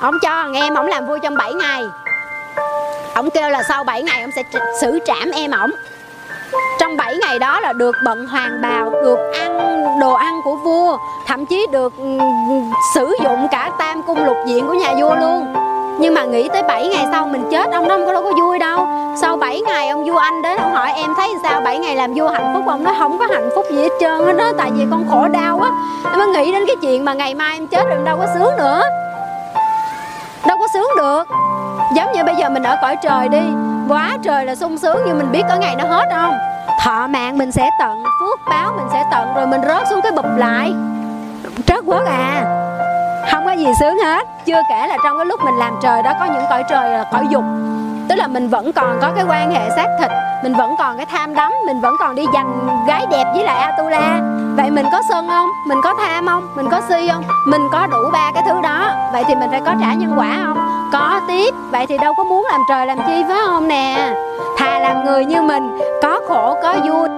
Ông 0.00 0.14
cho 0.22 0.28
thằng 0.28 0.54
em 0.54 0.74
ổng 0.74 0.86
làm 0.86 1.06
vua 1.06 1.18
trong 1.18 1.36
7 1.36 1.54
ngày. 1.54 1.82
Ổng 3.14 3.30
kêu 3.30 3.50
là 3.50 3.62
sau 3.68 3.84
7 3.84 4.02
ngày 4.02 4.22
ông 4.22 4.30
sẽ 4.36 4.42
xử 4.80 4.98
trảm 5.04 5.30
em 5.34 5.50
ổng 5.50 5.70
trong 6.78 6.96
7 6.96 7.16
ngày 7.20 7.38
đó 7.38 7.60
là 7.60 7.72
được 7.72 7.94
bận 8.04 8.26
hoàng 8.26 8.60
bào, 8.62 8.90
được 8.90 9.18
ăn 9.40 9.58
đồ 10.00 10.12
ăn 10.12 10.40
của 10.44 10.54
vua, 10.56 10.98
thậm 11.26 11.46
chí 11.46 11.66
được 11.70 11.92
ừ, 11.98 12.18
sử 12.94 13.14
dụng 13.24 13.48
cả 13.50 13.70
tam 13.78 14.02
cung 14.02 14.24
lục 14.24 14.36
diện 14.46 14.66
của 14.66 14.74
nhà 14.74 14.94
vua 15.00 15.14
luôn. 15.14 15.54
Nhưng 15.98 16.14
mà 16.14 16.24
nghĩ 16.24 16.48
tới 16.48 16.62
7 16.62 16.88
ngày 16.88 17.06
sau 17.12 17.26
mình 17.26 17.48
chết, 17.50 17.70
ông 17.72 17.88
đó 17.88 17.96
không 17.96 18.06
có 18.06 18.12
đâu 18.12 18.22
có 18.22 18.32
vui 18.32 18.58
đâu. 18.58 18.86
Sau 19.20 19.36
7 19.36 19.60
ngày 19.60 19.88
ông 19.88 20.04
vua 20.04 20.16
anh 20.16 20.42
đến, 20.42 20.56
ông 20.56 20.72
hỏi 20.72 20.92
em 20.96 21.14
thấy 21.14 21.28
sao? 21.42 21.60
7 21.60 21.78
ngày 21.78 21.96
làm 21.96 22.14
vua 22.14 22.28
hạnh 22.28 22.52
phúc, 22.54 22.64
ông 22.66 22.84
nói 22.84 22.94
không 22.98 23.18
có 23.18 23.26
hạnh 23.30 23.50
phúc 23.54 23.66
gì 23.70 23.82
hết 23.82 23.90
trơn 24.00 24.24
hết 24.26 24.32
đó, 24.32 24.52
tại 24.58 24.70
vì 24.74 24.86
con 24.90 25.04
khổ 25.10 25.28
đau 25.28 25.58
quá 25.58 25.70
em 26.10 26.18
mới 26.18 26.28
nghĩ 26.28 26.52
đến 26.52 26.64
cái 26.66 26.76
chuyện 26.82 27.04
mà 27.04 27.14
ngày 27.14 27.34
mai 27.34 27.56
em 27.56 27.66
chết 27.66 27.84
rồi 27.84 27.92
em 27.92 28.04
đâu 28.04 28.16
có 28.16 28.26
sướng 28.34 28.56
nữa. 28.56 28.82
Đâu 30.46 30.58
có 30.58 30.66
sướng 30.74 30.88
được. 30.96 31.24
Giống 31.96 32.12
như 32.12 32.24
bây 32.24 32.34
giờ 32.34 32.48
mình 32.48 32.62
ở 32.62 32.76
cõi 32.82 32.96
trời 33.02 33.28
đi 33.28 33.42
quá 33.92 34.16
trời 34.22 34.46
là 34.46 34.54
sung 34.54 34.78
sướng 34.78 35.02
nhưng 35.06 35.18
mình 35.18 35.32
biết 35.32 35.42
có 35.48 35.54
ngày 35.54 35.74
nó 35.76 35.84
hết 35.84 36.08
không? 36.14 36.34
Thọ 36.84 37.06
mạng 37.06 37.38
mình 37.38 37.52
sẽ 37.52 37.70
tận, 37.78 38.02
phước 38.20 38.40
báo 38.50 38.72
mình 38.76 38.86
sẽ 38.92 39.04
tận, 39.10 39.34
rồi 39.34 39.46
mình 39.46 39.60
rớt 39.68 39.88
xuống 39.88 40.00
cái 40.02 40.12
bụp 40.12 40.26
lại. 40.36 40.72
Trớt 41.66 41.78
quất 41.86 42.06
à. 42.06 42.44
Không 43.32 43.44
có 43.44 43.52
gì 43.52 43.66
sướng 43.80 43.98
hết. 43.98 44.26
Chưa 44.46 44.60
kể 44.68 44.86
là 44.86 44.96
trong 45.04 45.16
cái 45.16 45.26
lúc 45.26 45.40
mình 45.44 45.54
làm 45.54 45.74
trời 45.82 46.02
đó 46.02 46.12
có 46.20 46.24
những 46.24 46.44
cõi 46.50 46.64
trời 46.70 46.90
là 46.90 47.04
cõi 47.12 47.26
dục. 47.30 47.44
Tức 48.08 48.14
là 48.16 48.26
mình 48.26 48.48
vẫn 48.48 48.72
còn 48.72 48.98
có 49.02 49.10
cái 49.16 49.24
quan 49.28 49.50
hệ 49.50 49.70
xác 49.76 49.86
thịt, 50.00 50.10
mình 50.42 50.54
vẫn 50.54 50.74
còn 50.78 50.96
cái 50.96 51.06
tham 51.06 51.34
đắm, 51.34 51.52
mình 51.66 51.80
vẫn 51.80 51.94
còn 51.98 52.14
đi 52.14 52.26
giành 52.34 52.68
gái 52.86 53.06
đẹp 53.10 53.24
với 53.34 53.44
lại 53.44 53.58
atula. 53.58 54.20
Vậy 54.56 54.70
mình 54.70 54.86
có 54.92 55.02
sân 55.08 55.28
không? 55.28 55.48
Mình 55.68 55.78
có 55.84 55.94
tham 55.94 56.26
không? 56.26 56.48
Mình 56.56 56.68
có 56.70 56.80
si 56.88 57.08
không? 57.12 57.24
Mình 57.46 57.62
có 57.72 57.86
đủ 57.86 58.10
ba 58.12 58.30
cái 58.34 58.42
thứ 58.46 58.60
đó. 58.62 58.94
Vậy 59.12 59.24
thì 59.28 59.34
mình 59.34 59.50
phải 59.50 59.60
có 59.60 59.74
trả 59.80 59.94
nhân 59.94 60.14
quả 60.16 60.38
không? 60.44 60.61
Có 60.92 61.20
tiếp. 61.28 61.54
Vậy 61.70 61.86
thì 61.86 61.98
đâu 61.98 62.14
có 62.16 62.24
muốn 62.24 62.46
làm 62.50 62.60
trời 62.68 62.86
làm 62.86 62.98
chi 63.06 63.24
phải 63.28 63.36
không 63.46 63.68
nè? 63.68 64.14
Thà 64.58 64.78
làm 64.78 65.04
người 65.04 65.24
như 65.24 65.42
mình 65.42 65.78
có 66.02 66.20
khổ 66.28 66.56
có 66.62 66.74
vui. 66.84 67.08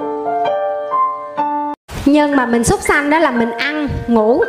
Nhưng 2.06 2.36
mà 2.36 2.46
mình 2.46 2.64
xúc 2.64 2.80
sanh 2.82 3.10
đó 3.10 3.18
là 3.18 3.30
mình 3.30 3.50
ăn 3.50 3.88
ngủ 4.06 4.42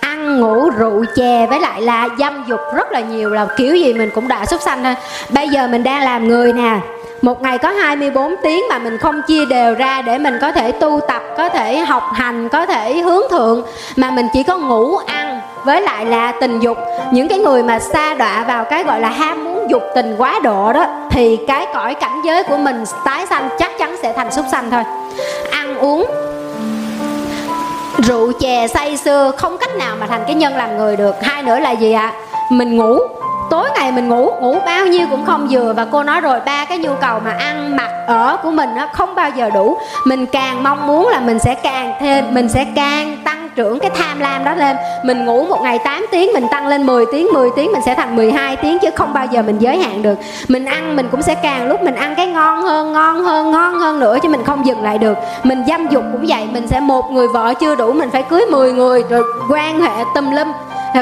ăn 0.00 0.40
ngủ 0.40 0.70
rượu 0.70 1.04
chè 1.16 1.46
với 1.46 1.60
lại 1.60 1.82
là 1.82 2.08
dâm 2.18 2.44
dục 2.48 2.60
rất 2.74 2.92
là 2.92 3.00
nhiều 3.00 3.30
là 3.30 3.46
kiểu 3.56 3.76
gì 3.76 3.94
mình 3.94 4.10
cũng 4.14 4.28
đã 4.28 4.46
xúc 4.46 4.60
sanh 4.60 4.84
thôi. 4.84 4.94
Bây 5.30 5.48
giờ 5.48 5.66
mình 5.66 5.82
đang 5.82 6.02
làm 6.02 6.28
người 6.28 6.52
nè. 6.52 6.80
Một 7.22 7.42
ngày 7.42 7.58
có 7.58 7.70
24 7.70 8.34
tiếng 8.42 8.64
mà 8.70 8.78
mình 8.78 8.98
không 8.98 9.22
chia 9.26 9.44
đều 9.44 9.74
ra 9.74 10.02
để 10.02 10.18
mình 10.18 10.38
có 10.40 10.52
thể 10.52 10.72
tu 10.72 11.00
tập, 11.08 11.22
có 11.36 11.48
thể 11.48 11.78
học 11.78 12.02
hành, 12.14 12.48
có 12.48 12.66
thể 12.66 12.98
hướng 12.98 13.30
thượng. 13.30 13.62
Mà 13.96 14.10
mình 14.10 14.26
chỉ 14.32 14.42
có 14.42 14.58
ngủ, 14.58 14.96
ăn 14.96 15.40
với 15.64 15.80
lại 15.80 16.06
là 16.06 16.32
tình 16.40 16.60
dục, 16.60 16.78
những 17.12 17.28
cái 17.28 17.38
người 17.38 17.62
mà 17.62 17.78
xa 17.78 18.14
đọa 18.14 18.44
vào 18.44 18.64
cái 18.64 18.84
gọi 18.84 19.00
là 19.00 19.08
ham 19.08 19.44
muốn 19.44 19.70
dục 19.70 19.82
tình 19.94 20.14
quá 20.18 20.40
độ 20.42 20.72
đó, 20.72 20.86
thì 21.10 21.38
cái 21.46 21.66
cõi 21.74 21.94
cảnh 21.94 22.20
giới 22.24 22.42
của 22.42 22.56
mình 22.56 22.84
tái 23.04 23.26
sanh 23.26 23.48
chắc 23.58 23.70
chắn 23.78 23.96
sẽ 24.02 24.12
thành 24.12 24.32
súc 24.32 24.44
sanh 24.50 24.70
thôi. 24.70 24.82
Ăn 25.50 25.78
uống, 25.78 26.06
rượu 27.98 28.32
chè 28.40 28.68
say 28.68 28.96
sưa 28.96 29.32
không 29.36 29.58
cách 29.58 29.76
nào 29.76 29.96
mà 30.00 30.06
thành 30.06 30.22
cái 30.26 30.34
nhân 30.34 30.56
làm 30.56 30.76
người 30.78 30.96
được. 30.96 31.14
Hai 31.22 31.42
nữa 31.42 31.58
là 31.58 31.70
gì 31.70 31.92
ạ? 31.92 32.12
À? 32.16 32.32
mình 32.52 32.76
ngủ 32.76 32.98
tối 33.52 33.68
ngày 33.74 33.92
mình 33.92 34.08
ngủ 34.08 34.30
ngủ 34.40 34.56
bao 34.66 34.86
nhiêu 34.86 35.06
cũng 35.10 35.24
không 35.24 35.46
vừa. 35.50 35.72
Và 35.72 35.86
cô 35.92 36.02
nói 36.02 36.20
rồi, 36.20 36.40
ba 36.46 36.64
cái 36.64 36.78
nhu 36.78 36.90
cầu 37.00 37.20
mà 37.24 37.30
ăn 37.30 37.76
mặc 37.76 37.90
ở 38.06 38.36
của 38.42 38.50
mình 38.50 38.70
nó 38.76 38.86
không 38.92 39.14
bao 39.14 39.30
giờ 39.30 39.50
đủ. 39.50 39.76
Mình 40.06 40.26
càng 40.26 40.62
mong 40.62 40.86
muốn 40.86 41.08
là 41.08 41.20
mình 41.20 41.38
sẽ 41.38 41.54
càng 41.54 41.94
thêm, 42.00 42.34
mình 42.34 42.48
sẽ 42.48 42.66
càng 42.76 43.16
tăng 43.24 43.48
trưởng 43.56 43.78
cái 43.78 43.90
tham 43.90 44.20
lam 44.20 44.44
đó 44.44 44.54
lên. 44.54 44.76
Mình 45.04 45.24
ngủ 45.24 45.44
một 45.44 45.60
ngày 45.62 45.78
8 45.78 46.06
tiếng, 46.10 46.32
mình 46.32 46.46
tăng 46.50 46.66
lên 46.66 46.86
10 46.86 47.04
tiếng 47.12 47.28
10 47.32 47.50
tiếng 47.56 47.72
mình 47.72 47.82
sẽ 47.86 47.94
thành 47.94 48.16
12 48.16 48.56
tiếng 48.56 48.78
chứ 48.78 48.88
không 48.96 49.12
bao 49.12 49.26
giờ 49.30 49.42
mình 49.42 49.58
giới 49.58 49.78
hạn 49.78 50.02
được. 50.02 50.18
Mình 50.48 50.64
ăn 50.64 50.96
mình 50.96 51.08
cũng 51.10 51.22
sẽ 51.22 51.34
càng 51.34 51.68
lúc 51.68 51.82
mình 51.82 51.94
ăn 51.94 52.14
cái 52.14 52.26
ngon 52.26 52.62
hơn 52.62 52.92
ngon 52.92 53.24
hơn 53.24 53.50
ngon 53.50 53.78
hơn 53.78 54.00
nữa 54.00 54.18
chứ 54.22 54.28
mình 54.28 54.44
không 54.44 54.66
dừng 54.66 54.82
lại 54.82 54.98
được. 54.98 55.18
Mình 55.42 55.64
dâm 55.68 55.88
dục 55.88 56.04
cũng 56.12 56.24
vậy, 56.28 56.48
mình 56.52 56.68
sẽ 56.68 56.80
một 56.80 57.10
người 57.10 57.28
vợ 57.28 57.54
chưa 57.60 57.74
đủ, 57.74 57.92
mình 57.92 58.10
phải 58.10 58.22
cưới 58.22 58.46
10 58.50 58.72
người 58.72 59.02
rồi 59.10 59.22
quan 59.50 59.80
hệ 59.80 60.04
tùm 60.14 60.30
lum 60.30 60.52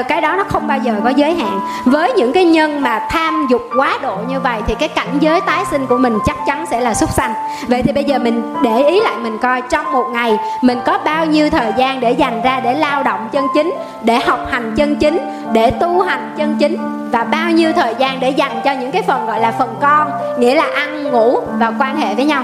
cái 0.07 0.21
đó 0.21 0.35
nó 0.35 0.43
không 0.43 0.67
bao 0.67 0.77
giờ 0.77 0.93
có 1.03 1.09
giới 1.09 1.35
hạn. 1.35 1.59
Với 1.85 2.13
những 2.13 2.33
cái 2.33 2.45
nhân 2.45 2.81
mà 2.81 3.07
tham 3.09 3.47
dục 3.49 3.61
quá 3.77 3.97
độ 4.01 4.17
như 4.27 4.39
vậy 4.39 4.61
thì 4.67 4.75
cái 4.79 4.89
cảnh 4.89 5.17
giới 5.19 5.41
tái 5.41 5.63
sinh 5.71 5.85
của 5.87 5.97
mình 5.97 6.17
chắc 6.25 6.35
chắn 6.45 6.65
sẽ 6.71 6.81
là 6.81 6.93
súc 6.93 7.09
sanh. 7.09 7.33
Vậy 7.67 7.83
thì 7.83 7.91
bây 7.91 8.03
giờ 8.03 8.19
mình 8.19 8.53
để 8.63 8.83
ý 8.87 9.01
lại 9.01 9.15
mình 9.17 9.37
coi 9.37 9.61
trong 9.61 9.91
một 9.91 10.05
ngày 10.13 10.37
mình 10.61 10.79
có 10.85 10.99
bao 11.05 11.25
nhiêu 11.25 11.49
thời 11.49 11.73
gian 11.77 11.99
để 11.99 12.11
dành 12.11 12.41
ra 12.41 12.59
để 12.59 12.73
lao 12.73 13.03
động 13.03 13.29
chân 13.31 13.47
chính, 13.53 13.73
để 14.01 14.19
học 14.19 14.39
hành 14.51 14.73
chân 14.75 14.95
chính, 14.95 15.19
để 15.51 15.71
tu 15.71 16.01
hành 16.01 16.33
chân 16.37 16.55
chính 16.59 16.77
và 17.11 17.23
bao 17.23 17.51
nhiêu 17.51 17.73
thời 17.75 17.95
gian 17.99 18.19
để 18.19 18.29
dành 18.29 18.61
cho 18.63 18.71
những 18.71 18.91
cái 18.91 19.01
phần 19.01 19.25
gọi 19.25 19.39
là 19.39 19.51
phần 19.51 19.75
con, 19.81 20.11
nghĩa 20.37 20.55
là 20.55 20.65
ăn, 20.75 21.11
ngủ 21.11 21.39
và 21.59 21.73
quan 21.79 21.97
hệ 21.97 22.15
với 22.15 22.25
nhau. 22.25 22.43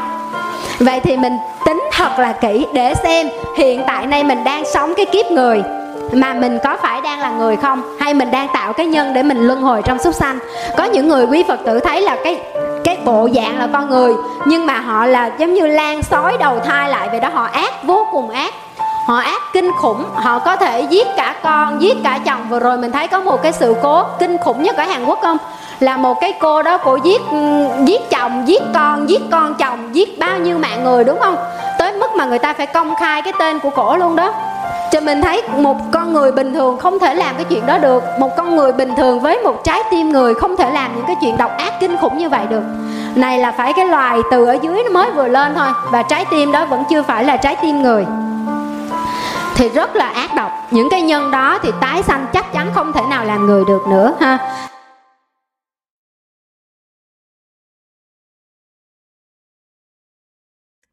Vậy 0.80 1.00
thì 1.04 1.18
mình 1.18 1.38
tính 1.66 1.84
thật 1.92 2.20
là 2.20 2.32
kỹ 2.32 2.66
để 2.74 2.94
xem 2.94 3.28
hiện 3.58 3.84
tại 3.88 4.08
nay 4.08 4.24
mình 4.24 4.44
đang 4.44 4.64
sống 4.74 4.94
cái 4.98 5.06
kiếp 5.06 5.26
người 5.26 5.64
mà 6.12 6.34
mình 6.34 6.60
có 6.64 6.78
phải 6.82 7.02
đang 7.02 7.20
là 7.20 7.30
người 7.30 7.56
không? 7.56 7.98
Hay 8.00 8.14
mình 8.14 8.32
đang 8.32 8.48
tạo 8.54 8.74
cái 8.74 8.86
nhân 8.86 9.14
để 9.14 9.24
mình 9.24 9.48
luân 9.48 9.62
hồi 9.62 9.82
trong 9.86 10.00
súc 10.00 10.14
sanh? 10.14 10.40
Có 10.78 10.84
những 10.84 11.08
người 11.08 11.26
quý 11.26 11.44
phật 11.48 11.60
tử 11.66 11.80
thấy 11.80 12.02
là 12.02 12.18
cái 12.24 12.42
cái 12.84 12.98
bộ 13.06 13.30
dạng 13.36 13.60
là 13.60 13.68
con 13.74 13.90
người, 13.90 14.14
nhưng 14.46 14.66
mà 14.66 14.80
họ 14.80 15.06
là 15.06 15.32
giống 15.38 15.54
như 15.54 15.68
lan 15.68 16.04
sói 16.04 16.38
đầu 16.38 16.60
thai 16.60 16.90
lại 16.90 17.10
vậy 17.12 17.20
đó. 17.20 17.30
Họ 17.34 17.44
ác 17.44 17.84
vô 17.84 18.08
cùng 18.12 18.30
ác. 18.30 18.54
Họ 19.08 19.18
ác 19.18 19.42
kinh 19.54 19.72
khủng. 19.72 20.04
Họ 20.16 20.40
có 20.40 20.56
thể 20.56 20.82
giết 20.82 21.08
cả 21.18 21.36
con, 21.44 21.82
giết 21.82 21.98
cả 22.04 22.20
chồng. 22.26 22.50
Vừa 22.50 22.60
rồi 22.60 22.78
mình 22.78 22.92
thấy 22.92 23.08
có 23.08 23.20
một 23.20 23.42
cái 23.44 23.52
sự 23.52 23.76
cố 23.82 24.04
kinh 24.20 24.38
khủng 24.38 24.64
nhất 24.64 24.78
ở 24.78 24.84
hàn 24.84 25.06
quốc 25.06 25.20
không? 25.22 25.38
Là 25.80 25.98
một 25.98 26.22
cái 26.22 26.34
cô 26.40 26.62
đó 26.62 26.78
cô 26.78 26.96
giết 26.96 27.22
giết 27.86 28.10
chồng, 28.10 28.48
giết 28.48 28.62
con 28.74 29.10
giết 29.10 29.22
con 29.32 29.54
chồng, 29.56 29.96
giết 29.96 30.20
bao 30.20 30.40
nhiêu 30.40 30.58
mạng 30.58 30.84
người, 30.84 31.04
đúng 31.04 31.20
không? 31.20 31.36
Tới 31.80 31.94
mức 31.94 32.16
mà 32.16 32.26
người 32.26 32.40
ta 32.40 32.54
phải 32.54 32.68
công 32.68 32.96
khai 32.96 33.22
cái 33.22 33.34
tên 33.40 33.60
của 33.60 33.70
cổ 33.70 33.96
luôn 33.96 34.16
đó. 34.16 34.34
Cho 34.92 35.02
mình 35.02 35.22
thấy 35.22 35.44
một 35.58 35.78
con 35.92 36.14
người 36.14 36.32
bình 36.32 36.54
thường 36.54 36.78
không 36.78 37.00
thể 37.00 37.14
làm 37.14 37.36
cái 37.36 37.44
chuyện 37.44 37.66
đó 37.66 37.78
được. 37.78 38.04
Một 38.20 38.38
con 38.38 38.56
người 38.56 38.72
bình 38.72 38.96
thường 38.96 39.20
với 39.20 39.40
một 39.40 39.64
trái 39.64 39.84
tim 39.92 40.10
người 40.10 40.34
không 40.34 40.58
thể 40.58 40.72
làm 40.72 40.96
những 40.96 41.06
cái 41.08 41.16
chuyện 41.22 41.38
độc 41.38 41.52
ác 41.58 41.74
kinh 41.80 41.98
khủng 41.98 42.18
như 42.18 42.30
vậy 42.30 42.46
được. 42.50 42.62
Này 43.16 43.40
là 43.40 43.52
phải 43.52 43.74
cái 43.74 43.86
loài 43.86 44.20
từ 44.32 44.46
ở 44.46 44.54
dưới 44.62 44.84
nó 44.84 44.90
mới 44.90 45.12
vừa 45.12 45.28
lên 45.28 45.56
thôi, 45.56 45.68
và 45.92 46.04
trái 46.04 46.26
tim 46.26 46.52
đó 46.52 46.66
vẫn 46.66 46.84
chưa 46.90 47.04
phải 47.04 47.24
là 47.24 47.38
trái 47.38 47.56
tim 47.62 47.84
người. 47.84 48.06
Thì 49.56 49.70
rất 49.70 49.96
là 49.96 50.08
ác 50.08 50.36
độc. 50.36 50.52
Những 50.72 50.90
cái 50.90 51.02
nhân 51.02 51.32
đó 51.32 51.60
thì 51.64 51.72
tái 51.82 52.04
sanh 52.04 52.26
chắc 52.34 52.54
chắn 52.54 52.68
không 52.76 52.94
thể 52.94 53.02
nào 53.10 53.26
làm 53.26 53.46
người 53.46 53.64
được 53.68 53.88
nữa, 53.88 54.14
ha. 54.20 54.38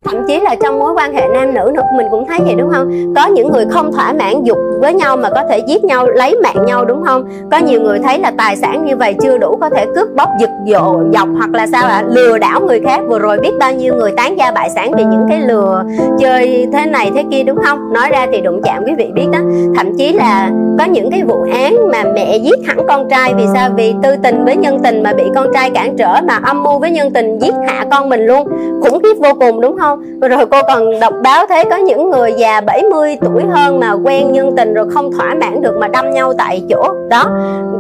Thậm 0.04 0.16
chí 0.28 0.40
là 0.40 0.56
trong 0.62 0.78
mối 0.78 0.92
quan 0.92 1.14
hệ 1.14 1.28
nam 1.34 1.54
nữ 1.54 1.70
nữa, 1.74 1.82
mình 1.96 2.06
cũng 2.10 2.26
thấy 2.26 2.38
vậy, 2.44 2.54
đúng 2.58 2.70
không? 2.72 3.14
Có 3.16 3.26
những 3.26 3.52
người 3.52 3.64
không 3.70 3.92
thỏa 3.92 4.12
mãn 4.12 4.42
dục 4.42 4.58
với 4.84 4.94
nhau 4.94 5.16
mà 5.16 5.30
có 5.30 5.42
thể 5.50 5.58
giết 5.58 5.84
nhau, 5.84 6.06
lấy 6.06 6.36
mạng 6.42 6.66
nhau, 6.66 6.84
đúng 6.84 7.02
không? 7.04 7.24
Có 7.50 7.58
nhiều 7.58 7.80
người 7.80 7.98
thấy 7.98 8.18
là 8.18 8.32
tài 8.38 8.56
sản 8.56 8.84
như 8.84 8.96
vậy 8.96 9.14
chưa 9.22 9.38
đủ 9.38 9.56
có 9.60 9.70
thể 9.70 9.86
cướp 9.94 10.08
bóc, 10.16 10.28
giật 10.40 10.50
dộ 10.66 11.02
dọc 11.12 11.28
hoặc 11.38 11.50
là 11.52 11.66
sao 11.66 11.86
ạ? 11.86 11.94
À? 11.94 12.04
lừa 12.08 12.38
đảo 12.38 12.60
người 12.60 12.80
khác. 12.80 13.00
Vừa 13.08 13.18
rồi 13.18 13.38
biết 13.38 13.52
bao 13.60 13.72
nhiêu 13.72 13.94
người 13.94 14.12
tán 14.16 14.38
gia 14.38 14.50
bại 14.50 14.70
sản 14.70 14.92
vì 14.96 15.04
những 15.04 15.26
cái 15.28 15.40
lừa 15.40 15.84
chơi 16.18 16.68
thế 16.72 16.86
này 16.86 17.10
thế 17.14 17.24
kia, 17.30 17.42
đúng 17.42 17.58
không? 17.64 17.92
Nói 17.92 18.10
ra 18.10 18.26
thì 18.32 18.40
đụng 18.40 18.60
chạm, 18.64 18.84
quý 18.86 18.92
vị 18.98 19.06
biết 19.14 19.26
đó. 19.32 19.38
Thậm 19.76 19.96
chí 19.98 20.12
là 20.12 20.50
có 20.78 20.84
những 20.84 21.10
cái 21.10 21.22
vụ 21.22 21.46
án 21.52 21.90
mà 21.90 22.04
mẹ 22.14 22.36
giết 22.36 22.58
hẳn 22.66 22.78
con 22.88 23.08
trai 23.10 23.34
vì 23.34 23.44
sao? 23.54 23.70
Vì 23.76 23.94
tư 24.02 24.10
tình 24.22 24.44
với 24.44 24.56
nhân 24.56 24.80
tình 24.84 25.02
mà 25.02 25.12
bị 25.12 25.24
con 25.34 25.46
trai 25.54 25.70
cản 25.70 25.96
trở 25.96 26.20
mà 26.24 26.40
âm 26.44 26.62
mưu 26.62 26.78
với 26.78 26.90
nhân 26.90 27.10
tình 27.10 27.38
giết 27.38 27.54
hạ 27.68 27.84
con 27.90 28.08
mình 28.08 28.26
luôn. 28.26 28.48
Khủng 28.82 29.02
khiếp 29.02 29.14
vô 29.18 29.34
cùng, 29.40 29.60
đúng 29.60 29.76
không? 29.78 30.20
Rồi 30.20 30.46
cô 30.50 30.58
còn 30.68 31.00
đọc 31.00 31.14
báo 31.22 31.46
thấy 31.46 31.64
có 31.64 31.76
những 31.76 32.10
người 32.10 32.32
già 32.36 32.60
70 32.60 33.18
tuổi 33.20 33.42
hơn 33.50 33.80
mà 33.80 33.92
quen 33.92 34.32
nhân 34.32 34.50
tình 34.56 34.73
rồi 34.74 34.86
không 34.90 35.12
thỏa 35.12 35.34
mãn 35.40 35.62
được 35.62 35.76
mà 35.80 35.88
đâm 35.88 36.10
nhau 36.10 36.32
tại 36.38 36.62
chỗ. 36.70 36.94
Đó, 37.08 37.24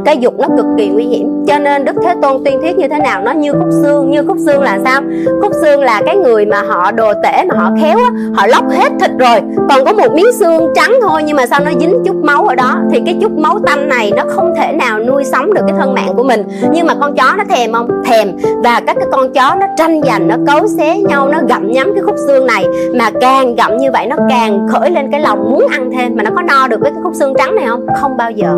cái 0.04 0.16
dục 0.16 0.34
nó 0.38 0.48
cực 0.56 0.66
kỳ 0.78 0.88
nguy 0.88 1.04
hiểm. 1.04 1.44
Cho 1.46 1.58
nên 1.58 1.84
đức 1.84 1.96
thế 2.04 2.14
tôn 2.22 2.44
tuyên 2.44 2.60
thuyết 2.60 2.78
như 2.78 2.88
thế 2.88 2.98
nào? 2.98 3.22
Nó 3.22 3.32
như 3.32 3.52
khúc 3.52 3.68
xương. 3.82 4.10
Như 4.10 4.24
khúc 4.26 4.36
xương 4.46 4.62
là 4.62 4.78
sao? 4.84 5.00
Khúc 5.42 5.52
xương 5.62 5.80
là 5.80 6.02
cái 6.06 6.16
người 6.16 6.46
mà 6.46 6.62
họ 6.62 6.92
đồ 6.92 7.12
tể, 7.22 7.44
mà 7.48 7.54
họ 7.58 7.70
khéo 7.82 7.98
á, 7.98 8.10
họ 8.34 8.46
lóc 8.46 8.64
hết 8.70 8.88
thịt 9.00 9.10
rồi. 9.18 9.40
Còn 9.70 9.84
có 9.84 9.92
một 9.92 10.12
miếng 10.14 10.32
xương 10.32 10.72
trắng 10.74 10.94
thôi, 11.02 11.22
nhưng 11.22 11.36
mà 11.36 11.46
sao 11.46 11.60
nó 11.64 11.70
dính 11.80 12.02
chút 12.04 12.16
máu 12.16 12.44
ở 12.44 12.54
đó? 12.54 12.76
Thì 12.90 13.02
cái 13.06 13.18
chút 13.20 13.32
máu 13.38 13.58
tanh 13.66 13.88
này 13.88 14.12
nó 14.16 14.22
không 14.28 14.54
thể 14.56 14.72
nào 14.72 14.98
nuôi 14.98 15.24
sống 15.24 15.54
được 15.54 15.62
cái 15.66 15.76
thân 15.78 15.94
mạng 15.94 16.12
của 16.16 16.22
mình. 16.22 16.42
Nhưng 16.72 16.86
mà 16.86 16.94
con 17.00 17.14
chó 17.14 17.34
nó 17.38 17.44
thèm 17.48 17.72
không? 17.72 18.02
Thèm. 18.04 18.28
Và 18.64 18.80
các 18.86 18.96
cái 18.96 19.06
con 19.12 19.32
chó 19.32 19.54
nó 19.60 19.66
tranh 19.76 20.00
giành, 20.02 20.28
nó 20.28 20.36
cấu 20.46 20.66
xé 20.66 20.98
nhau, 20.98 21.28
nó 21.28 21.38
gặm 21.48 21.72
nhắm 21.72 21.94
cái 21.94 22.02
khúc 22.02 22.16
xương 22.26 22.46
này. 22.46 22.64
Mà 22.94 23.10
càng 23.20 23.54
gặm 23.56 23.76
như 23.76 23.90
vậy, 23.92 24.06
nó 24.06 24.16
càng 24.28 24.68
khởi 24.72 24.90
lên 24.90 25.10
cái 25.10 25.20
lòng 25.20 25.50
muốn 25.50 25.66
ăn 25.70 25.90
thêm, 25.96 26.12
mà 26.16 26.22
nó 26.22 26.30
có 26.36 26.42
no 26.42 26.68
được 26.68 26.73
với 26.80 26.90
cái 26.90 27.00
khúc 27.04 27.14
xương 27.14 27.34
trắng 27.38 27.54
này 27.54 27.66
không? 27.68 27.86
Không 28.00 28.16
bao 28.16 28.30
giờ. 28.30 28.54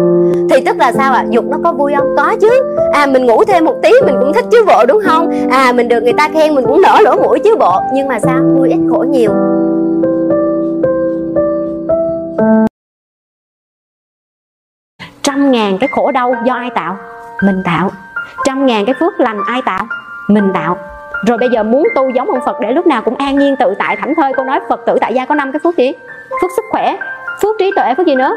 Thì 0.51 0.65
tức 0.67 0.77
là 0.77 0.93
sao 0.93 1.13
ạ? 1.13 1.25
À? 1.27 1.27
dục 1.31 1.45
nó 1.49 1.59
có 1.65 1.73
vui 1.73 1.93
không? 1.97 2.15
Có 2.17 2.37
chứ. 2.41 2.51
À 2.93 3.07
mình 3.07 3.27
ngủ 3.27 3.45
thêm 3.45 3.65
một 3.65 3.75
tí, 3.83 3.91
mình 4.07 4.15
cũng 4.21 4.33
thích 4.33 4.45
chứ 4.51 4.65
bộ, 4.67 4.85
đúng 4.89 5.01
không? 5.05 5.49
À 5.51 5.73
mình 5.73 5.89
được 5.89 6.03
người 6.03 6.13
ta 6.13 6.29
khen 6.35 6.55
mình 6.55 6.65
cũng 6.67 6.83
nở 6.83 6.99
lỗ 7.05 7.17
mũi 7.17 7.39
chứ 7.45 7.57
bộ. 7.59 7.81
Nhưng 7.93 8.09
mà 8.09 8.19
sao? 8.21 8.39
Vui 8.55 8.69
ít 8.69 8.81
khổ 8.91 9.05
nhiều. 9.11 9.31
Trăm 15.23 15.51
ngàn 15.51 15.79
cái 15.79 15.89
khổ 15.93 16.13
đau 16.13 16.35
do 16.45 16.55
ai 16.55 16.71
tạo? 16.75 16.97
Mình 17.43 17.63
tạo. 17.65 17.91
Trăm 18.45 18.67
ngàn 18.67 18.87
cái 18.87 18.95
phước 19.01 19.21
lành 19.21 19.41
ai 19.47 19.63
tạo? 19.67 19.87
Mình 20.29 20.51
tạo. 20.55 20.77
Rồi 21.27 21.39
bây 21.39 21.49
giờ 21.49 21.63
muốn 21.63 21.89
tu 21.95 22.11
giống 22.11 22.31
ông 22.31 22.41
Phật 22.47 22.57
để 22.61 22.73
lúc 22.73 22.87
nào 22.87 23.03
cũng 23.03 23.17
an 23.17 23.39
nhiên 23.39 23.57
tự 23.59 23.75
tại, 23.79 23.97
thảnh 23.97 24.15
thơi. 24.15 24.33
Cô 24.37 24.45
nói 24.45 24.61
Phật 24.69 24.81
tử 24.87 24.99
tại 25.01 25.15
gia 25.15 25.27
có 25.27 25.35
năm 25.35 25.53
cái 25.53 25.61
phước 25.65 25.77
gì? 25.77 25.93
Phước 26.43 26.51
sức 26.57 26.65
khỏe 26.71 26.97
phước 27.43 27.57
trí 27.59 27.71
tuệ 27.77 27.95
phước 27.97 28.07
gì 28.07 28.15
nữa? 28.15 28.37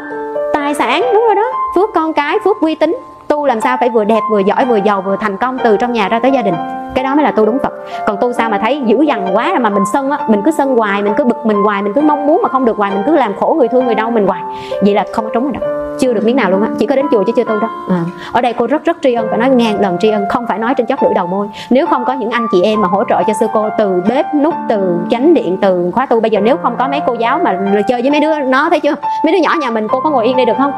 Tài 0.52 0.74
sản, 0.74 1.02
đúng 1.14 1.24
rồi 1.26 1.34
đó. 1.34 1.52
Phước 1.74 1.90
con 1.94 2.12
cái, 2.12 2.38
phước 2.44 2.60
uy 2.60 2.74
tín. 2.74 2.96
Tu 3.28 3.46
làm 3.46 3.60
sao 3.60 3.76
phải 3.80 3.88
vừa 3.88 4.04
đẹp, 4.04 4.20
vừa 4.30 4.38
giỏi, 4.38 4.64
vừa 4.64 4.78
giàu, 4.84 5.02
vừa 5.02 5.16
thành 5.16 5.36
công 5.36 5.58
từ 5.64 5.76
trong 5.76 5.92
nhà 5.92 6.08
ra 6.08 6.18
tới 6.18 6.32
gia 6.32 6.42
đình 6.42 6.54
cái 6.94 7.04
đó 7.04 7.14
mới 7.14 7.24
là 7.24 7.30
tu 7.30 7.46
đúng 7.46 7.58
phật. 7.62 7.72
Còn 8.06 8.16
tu 8.20 8.32
sao 8.32 8.50
mà 8.50 8.58
thấy 8.58 8.82
dữ 8.86 9.02
dằn 9.02 9.36
quá 9.36 9.58
mà 9.60 9.70
mình 9.70 9.84
sân 9.92 10.10
á 10.10 10.18
mình 10.28 10.42
cứ 10.44 10.50
sân 10.50 10.76
hoài 10.76 11.02
mình 11.02 11.12
cứ 11.16 11.24
bực 11.24 11.46
mình 11.46 11.62
hoài 11.64 11.82
mình 11.82 11.92
cứ 11.94 12.00
mong 12.00 12.26
muốn 12.26 12.40
mà 12.42 12.48
không 12.48 12.64
được 12.64 12.76
hoài 12.76 12.90
mình 12.94 13.02
cứ 13.06 13.16
làm 13.16 13.32
khổ 13.40 13.54
người 13.58 13.68
thương 13.68 13.86
người 13.86 13.94
đau 13.94 14.10
mình 14.10 14.26
hoài. 14.26 14.42
Vậy 14.82 14.94
là 14.94 15.04
không 15.12 15.24
có 15.24 15.30
trúng 15.34 15.44
rồi 15.44 15.52
đó 15.60 15.66
chưa 16.00 16.12
được 16.12 16.24
miếng 16.24 16.36
nào 16.36 16.50
luôn 16.50 16.62
á. 16.62 16.68
Chỉ 16.78 16.86
có 16.86 16.96
đến 16.96 17.06
chùa 17.10 17.24
chứ 17.26 17.32
chưa 17.36 17.44
tu 17.44 17.60
đó 17.60 17.68
à. 17.88 18.00
ở 18.32 18.40
đây 18.40 18.52
cô 18.52 18.66
rất 18.66 18.84
rất 18.84 18.96
tri 19.02 19.14
ân 19.14 19.26
phải 19.30 19.38
nói 19.38 19.50
ngàn 19.50 19.80
lần 19.80 19.98
tri 19.98 20.10
ân 20.10 20.24
không 20.28 20.46
phải 20.46 20.58
nói 20.58 20.74
trên 20.74 20.86
chót 20.86 21.02
lưỡi 21.02 21.14
đầu 21.14 21.26
môi. 21.26 21.48
Nếu 21.70 21.86
không 21.86 22.04
có 22.04 22.12
những 22.12 22.30
anh 22.30 22.46
chị 22.52 22.62
em 22.62 22.80
mà 22.80 22.88
hỗ 22.88 23.04
trợ 23.08 23.22
cho 23.26 23.32
sư 23.40 23.46
cô 23.54 23.68
từ 23.78 24.02
bếp 24.08 24.26
nút 24.34 24.54
từ 24.68 24.98
chánh 25.10 25.34
điện 25.34 25.58
từ 25.62 25.90
khóa 25.94 26.06
tu 26.06 26.20
bây 26.20 26.30
giờ 26.30 26.40
nếu 26.40 26.56
không 26.56 26.76
có 26.78 26.88
mấy 26.88 27.00
cô 27.06 27.14
giáo 27.14 27.40
mà 27.44 27.58
chơi 27.88 28.02
với 28.02 28.10
mấy 28.10 28.20
đứa 28.20 28.38
nó 28.38 28.70
thấy 28.70 28.80
chưa? 28.80 28.94
Mấy 29.24 29.32
đứa 29.32 29.38
nhỏ 29.38 29.54
nhà 29.60 29.70
mình 29.70 29.88
cô 29.88 30.00
có 30.00 30.10
ngồi 30.10 30.24
yên 30.24 30.36
đây 30.36 30.46
được 30.46 30.56
không? 30.58 30.72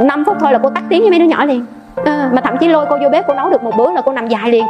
5 0.00 0.24
phút 0.24 0.36
thôi 0.40 0.52
là 0.52 0.58
cô 0.62 0.70
tắt 0.70 0.84
tiếng 0.88 1.00
với 1.00 1.10
mấy 1.10 1.18
đứa 1.18 1.24
nhỏ 1.24 1.44
liền 1.44 1.66
à, 2.04 2.30
mà 2.32 2.40
thậm 2.40 2.56
chí 2.58 2.68
lôi 2.68 2.86
cô 2.90 2.98
vô 3.02 3.08
bếp 3.08 3.24
cô 3.26 3.34
nấu 3.34 3.50
được 3.50 3.62
một 3.62 3.72
bữa 3.76 3.92
là 3.92 4.00
cô 4.00 4.12
nằm 4.12 4.28
dài 4.28 4.50
liền. 4.50 4.64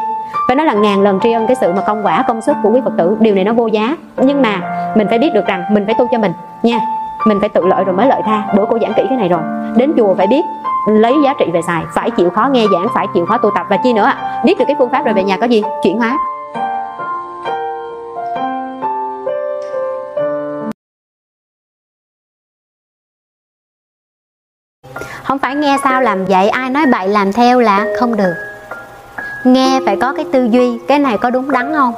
Phải 0.48 0.56
nói 0.56 0.66
là 0.66 0.74
ngàn 0.74 1.02
lần 1.02 1.20
tri 1.20 1.32
ân 1.32 1.46
cái 1.46 1.56
sự 1.60 1.72
mà 1.72 1.82
công 1.86 2.06
quả 2.06 2.24
công 2.28 2.40
sức 2.40 2.56
của 2.62 2.70
quý 2.70 2.80
phật 2.84 2.92
tử 2.98 3.16
điều 3.20 3.34
này 3.34 3.44
nó 3.44 3.52
vô 3.52 3.66
giá. 3.66 3.96
Nhưng 4.16 4.42
mà 4.42 4.60
mình 4.94 5.06
phải 5.08 5.18
biết 5.18 5.30
được 5.34 5.46
rằng 5.46 5.64
mình 5.70 5.86
phải 5.86 5.94
tu 5.98 6.06
cho 6.12 6.18
mình 6.18 6.32
nha. 6.62 6.78
Mình 7.26 7.40
phải 7.40 7.48
tự 7.48 7.66
lợi 7.66 7.84
rồi 7.84 7.96
mới 7.96 8.06
lợi 8.06 8.22
tha. 8.24 8.42
Bữa 8.56 8.64
cô 8.70 8.78
giảng 8.78 8.92
kỹ 8.94 9.02
cái 9.08 9.18
này 9.18 9.28
rồi. 9.28 9.40
Đến 9.76 9.92
chùa 9.96 10.14
phải 10.14 10.26
biết 10.26 10.42
lấy 10.88 11.14
giá 11.24 11.34
trị 11.38 11.46
về 11.52 11.60
xài 11.66 11.82
phải 11.94 12.10
chịu 12.10 12.30
khó 12.30 12.48
nghe 12.52 12.64
giảng 12.72 12.86
phải 12.94 13.06
chịu 13.14 13.26
khó 13.26 13.38
tu 13.38 13.50
tập 13.54 13.66
và 13.70 13.76
chi 13.76 13.92
nữa 13.92 14.12
biết 14.44 14.58
được 14.58 14.64
cái 14.68 14.76
phương 14.78 14.90
pháp 14.90 15.04
rồi 15.04 15.14
về 15.14 15.22
nhà 15.22 15.36
có 15.36 15.46
gì? 15.46 15.62
Chuyển 15.82 15.98
hóa. 15.98 16.18
Không 25.24 25.38
phải 25.38 25.54
nghe 25.54 25.76
sao 25.84 26.00
làm 26.00 26.24
vậy 26.24 26.48
ai 26.48 26.70
nói 26.70 26.86
bậy 26.86 27.08
làm 27.08 27.32
theo 27.32 27.60
là 27.60 27.86
không 28.00 28.16
được. 28.16 28.34
Nghe 29.44 29.80
phải 29.86 29.96
có 30.00 30.12
cái 30.12 30.24
tư 30.32 30.48
duy 30.50 30.78
cái 30.88 30.98
này 30.98 31.18
có 31.18 31.30
đúng 31.30 31.50
đắn 31.50 31.72
không? 31.74 31.94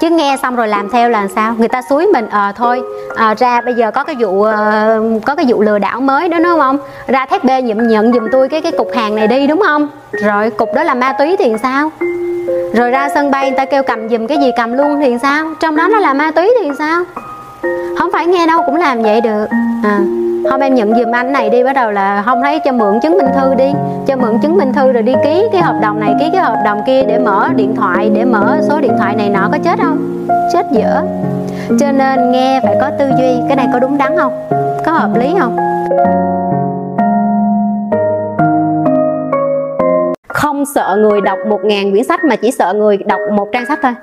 Chứ 0.00 0.10
nghe 0.10 0.36
xong 0.42 0.56
rồi 0.56 0.68
làm 0.68 0.90
theo 0.90 1.08
là 1.08 1.28
sao? 1.34 1.54
Người 1.58 1.68
ta 1.68 1.82
suối 1.90 2.06
mình 2.06 2.28
ờ 2.30 2.40
à, 2.48 2.52
thôi. 2.52 2.82
À, 3.16 3.34
ra 3.34 3.60
bây 3.60 3.74
giờ 3.74 3.90
có 3.90 4.04
cái 4.04 4.16
vụ 4.18 4.42
à, 4.42 4.96
có 5.26 5.34
cái 5.34 5.44
vụ 5.48 5.62
lừa 5.62 5.78
đảo 5.78 6.00
mới 6.00 6.28
đó 6.28 6.38
đúng 6.38 6.58
không? 6.58 6.78
Ra 7.06 7.26
thép 7.26 7.44
b 7.44 7.48
nhận 7.62 7.88
nhận 7.88 8.12
giùm 8.12 8.28
tôi 8.32 8.48
cái 8.48 8.62
cái 8.62 8.72
cục 8.72 8.88
hàng 8.94 9.14
này 9.14 9.26
đi 9.26 9.46
đúng 9.46 9.62
không? 9.66 9.88
Rồi 10.12 10.50
cục 10.50 10.74
đó 10.74 10.82
là 10.82 10.94
ma 10.94 11.12
túy 11.12 11.36
thì 11.38 11.52
sao? 11.62 11.90
Rồi 12.74 12.90
ra 12.90 13.08
sân 13.14 13.30
bay 13.30 13.50
người 13.50 13.58
ta 13.58 13.64
kêu 13.64 13.82
cầm 13.82 14.08
giùm 14.08 14.26
cái 14.26 14.38
gì 14.38 14.50
cầm 14.56 14.72
luôn 14.72 15.00
thì 15.00 15.16
sao? 15.22 15.46
Trong 15.60 15.76
đó 15.76 15.88
nó 15.88 15.98
là 15.98 16.14
ma 16.14 16.30
túy 16.30 16.50
thì 16.60 16.70
sao? 16.78 17.04
Không 17.98 18.12
phải 18.12 18.26
nghe 18.26 18.46
đâu 18.46 18.62
cũng 18.66 18.76
làm 18.76 19.02
vậy 19.02 19.20
được. 19.20 19.46
À 19.84 20.00
hôm 20.50 20.60
em 20.60 20.74
nhận 20.74 20.94
giùm 20.94 21.10
anh 21.12 21.32
này 21.32 21.50
đi, 21.50 21.64
bắt 21.64 21.72
đầu 21.72 21.90
là 21.90 22.22
không 22.22 22.42
thấy, 22.42 22.60
cho 22.60 22.72
mượn 22.72 23.00
chứng 23.00 23.18
minh 23.18 23.26
thư 23.36 23.54
đi. 23.54 23.72
Cho 24.06 24.16
mượn 24.16 24.38
chứng 24.42 24.56
minh 24.56 24.72
thư 24.72 24.92
rồi 24.92 25.02
đi 25.02 25.12
ký 25.24 25.48
cái 25.52 25.62
hợp 25.62 25.74
đồng 25.82 26.00
này, 26.00 26.14
ký 26.20 26.30
cái 26.32 26.42
hợp 26.42 26.56
đồng 26.64 26.82
kia 26.86 27.02
để 27.02 27.18
mở 27.18 27.48
điện 27.56 27.76
thoại, 27.76 28.10
để 28.14 28.24
mở 28.24 28.58
số 28.68 28.80
điện 28.80 28.92
thoại 28.98 29.16
này 29.16 29.28
nọ, 29.28 29.48
có 29.52 29.58
chết 29.64 29.78
không? 29.82 30.26
Chết 30.52 30.66
dở. 30.72 31.02
Cho 31.80 31.92
nên 31.92 32.32
nghe 32.32 32.60
phải 32.62 32.76
có 32.80 32.90
tư 32.98 33.10
duy, 33.18 33.36
cái 33.48 33.56
này 33.56 33.68
có 33.72 33.78
đúng 33.78 33.98
đắn 33.98 34.16
không? 34.16 34.32
Có 34.86 34.92
hợp 34.92 35.10
lý 35.14 35.34
không? 35.40 35.56
Không 40.28 40.64
sợ 40.74 40.96
người 40.98 41.20
đọc 41.20 41.38
một 41.48 41.64
ngàn 41.64 41.90
quyển 41.90 42.04
sách 42.04 42.24
mà 42.24 42.36
chỉ 42.36 42.50
sợ 42.50 42.72
người 42.72 42.96
đọc 42.96 43.20
một 43.32 43.48
trang 43.52 43.66
sách 43.66 43.78
thôi 43.82 43.94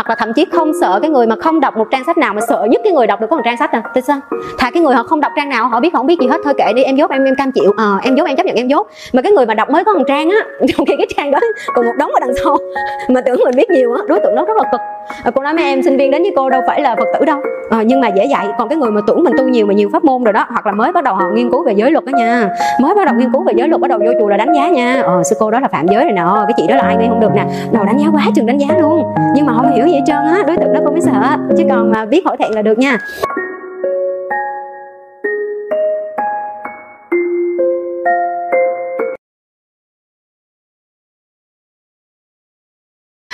hoặc 0.00 0.08
là 0.08 0.14
thậm 0.14 0.32
chí 0.32 0.44
không 0.52 0.72
sợ 0.80 0.98
cái 1.02 1.10
người 1.10 1.26
mà 1.26 1.36
không 1.40 1.60
đọc 1.60 1.76
một 1.76 1.86
trang 1.90 2.04
sách 2.04 2.18
nào 2.18 2.34
mà 2.34 2.40
sợ 2.48 2.66
nhất 2.70 2.80
cái 2.84 2.92
người 2.92 3.06
đọc 3.06 3.20
được 3.20 3.26
có 3.30 3.36
một 3.36 3.42
trang 3.44 3.56
sách 3.56 3.74
nè 3.74 3.80
tại 3.94 4.02
sao? 4.02 4.20
Thà 4.58 4.70
cái 4.70 4.82
người 4.82 4.94
họ 4.94 5.02
không 5.02 5.20
đọc 5.20 5.32
trang 5.36 5.48
nào 5.48 5.68
họ 5.68 5.80
biết 5.80 5.92
họ 5.92 5.98
không 5.98 6.06
biết 6.06 6.20
gì 6.20 6.26
hết 6.26 6.40
thôi 6.44 6.54
kệ 6.58 6.72
đi 6.72 6.82
em 6.82 6.96
dốt 6.96 7.10
em 7.10 7.24
em 7.24 7.34
cam 7.34 7.52
chịu. 7.52 7.72
Ờ 7.76 7.98
à, 7.98 8.00
em 8.02 8.14
dốt 8.14 8.24
em 8.24 8.36
chấp 8.36 8.46
nhận 8.46 8.56
em 8.56 8.68
dốt. 8.68 8.86
Mà 9.12 9.22
cái 9.22 9.32
người 9.32 9.46
mà 9.46 9.54
đọc 9.54 9.70
mới 9.70 9.84
có 9.84 9.92
một 9.94 10.04
trang 10.08 10.30
á 10.30 10.36
trong 10.76 10.86
khi 10.86 10.94
cái 10.96 11.06
trang 11.16 11.30
đó 11.30 11.38
còn 11.74 11.86
một 11.86 11.92
đống 11.98 12.10
ở 12.10 12.20
đằng 12.20 12.34
sau 12.44 12.56
mà 13.08 13.20
tưởng 13.20 13.40
mình 13.44 13.56
biết 13.56 13.70
nhiều 13.70 13.92
á 13.92 14.02
đối 14.08 14.20
tượng 14.20 14.34
đó 14.34 14.44
rất 14.44 14.56
là 14.56 14.64
cực. 14.72 14.80
À, 15.24 15.30
cô 15.34 15.42
nói 15.42 15.54
mấy 15.54 15.64
em 15.64 15.82
sinh 15.82 15.96
viên 15.96 16.10
đến 16.10 16.22
với 16.22 16.32
cô 16.36 16.50
đâu 16.50 16.62
phải 16.66 16.80
là 16.80 16.96
phật 16.96 17.06
tử 17.14 17.24
đâu. 17.24 17.40
À, 17.70 17.82
nhưng 17.82 18.00
mà 18.00 18.08
dễ 18.08 18.24
dạy. 18.24 18.48
Còn 18.58 18.68
cái 18.68 18.78
người 18.78 18.90
mà 18.90 19.00
tưởng 19.06 19.24
mình 19.24 19.32
tu 19.38 19.48
nhiều 19.48 19.66
mà 19.66 19.74
nhiều 19.74 19.88
pháp 19.92 20.04
môn 20.04 20.24
rồi 20.24 20.32
đó 20.32 20.46
hoặc 20.48 20.66
là 20.66 20.72
mới 20.72 20.92
bắt 20.92 21.04
đầu 21.04 21.14
họ 21.14 21.24
nghiên 21.34 21.50
cứu 21.50 21.64
về 21.64 21.72
giới 21.72 21.90
luật 21.90 22.04
đó 22.04 22.10
nha. 22.16 22.48
Mới 22.80 22.94
bắt 22.94 23.06
đầu 23.06 23.14
nghiên 23.14 23.32
cứu 23.32 23.42
về 23.42 23.52
giới 23.56 23.68
luật 23.68 23.80
bắt 23.80 23.88
đầu 23.88 23.98
vô 23.98 24.12
chùa 24.20 24.28
là 24.28 24.36
đánh 24.36 24.52
giá 24.54 24.68
nha. 24.68 25.02
Ờ 25.04 25.22
sư 25.22 25.36
cô 25.38 25.50
đó 25.50 25.60
là 25.60 25.68
phạm 25.68 25.88
giới 25.88 26.04
rồi 26.04 26.12
nè. 26.12 26.22
Ờ, 26.22 26.44
cái 26.48 26.54
chị 26.56 26.66
đó 26.68 26.76
là 26.76 26.82
ai 26.82 26.96
nghe 26.96 27.06
không 27.08 27.20
được 27.20 27.30
nè. 27.34 27.44
Đầu 27.72 27.84
đánh 27.84 27.98
giá 27.98 28.06
quá 28.12 28.22
chừng 28.34 28.46
đánh 28.46 28.58
giá 28.58 28.66
luôn. 28.80 29.04
Nhưng 29.34 29.46
mà 29.46 29.52
không 29.56 29.72
hiểu 29.72 29.86
gì 29.90 29.96
hết 29.96 30.02
trơn 30.06 30.16
á, 30.16 30.44
đối 30.46 30.56
tượng 30.56 30.72
đó 30.72 30.80
không 30.84 30.94
biết 30.94 31.00
sợ 31.04 31.36
chứ 31.58 31.64
còn 31.70 31.90
mà 31.90 32.04
biết 32.04 32.22
hổ 32.26 32.36
thẹn 32.36 32.52
là 32.52 32.62
được 32.62 32.78
nha. 32.78 32.98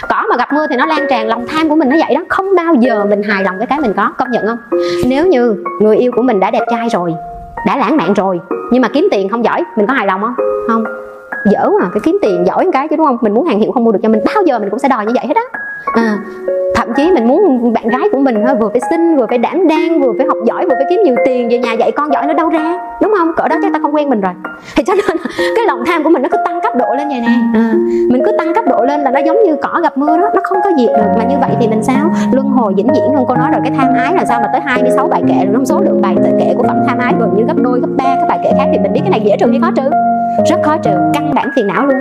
Cỏ 0.09 0.27
mà 0.31 0.37
gặp 0.39 0.53
mưa 0.53 0.67
thì 0.71 0.77
nó 0.77 0.87
lan 0.87 1.07
tràn, 1.11 1.29
lòng 1.29 1.47
tham 1.49 1.69
của 1.69 1.75
mình 1.75 1.89
nó 1.89 1.97
vậy 2.07 2.15
đó, 2.15 2.25
không 2.29 2.55
bao 2.57 2.75
giờ 2.75 3.05
mình 3.05 3.23
hài 3.23 3.45
lòng 3.45 3.59
với 3.59 3.67
cái 3.67 3.81
mình 3.81 3.93
có, 3.97 4.13
công 4.19 4.31
nhận 4.31 4.47
không? 4.47 4.59
Nếu 5.07 5.27
như 5.27 5.65
người 5.81 5.97
yêu 5.97 6.13
của 6.17 6.23
mình 6.23 6.41
đã 6.41 6.51
đẹp 6.51 6.63
trai 6.71 6.89
rồi, 6.89 7.15
đã 7.67 7.77
lãng 7.77 7.97
mạn 7.97 8.15
rồi, 8.15 8.41
nhưng 8.73 8.83
mà 8.83 8.89
kiếm 8.89 9.09
tiền 9.11 9.29
không 9.29 9.45
giỏi, 9.45 9.65
mình 9.77 9.87
có 9.87 9.95
hài 9.95 10.07
lòng 10.07 10.21
không? 10.21 10.35
Không 10.69 10.85
dở 11.51 11.71
à 11.81 11.89
phải 11.93 12.01
kiếm 12.05 12.19
tiền 12.23 12.45
giỏi 12.47 12.69
cái 12.73 12.89
chứ 12.89 12.97
đúng 12.97 13.07
không? 13.07 13.19
Mình 13.21 13.35
muốn 13.35 13.45
hàng 13.47 13.61
hiệu 13.61 13.73
không 13.73 13.85
mua 13.85 13.93
được 13.93 13.99
cho 14.03 14.09
mình 14.09 14.21
bao 14.35 14.43
giờ 14.47 14.59
mình 14.59 14.71
cũng 14.71 14.79
sẽ 14.79 14.89
đòi 14.89 15.07
như 15.07 15.13
vậy 15.15 15.27
hết 15.27 15.37
á. 15.37 15.43
À, 15.95 16.19
thậm 16.75 16.89
chí 16.97 17.11
mình 17.11 17.29
muốn 17.29 17.73
bạn 17.73 17.89
gái 17.89 18.09
của 18.13 18.19
mình 18.19 18.45
ờ, 18.45 18.55
vừa 18.55 18.69
phải 18.69 18.81
xinh 18.91 19.17
vừa 19.17 19.27
phải 19.29 19.39
đảm 19.39 19.69
đang 19.69 20.01
vừa 20.01 20.13
phải 20.19 20.27
học 20.27 20.37
giỏi 20.47 20.67
vừa 20.67 20.75
phải 20.75 20.85
kiếm 20.91 21.01
nhiều 21.05 21.15
tiền 21.27 21.49
về 21.49 21.59
nhà 21.59 21.73
dạy 21.73 21.93
con 21.93 22.13
giỏi 22.13 22.27
nó 22.27 22.33
đâu 22.33 22.49
ra 22.49 22.79
đúng 23.03 23.15
không? 23.19 23.33
Cỡ 23.37 23.49
đó 23.49 23.57
chắc 23.63 23.73
ta 23.73 23.79
không 23.83 23.95
quen 23.95 24.11
mình 24.11 24.21
rồi. 24.21 24.33
Thì 24.77 24.85
cho 24.87 24.95
nên 24.95 25.17
cái 25.57 25.65
lòng 25.67 25.85
tham 25.87 26.05
của 26.05 26.11
mình 26.11 26.23
nó 26.23 26.29
cứ 26.33 26.39
tăng 26.45 26.61
cấp 26.63 26.73
độ 26.77 26.95
lên 26.95 27.09
vậy 27.09 27.21
nè. 27.21 27.39
À, 27.55 27.75
mình 28.11 28.23
cứ 28.27 28.33
tăng 28.39 28.55
cấp 28.55 28.65
độ 28.69 28.85
lên 28.85 29.01
là 29.01 29.11
nó 29.11 29.21
giống 29.21 29.43
như 29.45 29.57
cỏ 29.63 29.81
gặp 29.83 29.99
mưa 29.99 30.19
đó 30.19 30.31
nó 30.35 30.41
không 30.45 30.59
có 30.65 30.71
diệt 30.79 30.91
được. 30.97 31.09
Mà 31.19 31.25
như 31.25 31.37
vậy 31.41 31.51
thì 31.61 31.69
mình 31.69 31.83
sao? 31.83 32.11
Luân 32.33 32.47
hồi 32.47 32.75
vĩnh 32.77 32.89
viễn 32.89 33.15
luôn. 33.15 33.25
Cô 33.29 33.35
nói 33.35 33.51
rồi 33.53 33.61
cái 33.65 33.73
tham 33.77 33.95
ái 33.95 34.15
là 34.15 34.25
sao 34.25 34.41
mà 34.41 34.49
tới 34.53 34.61
26 34.61 35.09
bài 35.09 35.23
kệ 35.29 35.47
rồi 35.53 35.67
số 35.67 35.81
lượng 35.81 36.01
bài 36.03 36.17
kệ 36.41 36.55
của 36.57 36.63
phẩm 36.63 36.77
tham 36.89 36.99
ái 36.99 37.15
gần 37.21 37.35
như 37.37 37.45
gấp 37.45 37.57
đôi 37.57 37.81
gấp 37.81 37.89
ba 37.97 38.05
các 38.05 38.27
bài 38.29 38.39
kệ 38.45 38.51
khác 38.59 38.67
thì 38.73 38.79
mình 38.79 38.93
biết 38.93 39.01
cái 39.01 39.11
này 39.11 39.21
dễ 39.25 39.37
trừ 39.41 39.47
hay 39.51 39.61
khó 39.61 39.71
trừ? 39.77 39.91
Rất 40.45 40.57
khó 40.65 40.77
trừ 40.83 40.91
căn 41.15 41.35
bản 41.35 41.51
phiền 41.57 41.67
não 41.67 41.87
luôn. 41.87 42.01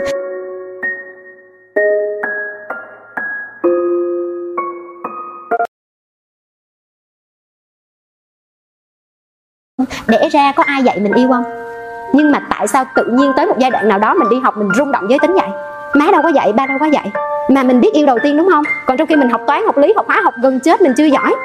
Để 10.07 10.29
ra 10.31 10.51
có 10.55 10.63
ai 10.63 10.83
dạy 10.83 10.99
mình 10.99 11.13
yêu 11.13 11.29
không? 11.31 11.43
Nhưng 12.13 12.31
mà 12.31 12.39
tại 12.49 12.67
sao 12.67 12.85
tự 12.95 13.05
nhiên 13.05 13.31
tới 13.37 13.45
một 13.45 13.55
giai 13.59 13.71
đoạn 13.71 13.87
nào 13.87 13.99
đó 13.99 14.13
mình 14.13 14.29
đi 14.29 14.39
học 14.39 14.57
mình 14.57 14.69
rung 14.77 14.91
động 14.91 15.09
giới 15.09 15.19
tính 15.19 15.33
vậy? 15.33 15.49
Má 15.93 16.11
đâu 16.11 16.21
có 16.23 16.29
dạy, 16.29 16.53
ba 16.53 16.65
đâu 16.65 16.77
có 16.79 16.85
dạy. 16.85 17.11
Mà 17.49 17.63
mình 17.63 17.81
biết 17.81 17.93
yêu 17.93 18.05
đầu 18.05 18.17
tiên 18.23 18.37
đúng 18.37 18.49
không? 18.51 18.63
Còn 18.85 18.97
trong 18.97 19.07
khi 19.07 19.15
mình 19.15 19.29
học 19.29 19.41
toán, 19.47 19.65
học 19.65 19.77
lý, 19.77 19.93
học 19.95 20.07
hóa, 20.07 20.21
học 20.23 20.33
gần 20.41 20.59
chết, 20.59 20.81
mình 20.81 20.93
chưa 20.97 21.05
giỏi 21.05 21.35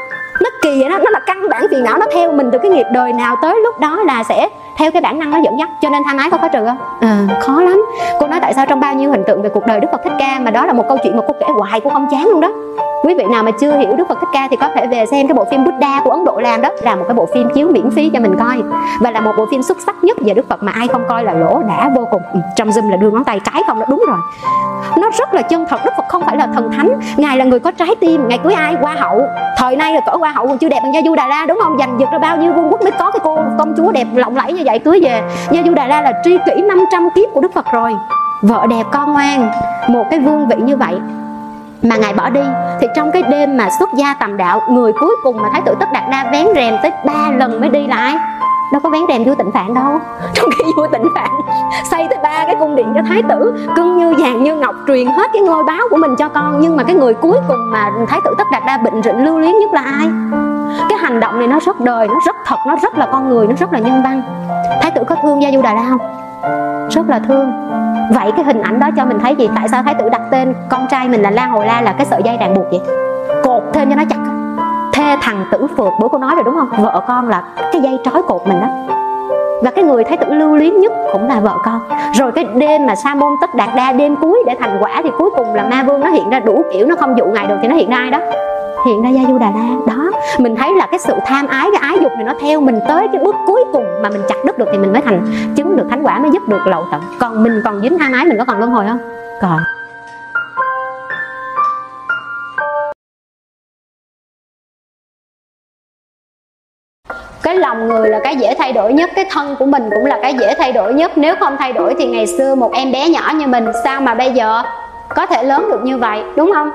nó 0.42 0.50
kỳ 0.62 0.80
vậy 0.80 0.90
đó 0.90 0.98
nó 0.98 1.10
là 1.10 1.20
căn 1.26 1.48
bản 1.50 1.66
phiền 1.70 1.84
não 1.84 1.98
nó 1.98 2.06
theo 2.14 2.32
mình 2.32 2.50
từ 2.50 2.58
cái 2.58 2.70
nghiệp 2.70 2.86
đời 2.92 3.12
nào 3.12 3.36
tới 3.42 3.60
lúc 3.64 3.80
đó 3.80 4.02
là 4.06 4.24
sẽ 4.24 4.48
theo 4.76 4.90
cái 4.90 5.02
bản 5.02 5.18
năng 5.18 5.30
nó 5.30 5.38
dẫn 5.44 5.58
dắt. 5.58 5.68
Cho 5.82 5.88
nên 5.90 6.02
tham 6.06 6.16
ái 6.16 6.30
có 6.30 6.38
khó 6.38 6.48
trừ 6.48 6.66
không? 6.66 6.78
À, 7.00 7.26
khó 7.40 7.62
lắm. 7.62 7.82
Cô 8.20 8.26
nói 8.26 8.40
tại 8.42 8.54
sao 8.54 8.66
trong 8.66 8.80
bao 8.80 8.94
nhiêu 8.94 9.10
hình 9.10 9.24
tượng 9.26 9.42
về 9.42 9.48
cuộc 9.48 9.66
đời 9.66 9.80
đức 9.80 9.88
phật 9.92 10.00
thích 10.04 10.12
ca 10.18 10.38
mà 10.40 10.50
đó 10.50 10.66
là 10.66 10.72
một 10.72 10.84
câu 10.88 10.98
chuyện 11.02 11.16
mà 11.16 11.22
cô 11.28 11.34
kể 11.40 11.46
hoài 11.58 11.80
cô 11.80 11.90
không 11.90 12.06
chán 12.10 12.28
luôn 12.28 12.40
đó. 12.40 12.52
Quý 13.04 13.14
vị 13.14 13.24
nào 13.30 13.42
mà 13.42 13.50
chưa 13.60 13.76
hiểu 13.76 13.92
đức 13.96 14.08
phật 14.08 14.18
thích 14.20 14.28
ca 14.32 14.48
thì 14.50 14.56
có 14.56 14.68
thể 14.74 14.86
về 14.86 15.06
xem 15.06 15.28
cái 15.28 15.34
bộ 15.34 15.44
phim 15.50 15.64
buddha 15.64 16.00
của 16.04 16.10
ấn 16.10 16.24
độ 16.24 16.40
làm 16.40 16.62
đó 16.62 16.70
là 16.82 16.94
một 16.94 17.04
cái 17.08 17.14
bộ 17.14 17.26
phim 17.34 17.48
chiếu 17.54 17.68
miễn 17.68 17.90
phí 17.90 18.10
cho 18.14 18.20
mình 18.20 18.36
coi. 18.38 18.56
Và 19.00 19.10
là 19.10 19.20
một 19.20 19.32
bộ 19.36 19.46
phim 19.50 19.62
xuất 19.62 19.78
sắc 19.86 19.96
nhất 20.02 20.16
về 20.20 20.34
đức 20.34 20.48
phật 20.48 20.62
mà 20.62 20.72
ai 20.72 20.88
không 20.88 21.04
coi 21.08 21.24
là 21.24 21.32
lỗ 21.32 21.62
đã 21.68 21.90
vô 21.96 22.08
cùng. 22.10 22.22
Ừ, 22.32 22.40
trong 22.56 22.68
zoom 22.68 22.90
là 22.90 22.96
đưa 22.96 23.10
ngón 23.10 23.24
tay 23.24 23.40
cái 23.52 23.62
không 23.66 23.80
đó 23.80 23.86
đúng 23.88 24.04
rồi. 24.08 24.18
Nó 24.96 25.10
rất 25.18 25.34
là 25.34 25.42
chân 25.42 25.66
thật 25.68 25.80
đức 25.84 25.90
phật 25.96 26.08
không 26.08 26.22
phải 26.26 26.36
là 26.36 26.46
thần 26.54 26.70
thánh. 26.72 26.90
Ngài 27.16 27.36
là 27.36 27.44
người 27.44 27.60
có 27.60 27.70
trái 27.70 27.94
tim 28.00 28.28
ngài 28.28 28.38
cưới 28.38 28.52
ai 28.52 28.74
hoa 28.80 28.94
hậu. 28.94 29.22
Thời 29.58 29.76
nay 29.76 29.94
là 29.94 30.00
cỡ 30.06 30.16
hoa 30.20 30.32
hậu 30.32 30.46
còn 30.46 30.58
chưa 30.58 30.68
đẹp 30.68 30.80
bằng 30.82 30.94
gia 30.94 31.00
du 31.04 31.14
đà 31.14 31.26
la 31.26 31.46
đúng 31.46 31.58
không? 31.62 31.78
Giành 31.78 32.00
giật 32.00 32.08
ra 32.12 32.18
bao 32.18 32.36
nhiêu 32.36 32.52
vương 32.52 32.68
quốc 32.70 32.82
mới 32.82 32.92
có 32.98 33.10
cái 33.10 33.20
cô 33.24 33.38
công 33.58 33.74
chúa 33.76 33.92
đẹp 33.92 34.06
lộng 34.14 34.36
lẫy 34.36 34.52
như 34.52 34.62
vậy? 34.66 34.78
Cưới 34.78 35.00
về 35.02 35.22
gia 35.50 35.62
du 35.62 35.74
đà 35.74 35.86
la 35.86 36.02
là 36.02 36.12
tri 36.24 36.38
kỷ 36.46 36.62
500 36.62 37.08
kiếp 37.14 37.28
của 37.32 37.40
đức 37.40 37.54
phật 37.54 37.66
rồi. 37.72 37.94
Vợ 38.42 38.66
đẹp 38.70 38.84
con 38.92 39.12
ngoan, 39.12 39.50
một 39.88 40.04
cái 40.10 40.20
vương 40.20 40.48
vị 40.48 40.56
như 40.58 40.76
vậy 40.76 40.98
mà 41.82 41.96
ngài 41.96 42.12
bỏ 42.12 42.30
đi 42.30 42.40
thì 42.80 42.86
trong 42.96 43.12
cái 43.12 43.22
đêm 43.22 43.56
mà 43.56 43.68
xuất 43.78 43.88
gia 43.94 44.14
tầm 44.14 44.36
đạo, 44.36 44.60
người 44.70 44.92
cuối 45.00 45.16
cùng 45.22 45.36
mà 45.42 45.48
thái 45.52 45.62
tử 45.66 45.74
tất 45.80 45.86
đạt 45.92 46.02
đa 46.10 46.30
vén 46.32 46.46
rèm 46.54 46.74
tới 46.82 46.92
ba 47.06 47.30
lần 47.36 47.60
mới 47.60 47.68
đi 47.68 47.86
là 47.86 47.96
ai 47.96 48.16
đâu 48.72 48.80
có 48.80 48.90
vén 48.90 49.02
rèm 49.08 49.24
vua 49.24 49.34
tịnh 49.34 49.52
phạn 49.52 49.74
đâu. 49.74 49.98
Trong 50.34 50.50
khi 50.50 50.64
vua 50.76 50.86
tịnh 50.92 51.08
phạn 51.14 51.30
xây 51.90 52.06
tới 52.10 52.18
ba 52.22 52.44
cái 52.46 52.56
cung 52.60 52.76
điện 52.76 52.92
cho 52.94 53.02
thái 53.08 53.22
tử 53.22 53.66
cưng 53.76 53.98
như 53.98 54.14
vàng 54.18 54.42
như 54.42 54.54
ngọc, 54.56 54.74
truyền 54.86 55.06
hết 55.06 55.30
cái 55.32 55.42
ngôi 55.42 55.64
báo 55.64 55.80
của 55.90 55.96
mình 55.96 56.16
cho 56.18 56.28
con. 56.28 56.60
Nhưng 56.60 56.76
mà 56.76 56.82
cái 56.82 56.96
người 56.96 57.14
cuối 57.14 57.38
cùng 57.48 57.70
mà 57.70 57.90
thái 58.08 58.20
tử 58.24 58.34
tất 58.38 58.44
đạt 58.52 58.62
đa 58.66 58.78
bệnh 58.78 59.02
rịnh 59.02 59.24
lưu 59.24 59.38
luyến 59.38 59.52
nhất 59.58 59.72
là 59.72 59.80
ai? 59.80 60.08
Cái 60.88 60.98
hành 60.98 61.20
động 61.20 61.38
này 61.38 61.48
nó 61.48 61.58
rất 61.66 61.80
đời, 61.80 62.08
nó 62.08 62.20
rất 62.26 62.36
thật, 62.46 62.56
nó 62.66 62.76
rất 62.82 62.98
là 62.98 63.08
con 63.12 63.28
người, 63.28 63.46
nó 63.46 63.54
rất 63.60 63.72
là 63.72 63.78
nhân 63.78 64.02
văn. 64.04 64.22
Thái 64.82 64.90
tử 64.90 65.04
có 65.08 65.16
thương 65.22 65.42
gia 65.42 65.50
du 65.52 65.62
đà 65.62 65.74
la 65.74 65.84
không? 65.88 66.00
Rất 66.90 67.08
là 67.08 67.18
thương. 67.18 67.52
Vậy 68.14 68.32
cái 68.32 68.44
hình 68.44 68.60
ảnh 68.60 68.80
đó 68.80 68.90
cho 68.96 69.04
mình 69.04 69.18
thấy 69.18 69.36
gì? 69.36 69.48
Tại 69.56 69.68
sao 69.68 69.82
thái 69.82 69.94
tử 69.94 70.08
đặt 70.08 70.22
tên 70.30 70.54
con 70.68 70.86
trai 70.90 71.08
mình 71.08 71.22
là 71.22 71.30
la 71.30 71.46
hồi 71.46 71.66
la 71.66 71.80
là 71.80 71.92
cái 71.92 72.06
sợi 72.06 72.22
dây 72.22 72.36
ràng 72.40 72.54
buộc 72.54 72.66
vậy? 72.70 72.80
Cột 73.42 73.62
thêm 73.72 73.90
cho 73.90 73.96
nó 73.96 74.04
chặt 74.10 74.29
thê 75.00 75.16
thằng 75.20 75.44
tử 75.50 75.66
phượt 75.76 75.92
bữa 76.00 76.08
cô 76.08 76.18
nói 76.18 76.34
rồi 76.34 76.44
đúng 76.44 76.54
không? 76.54 76.68
Vợ 76.78 77.02
con 77.08 77.28
là 77.28 77.42
cái 77.72 77.82
dây 77.82 77.98
trói 78.04 78.22
cột 78.22 78.46
mình 78.46 78.60
đó. 78.60 78.66
Và 79.62 79.70
cái 79.70 79.84
người 79.84 80.04
thái 80.04 80.16
tử 80.16 80.32
lưu 80.32 80.56
luyến 80.56 80.80
nhất 80.80 80.92
cũng 81.12 81.28
là 81.28 81.40
vợ 81.40 81.54
con. 81.64 81.80
Rồi 82.14 82.32
cái 82.32 82.44
đêm 82.44 82.86
mà 82.86 82.94
sa 82.94 83.14
môn 83.14 83.32
tất 83.40 83.54
đạt 83.54 83.68
đa 83.76 83.92
đêm 83.92 84.16
cuối 84.16 84.42
để 84.46 84.56
thành 84.60 84.78
quả 84.80 85.00
thì 85.04 85.10
cuối 85.18 85.30
cùng 85.36 85.54
là 85.54 85.62
ma 85.62 85.82
vương 85.82 86.00
nó 86.00 86.10
hiện 86.10 86.30
ra 86.30 86.40
đủ 86.40 86.62
kiểu, 86.72 86.86
nó 86.86 86.96
không 86.96 87.18
dụ 87.18 87.24
ngài 87.24 87.46
được 87.46 87.56
thì 87.62 87.68
nó 87.68 87.74
hiện 87.74 87.90
ra 87.90 87.96
ai 87.96 88.10
đó? 88.10 88.18
Hiện 88.86 89.02
ra 89.02 89.08
gia 89.08 89.20
du 89.28 89.38
đà 89.38 89.46
la. 89.46 89.94
Đó, 89.94 90.10
mình 90.38 90.56
thấy 90.56 90.74
là 90.74 90.86
cái 90.86 90.98
sự 90.98 91.14
tham 91.26 91.46
ái, 91.46 91.68
cái 91.72 91.80
ái 91.82 91.98
dục 92.00 92.12
này 92.12 92.24
nó 92.24 92.32
theo 92.40 92.60
mình 92.60 92.80
tới 92.88 93.08
cái 93.12 93.22
bước 93.24 93.34
cuối 93.46 93.64
cùng 93.72 93.84
mà 94.02 94.08
mình 94.08 94.22
chặt 94.28 94.36
đứt 94.44 94.58
được 94.58 94.66
thì 94.72 94.78
mình 94.78 94.92
mới 94.92 95.02
thành, 95.02 95.26
chứng 95.56 95.76
được 95.76 95.86
thánh 95.90 96.02
quả, 96.02 96.18
mới 96.18 96.30
giúp 96.30 96.48
được 96.48 96.66
lậu 96.66 96.84
tận. 96.92 97.00
Còn 97.20 97.42
mình 97.42 97.62
còn 97.64 97.80
dính 97.80 97.98
tham 97.98 98.12
ái 98.12 98.24
mình 98.24 98.38
có 98.38 98.44
còn 98.44 98.58
luân 98.58 98.70
hồi 98.70 98.86
không? 98.88 98.98
Còn. 99.42 99.58
Cái 107.50 107.58
lòng 107.58 107.88
người 107.88 108.08
là 108.08 108.20
cái 108.24 108.36
dễ 108.36 108.54
thay 108.58 108.72
đổi 108.72 108.92
nhất 108.92 109.10
cái 109.14 109.24
thân 109.30 109.56
của 109.58 109.66
mình 109.66 109.90
cũng 109.94 110.06
là 110.06 110.18
cái 110.22 110.34
dễ 110.34 110.54
thay 110.58 110.72
đổi 110.72 110.94
nhất. 110.94 111.12
Nếu 111.18 111.34
không 111.40 111.56
thay 111.58 111.72
đổi 111.72 111.94
thì 111.98 112.06
ngày 112.06 112.26
xưa 112.26 112.54
một 112.54 112.72
em 112.72 112.92
bé 112.92 113.08
nhỏ 113.08 113.32
như 113.34 113.46
mình 113.46 113.66
sao 113.84 114.00
mà 114.00 114.14
bây 114.14 114.30
giờ 114.30 114.62
có 115.08 115.26
thể 115.26 115.42
lớn 115.42 115.68
được 115.70 115.84
như 115.84 115.98
vậy 115.98 116.22
đúng 116.36 116.52
không? 116.54 116.70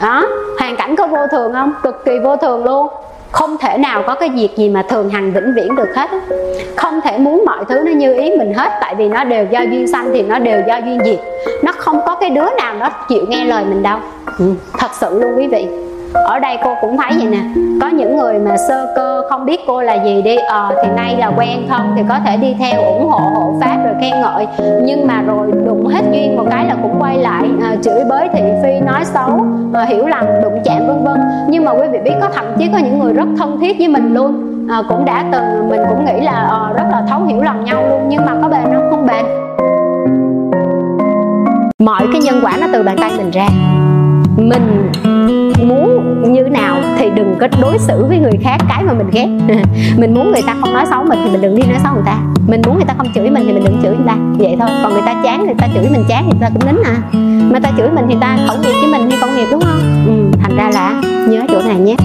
Đó 0.00 0.26
hoàn 0.58 0.76
cảnh 0.76 0.96
có 0.96 1.06
vô 1.06 1.26
thường 1.30 1.52
không? 1.52 1.72
Cực 1.82 2.04
kỳ 2.04 2.18
vô 2.18 2.36
thường 2.36 2.64
luôn. 2.64 2.88
Không 3.30 3.56
thể 3.58 3.78
nào 3.78 4.02
có 4.06 4.14
cái 4.14 4.28
việc 4.28 4.56
gì 4.56 4.68
mà 4.68 4.82
thường 4.82 5.10
hằng 5.10 5.32
vĩnh 5.32 5.54
viễn 5.54 5.76
được 5.76 5.96
hết 5.96 6.10
không 6.76 7.00
thể 7.00 7.18
muốn 7.18 7.44
mọi 7.46 7.64
thứ 7.68 7.78
nó 7.84 7.92
như 7.92 8.14
ý 8.14 8.30
mình 8.38 8.54
hết 8.54 8.72
tại 8.80 8.94
vì 8.94 9.08
nó 9.08 9.24
đều 9.24 9.44
do 9.50 9.60
duyên 9.60 9.86
sanh 9.92 10.10
thì 10.12 10.22
nó 10.22 10.38
đều 10.38 10.62
do 10.68 10.76
duyên 10.76 10.98
diệt. 11.04 11.18
Nó 11.62 11.72
không 11.72 12.00
có 12.06 12.14
cái 12.14 12.30
đứa 12.30 12.46
nào 12.58 12.74
nó 12.74 12.88
chịu 13.08 13.26
nghe 13.28 13.44
lời 13.44 13.64
mình 13.68 13.82
đâu. 13.82 13.98
Ừ, 14.38 14.54
thật 14.78 14.90
sự 15.00 15.20
luôn 15.20 15.36
quý 15.36 15.46
vị 15.46 15.66
ở 16.12 16.38
đây 16.38 16.58
cô 16.64 16.74
cũng 16.80 16.96
thấy 16.96 17.10
vậy 17.18 17.26
nè. 17.30 17.40
Có 17.80 17.88
những 17.88 18.16
người 18.16 18.38
mà 18.38 18.56
sơ 18.56 18.92
cơ 18.96 19.22
không 19.30 19.44
biết 19.44 19.60
cô 19.66 19.82
là 19.82 19.94
gì 20.04 20.22
đi 20.22 20.36
ờ 20.36 20.72
thì 20.82 20.88
nay 20.96 21.16
là 21.18 21.32
quen 21.36 21.66
thân 21.68 21.92
thì 21.96 22.02
có 22.08 22.18
thể 22.26 22.36
đi 22.36 22.56
theo 22.58 22.82
ủng 22.82 23.08
hộ 23.08 23.18
hộ 23.18 23.54
pháp 23.60 23.76
rồi 23.84 23.94
khen 24.00 24.20
ngợi. 24.20 24.46
Nhưng 24.82 25.06
mà 25.06 25.22
rồi 25.26 25.52
đụng 25.66 25.86
hết 25.86 26.02
duyên 26.12 26.36
một 26.36 26.44
cái 26.50 26.66
là 26.66 26.76
cũng 26.82 27.02
quay 27.02 27.18
lại 27.18 27.44
à, 27.62 27.76
chửi 27.82 28.04
bới 28.08 28.28
thị 28.32 28.42
phi 28.62 28.80
nói 28.80 29.04
xấu 29.04 29.44
à, 29.74 29.84
hiểu 29.84 30.06
lầm 30.06 30.24
đụng 30.42 30.60
chạm 30.64 30.86
vân 30.86 31.04
vân. 31.04 31.20
Nhưng 31.48 31.64
mà 31.64 31.72
quý 31.72 31.88
vị 31.92 31.98
biết 32.04 32.14
có 32.20 32.28
thậm 32.34 32.44
chí 32.58 32.68
có 32.72 32.78
những 32.78 32.98
người 32.98 33.12
rất 33.12 33.28
thân 33.38 33.60
thiết 33.60 33.78
với 33.78 33.88
mình 33.88 34.14
luôn. 34.14 34.42
À, 34.70 34.82
cũng 34.88 35.04
đã 35.04 35.24
từng 35.32 35.68
mình 35.70 35.80
cũng 35.88 36.04
nghĩ 36.04 36.20
là 36.20 36.32
à, 36.32 36.72
rất 36.76 36.84
là 36.90 37.02
thấu 37.08 37.24
hiểu 37.24 37.42
lòng 37.42 37.64
nhau 37.64 37.86
luôn 37.88 38.08
nhưng 38.08 38.26
mà 38.26 38.32
có 38.42 38.48
bền 38.48 38.64
không? 38.64 38.90
Không 38.90 39.06
bền. 39.06 39.24
Mọi 41.78 42.02
cái 42.12 42.20
nhân 42.20 42.40
quả 42.42 42.52
nó 42.60 42.66
từ 42.72 42.82
bàn 42.82 42.96
tay 43.00 43.10
mình 43.16 43.30
ra. 43.30 43.48
Mình 44.36 44.92
muốn 45.62 46.32
như 46.32 46.42
nào 46.42 46.76
thì 46.98 47.10
đừng 47.14 47.34
có 47.40 47.48
đối 47.62 47.78
xử 47.78 48.04
với 48.08 48.18
người 48.18 48.38
khác 48.42 48.56
cái 48.68 48.84
mà 48.84 48.92
mình 48.92 49.10
ghét. 49.12 49.26
Mình 49.98 50.14
muốn 50.14 50.32
người 50.32 50.42
ta 50.46 50.56
không 50.60 50.72
nói 50.72 50.84
xấu 50.90 51.04
mình 51.04 51.18
thì 51.24 51.30
mình 51.30 51.40
đừng 51.40 51.56
đi 51.56 51.62
nói 51.62 51.78
xấu 51.84 51.94
người 51.94 52.02
ta. 52.06 52.18
Mình 52.46 52.62
muốn 52.66 52.76
người 52.76 52.84
ta 52.88 52.94
không 52.98 53.06
chửi 53.14 53.30
mình 53.30 53.44
thì 53.46 53.52
mình 53.52 53.64
đừng 53.64 53.78
chửi 53.82 53.96
người 53.96 54.06
ta. 54.06 54.16
Vậy 54.38 54.56
thôi. 54.60 54.68
Còn 54.82 54.92
người 54.92 55.02
ta 55.06 55.14
chán 55.24 55.46
người 55.46 55.54
ta 55.58 55.68
chửi 55.74 55.90
mình 55.90 56.04
chán 56.08 56.24
thì 56.26 56.30
người 56.30 56.40
ta 56.40 56.48
cũng 56.54 56.66
nín 56.66 56.82
à. 56.84 56.96
Mà 57.52 57.60
ta 57.60 57.70
chửi 57.76 57.90
mình 57.90 58.04
thì 58.08 58.16
ta 58.20 58.38
khẩu 58.46 58.56
nghiệp 58.58 58.74
với 58.80 58.90
mình 58.90 59.10
hay 59.10 59.18
công 59.20 59.36
nghiệp 59.36 59.46
đúng 59.50 59.60
không? 59.60 60.04
Ừ, 60.06 60.38
thành 60.42 60.56
ra 60.56 60.70
là 60.74 61.02
nhớ 61.28 61.42
chỗ 61.48 61.62
này 61.68 61.78
nhé. 61.78 61.96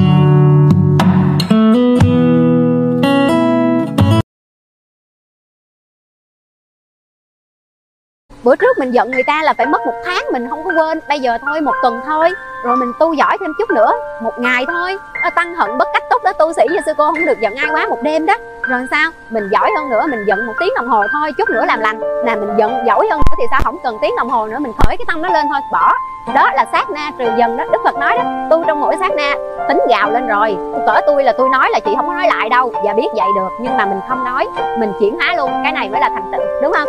Bữa 8.44 8.56
trước 8.56 8.78
mình 8.80 8.92
giận 8.92 9.12
người 9.12 9.24
ta 9.28 9.44
là 9.44 9.54
phải 9.54 9.66
mất 9.66 9.82
một 9.86 9.94
tháng, 10.06 10.24
mình 10.32 10.50
không 10.50 10.64
có 10.64 10.72
quên. 10.78 11.00
Bây 11.10 11.20
giờ 11.20 11.38
thôi, 11.42 11.62
một 11.62 11.74
tuần 11.82 12.02
thôi. 12.06 12.30
Rồi 12.64 12.78
mình 12.78 12.92
tu 13.00 13.14
giỏi 13.14 13.38
thêm 13.40 13.54
chút 13.58 13.70
nữa, 13.70 13.92
một 14.22 14.34
ngày 14.40 14.66
thôi. 14.68 14.98
Tăng 15.36 15.56
hận 15.56 15.78
bất 15.78 15.88
cách 15.94 16.04
tốt 16.10 16.24
đó, 16.24 16.34
tu 16.34 16.54
sĩ 16.54 16.64
như 16.70 16.78
sư 16.86 16.92
cô 16.98 17.06
không 17.06 17.26
được 17.26 17.40
giận 17.42 17.56
ai 17.56 17.72
quá 17.72 17.88
một 17.88 17.98
đêm 18.02 18.26
đó. 18.26 18.38
Rồi 18.62 18.88
sao? 18.92 19.12
Mình 19.30 19.50
giỏi 19.52 19.72
hơn 19.78 19.90
nữa, 19.90 20.06
mình 20.10 20.26
giận 20.28 20.46
một 20.46 20.54
tiếng 20.60 20.74
đồng 20.76 20.88
hồ 20.88 21.04
thôi, 21.14 21.32
chút 21.38 21.50
nữa 21.50 21.66
làm 21.66 21.80
lành. 21.80 22.00
Là 22.00 22.36
mình 22.36 22.58
giận 22.58 22.84
giỏi 22.88 23.08
hơn 23.12 23.20
nữa 23.20 23.36
thì 23.38 23.44
sao? 23.52 23.62
Không 23.64 23.78
cần 23.84 23.98
tiếng 24.02 24.16
đồng 24.18 24.30
hồ 24.30 24.48
nữa, 24.48 24.60
mình 24.60 24.72
khởi 24.78 24.98
cái 24.98 25.06
tâm 25.08 25.22
nó 25.22 25.30
lên 25.30 25.46
thôi, 25.50 25.60
bỏ. 25.72 25.94
Đó 26.36 26.52
là 26.54 26.66
sát 26.72 26.90
na 26.90 27.12
trừ 27.20 27.26
dần 27.38 27.58
đó, 27.58 27.64
đức 27.72 27.82
phật 27.84 27.96
nói 27.96 28.18
đó. 28.18 28.24
Tu 28.50 28.64
trong 28.68 28.80
mỗi 28.80 28.96
sát 29.00 29.14
na, 29.14 29.36
tính 29.68 29.80
gào 29.90 30.12
lên 30.12 30.28
rồi. 30.28 30.56
Cỡ 30.88 31.02
tôi 31.08 31.24
là 31.24 31.34
tôi 31.38 31.50
nói 31.50 31.70
là 31.72 31.80
chị 31.80 31.94
không 31.96 32.08
có 32.08 32.14
nói 32.14 32.28
lại 32.28 32.50
đâu. 32.50 32.74
Và 32.86 32.94
biết 32.94 33.08
vậy 33.16 33.28
được, 33.36 33.50
nhưng 33.62 33.78
mà 33.78 33.86
mình 33.86 34.00
không 34.10 34.24
nói. 34.24 34.48
Mình 34.80 34.94
chuyển 35.00 35.20
hóa 35.20 35.36
luôn. 35.36 35.52
Cái 35.64 35.72
này 35.72 35.90
mới 35.90 36.02
là 36.02 36.10
thành 36.10 36.32
tựu, 36.32 36.42
đúng 36.64 36.74
không? 36.74 36.88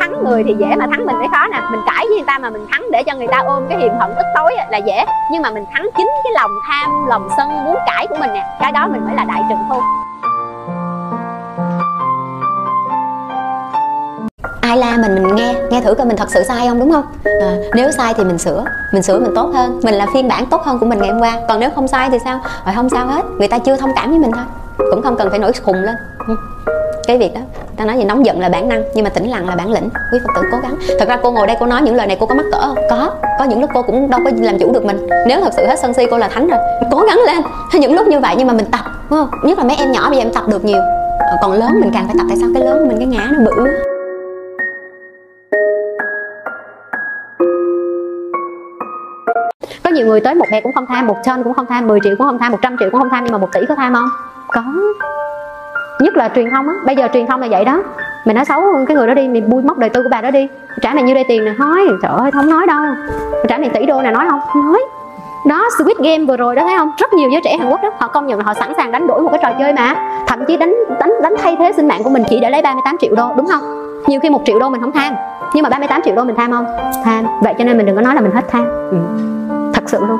Thắng 0.00 0.24
người 0.24 0.44
thì 0.46 0.54
dễ 0.58 0.76
mà 0.76 0.86
thắng 0.90 1.06
mình 1.06 1.16
thì 1.20 1.26
khó 1.30 1.46
nè. 1.52 1.60
Mình 1.70 1.80
cãi 1.86 2.04
với 2.08 2.16
người 2.16 2.26
ta 2.26 2.38
mà 2.38 2.50
mình 2.50 2.66
thắng 2.70 2.82
để 2.92 3.02
cho 3.02 3.14
người 3.14 3.28
ta 3.30 3.42
ôm 3.46 3.66
cái 3.68 3.78
hiềm 3.78 3.92
hận 3.98 4.10
tức 4.16 4.26
tối 4.34 4.54
là 4.70 4.78
dễ. 4.78 5.04
Nhưng 5.32 5.42
mà 5.42 5.50
mình 5.50 5.64
thắng 5.72 5.86
chính 5.96 6.08
cái 6.24 6.32
lòng 6.34 6.50
tham 6.68 7.06
lòng 7.06 7.28
sân 7.36 7.64
muốn 7.64 7.76
cãi 7.86 8.06
của 8.10 8.16
mình 8.20 8.32
nè. 8.32 8.46
Cái 8.60 8.72
đó 8.72 8.88
mình 8.92 9.04
mới 9.04 9.14
là 9.14 9.24
đại 9.24 9.42
trượng 9.48 9.58
phu. 9.68 9.80
Ai 14.60 14.76
la 14.76 14.96
mình 14.96 15.14
mình 15.14 15.36
nghe. 15.36 15.54
Nghe 15.70 15.80
thử 15.80 15.94
coi 15.94 16.06
mình 16.06 16.16
thật 16.16 16.30
sự 16.30 16.42
sai 16.42 16.68
không 16.68 16.78
đúng 16.78 16.92
không? 16.92 17.04
À, 17.24 17.56
nếu 17.74 17.90
sai 17.90 18.14
thì 18.14 18.24
mình 18.24 18.38
sửa. 18.38 18.64
Mình 18.92 19.02
sửa 19.02 19.18
mình 19.18 19.32
tốt 19.34 19.50
hơn. 19.54 19.80
Mình 19.82 19.94
là 19.94 20.06
phiên 20.14 20.28
bản 20.28 20.46
tốt 20.46 20.62
hơn 20.62 20.78
của 20.78 20.86
mình 20.86 20.98
ngày 20.98 21.10
hôm 21.10 21.20
qua. 21.20 21.32
Còn 21.48 21.60
nếu 21.60 21.70
không 21.74 21.88
sai 21.88 22.10
thì 22.10 22.18
sao? 22.24 22.40
Rồi 22.66 22.74
không 22.74 22.88
sao 22.88 23.06
hết. 23.06 23.22
Người 23.38 23.48
ta 23.48 23.58
chưa 23.58 23.76
thông 23.76 23.92
cảm 23.96 24.10
với 24.10 24.18
mình 24.18 24.30
thôi 24.32 24.44
cũng 24.78 25.02
không 25.02 25.16
cần 25.16 25.30
phải 25.30 25.38
nổi 25.38 25.52
khùng 25.64 25.82
lên. 25.82 25.94
Ừ. 26.28 26.36
Cái 27.06 27.18
việc 27.18 27.34
đó, 27.34 27.40
ta 27.76 27.84
nói 27.84 27.98
gì 27.98 28.04
nóng 28.04 28.26
giận 28.26 28.40
là 28.40 28.48
bản 28.48 28.68
năng, 28.68 28.82
nhưng 28.94 29.04
mà 29.04 29.10
tĩnh 29.10 29.30
lặng 29.30 29.48
là 29.48 29.56
bản 29.56 29.72
lĩnh. 29.72 29.88
Quý 30.12 30.18
phật 30.22 30.32
tử 30.34 30.48
cố 30.52 30.58
gắng. 30.62 30.76
Thật 30.98 31.08
ra 31.08 31.16
cô 31.22 31.32
ngồi 31.32 31.46
đây 31.46 31.56
cô 31.60 31.66
nói 31.66 31.82
những 31.82 31.94
lời 31.94 32.06
này 32.06 32.16
cô 32.20 32.26
có 32.26 32.34
mắc 32.34 32.46
cỡ 32.52 32.60
không? 32.60 32.78
Có. 32.90 33.10
Có 33.38 33.44
những 33.44 33.60
lúc 33.60 33.70
cô 33.74 33.82
cũng 33.82 34.10
đâu 34.10 34.20
có 34.24 34.30
làm 34.40 34.58
chủ 34.58 34.72
được 34.72 34.84
mình. 34.84 35.06
Nếu 35.26 35.40
thật 35.40 35.52
sự 35.56 35.66
hết 35.66 35.78
sân 35.78 35.94
si 35.94 36.06
cô 36.10 36.18
là 36.18 36.28
thánh 36.28 36.48
rồi. 36.48 36.58
Cố 36.90 37.00
gắng 37.00 37.18
lên. 37.26 37.42
Những 37.80 37.94
lúc 37.94 38.06
như 38.06 38.20
vậy 38.20 38.34
nhưng 38.38 38.46
mà 38.46 38.52
mình 38.52 38.66
tập, 38.72 38.80
đúng 39.10 39.18
không? 39.18 39.40
Nhất 39.42 39.58
là 39.58 39.64
mấy 39.64 39.76
em 39.76 39.92
nhỏ 39.92 40.08
bây 40.08 40.18
giờ 40.18 40.24
em 40.24 40.32
tập 40.32 40.44
được 40.48 40.64
nhiều. 40.64 40.80
Ờ, 41.18 41.36
còn 41.42 41.52
lớn 41.52 41.80
mình 41.80 41.90
càng 41.94 42.06
phải 42.06 42.14
tập, 42.18 42.24
tại 42.28 42.38
sao 42.40 42.48
cái 42.54 42.62
lớn 42.62 42.88
mình, 42.88 42.98
cái 42.98 43.06
ngã 43.06 43.28
nó 43.32 43.38
bự 43.44 43.70
có 49.84 49.90
nhiều 49.90 50.06
người 50.06 50.20
tới 50.20 50.34
một 50.34 50.46
hè 50.50 50.60
cũng 50.60 50.72
không 50.72 50.86
tham, 50.86 51.06
một 51.06 51.16
chân 51.24 51.44
cũng 51.44 51.54
không 51.54 51.66
tham 51.66 51.86
10 51.86 51.98
triệu 52.04 52.14
cũng 52.18 52.26
không 52.26 52.38
tham 52.38 52.52
100 52.52 52.76
triệu 52.80 52.90
cũng 52.90 53.00
không 53.00 53.10
tham, 53.10 53.24
nhưng 53.24 53.32
mà 53.32 53.38
một 53.38 53.48
tỷ 53.52 53.60
có 53.68 53.74
tham 53.74 53.94
không? 53.94 54.08
Có. 54.54 54.62
Nhất 56.00 56.16
là 56.16 56.28
truyền 56.34 56.50
thông 56.50 56.68
á. 56.68 56.74
Bây 56.86 56.96
giờ 56.96 57.08
truyền 57.12 57.26
thông 57.26 57.40
là 57.40 57.48
vậy 57.50 57.64
đó. 57.64 57.82
Mày 58.26 58.34
nói 58.34 58.44
xấu 58.44 58.62
cái 58.86 58.96
người 58.96 59.06
đó 59.06 59.14
đi, 59.14 59.28
mày 59.28 59.40
bui 59.40 59.62
móc 59.62 59.78
đời 59.78 59.90
tư 59.90 60.02
của 60.02 60.08
bà 60.10 60.20
đó 60.20 60.30
đi. 60.30 60.48
Trả 60.82 60.94
mày 60.94 61.02
nhiêu 61.02 61.14
đây 61.14 61.24
tiền 61.28 61.44
nè. 61.44 61.52
Nói, 61.58 61.86
trời 62.02 62.12
ơi, 62.18 62.30
không 62.30 62.50
nói 62.50 62.66
đâu. 62.66 62.80
Trả 63.48 63.58
mày 63.58 63.68
tỷ 63.68 63.86
đô 63.86 64.02
nè, 64.02 64.10
nói 64.10 64.26
không? 64.30 64.40
Không 64.52 64.72
nói. 64.72 64.80
Đó, 65.48 65.68
Squid 65.78 65.98
Game 65.98 66.24
vừa 66.24 66.36
rồi 66.36 66.54
đó, 66.54 66.62
thấy 66.66 66.76
không? 66.76 66.90
Rất 66.98 67.12
nhiều 67.12 67.28
giới 67.28 67.40
trẻ 67.44 67.56
Hàn 67.56 67.70
Quốc 67.70 67.82
đó, 67.82 67.90
họ 67.98 68.08
công 68.08 68.26
nhận 68.26 68.38
là 68.38 68.44
họ 68.44 68.54
sẵn 68.54 68.72
sàng 68.76 68.92
đánh 68.92 69.06
đổi 69.06 69.22
một 69.22 69.28
cái 69.32 69.40
trò 69.42 69.58
chơi 69.58 69.72
mà. 69.72 69.94
Thậm 70.26 70.44
chí 70.44 70.56
đánh 70.56 70.74
đánh 71.00 71.12
đánh 71.22 71.34
thay 71.38 71.56
thế 71.58 71.72
sinh 71.76 71.88
mạng 71.88 72.02
của 72.02 72.10
mình 72.10 72.22
chỉ 72.30 72.40
để 72.40 72.50
lấy 72.50 72.62
38 72.62 72.96
triệu 73.00 73.14
đô, 73.14 73.32
đúng 73.36 73.46
không? 73.46 73.62
Nhiều 74.06 74.20
khi 74.20 74.30
một 74.30 74.42
triệu 74.44 74.58
đô 74.58 74.68
mình 74.68 74.80
không 74.80 74.92
tham. 74.92 75.14
Nhưng 75.54 75.62
mà 75.62 75.68
38 75.68 76.02
triệu 76.02 76.14
đô 76.14 76.24
mình 76.24 76.36
tham 76.36 76.52
không? 76.52 76.66
Tham. 77.04 77.24
Vậy 77.42 77.54
cho 77.58 77.64
nên 77.64 77.76
mình 77.76 77.86
đừng 77.86 77.96
có 77.96 78.02
nói 78.02 78.14
là 78.14 78.20
mình 78.20 78.32
hết 78.32 78.44
tham. 78.48 78.64
Ừ. 78.90 78.96
thật 79.74 79.82
sự 79.86 79.98
luôn 80.08 80.18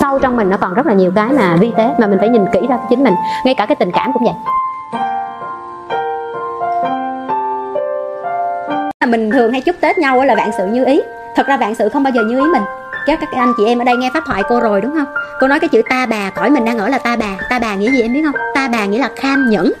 sâu 0.00 0.18
trong 0.18 0.36
mình 0.36 0.50
nó 0.50 0.56
còn 0.56 0.74
rất 0.74 0.86
là 0.86 0.94
nhiều 0.94 1.12
cái 1.14 1.28
mà 1.32 1.56
vi 1.56 1.72
tế, 1.76 1.90
mà 1.98 2.06
mình 2.06 2.18
phải 2.18 2.28
nhìn 2.28 2.44
kỹ 2.52 2.60
ra 2.68 2.78
chính 2.90 3.04
mình. 3.04 3.14
Ngay 3.44 3.54
cả 3.54 3.66
cái 3.66 3.76
tình 3.76 3.90
cảm 3.92 4.12
cũng 4.12 4.24
vậy. 4.24 4.34
Mình 9.06 9.30
thường 9.30 9.52
hay 9.52 9.60
chúc 9.60 9.76
tết 9.80 9.98
nhau 9.98 10.24
là 10.24 10.34
vạn 10.34 10.50
sự 10.58 10.66
như 10.66 10.84
ý. 10.84 11.00
Thật 11.36 11.46
ra 11.46 11.56
vạn 11.56 11.74
sự 11.74 11.88
không 11.88 12.02
bao 12.02 12.12
giờ 12.14 12.22
như 12.22 12.38
ý 12.38 12.44
mình. 12.52 12.62
Các 13.06 13.18
các 13.20 13.28
anh 13.40 13.52
chị 13.56 13.66
em 13.66 13.78
ở 13.78 13.84
đây 13.84 13.96
nghe 13.96 14.10
pháp 14.14 14.22
thoại 14.26 14.42
cô 14.48 14.60
rồi 14.60 14.80
đúng 14.80 14.94
không? 14.94 15.06
Cô 15.40 15.48
nói 15.48 15.60
cái 15.60 15.68
chữ 15.68 15.82
ta 15.90 16.06
bà, 16.06 16.30
cõi 16.30 16.50
mình 16.50 16.64
đang 16.64 16.78
ở 16.78 16.88
là 16.88 16.98
ta 16.98 17.16
bà. 17.16 17.36
Ta 17.50 17.58
bà 17.58 17.74
nghĩa 17.74 17.90
gì 17.90 18.02
em 18.02 18.12
biết 18.12 18.22
không? 18.24 18.34
Ta 18.54 18.68
bà 18.72 18.84
nghĩa 18.84 18.98
là 18.98 19.08
kham 19.16 19.50
nhẫn. 19.50 19.72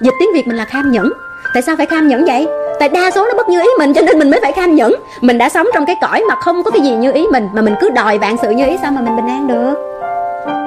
Dịch 0.00 0.14
tiếng 0.20 0.28
việt 0.34 0.46
mình 0.46 0.56
là 0.56 0.64
kham 0.64 0.92
nhẫn. 0.92 1.12
Tại 1.54 1.62
sao 1.62 1.76
phải 1.76 1.86
kham 1.86 2.08
nhẫn 2.08 2.24
vậy? 2.24 2.48
Tại 2.80 2.88
đa 2.88 3.10
số 3.10 3.26
nó 3.26 3.34
bất 3.36 3.48
như 3.48 3.60
ý 3.60 3.68
mình, 3.78 3.94
cho 3.94 4.02
nên 4.02 4.18
mình 4.18 4.30
mới 4.30 4.40
phải 4.40 4.52
kham 4.52 4.74
nhẫn 4.74 4.94
mình 5.20 5.38
đã 5.38 5.48
sống 5.48 5.66
trong 5.74 5.86
cái 5.86 5.96
cõi 6.00 6.22
mà 6.28 6.34
không 6.34 6.62
có 6.62 6.70
cái 6.70 6.80
gì 6.80 6.90
như 6.90 7.12
ý 7.12 7.26
mình, 7.32 7.48
mà 7.52 7.62
mình 7.62 7.74
cứ 7.80 7.90
đòi 7.90 8.18
vạn 8.18 8.36
sự 8.42 8.50
như 8.50 8.66
ý, 8.66 8.76
sao 8.82 8.90
mà 8.90 9.00
mình 9.00 9.16
bình 9.16 9.26
an 9.26 9.46
được? 9.48 9.74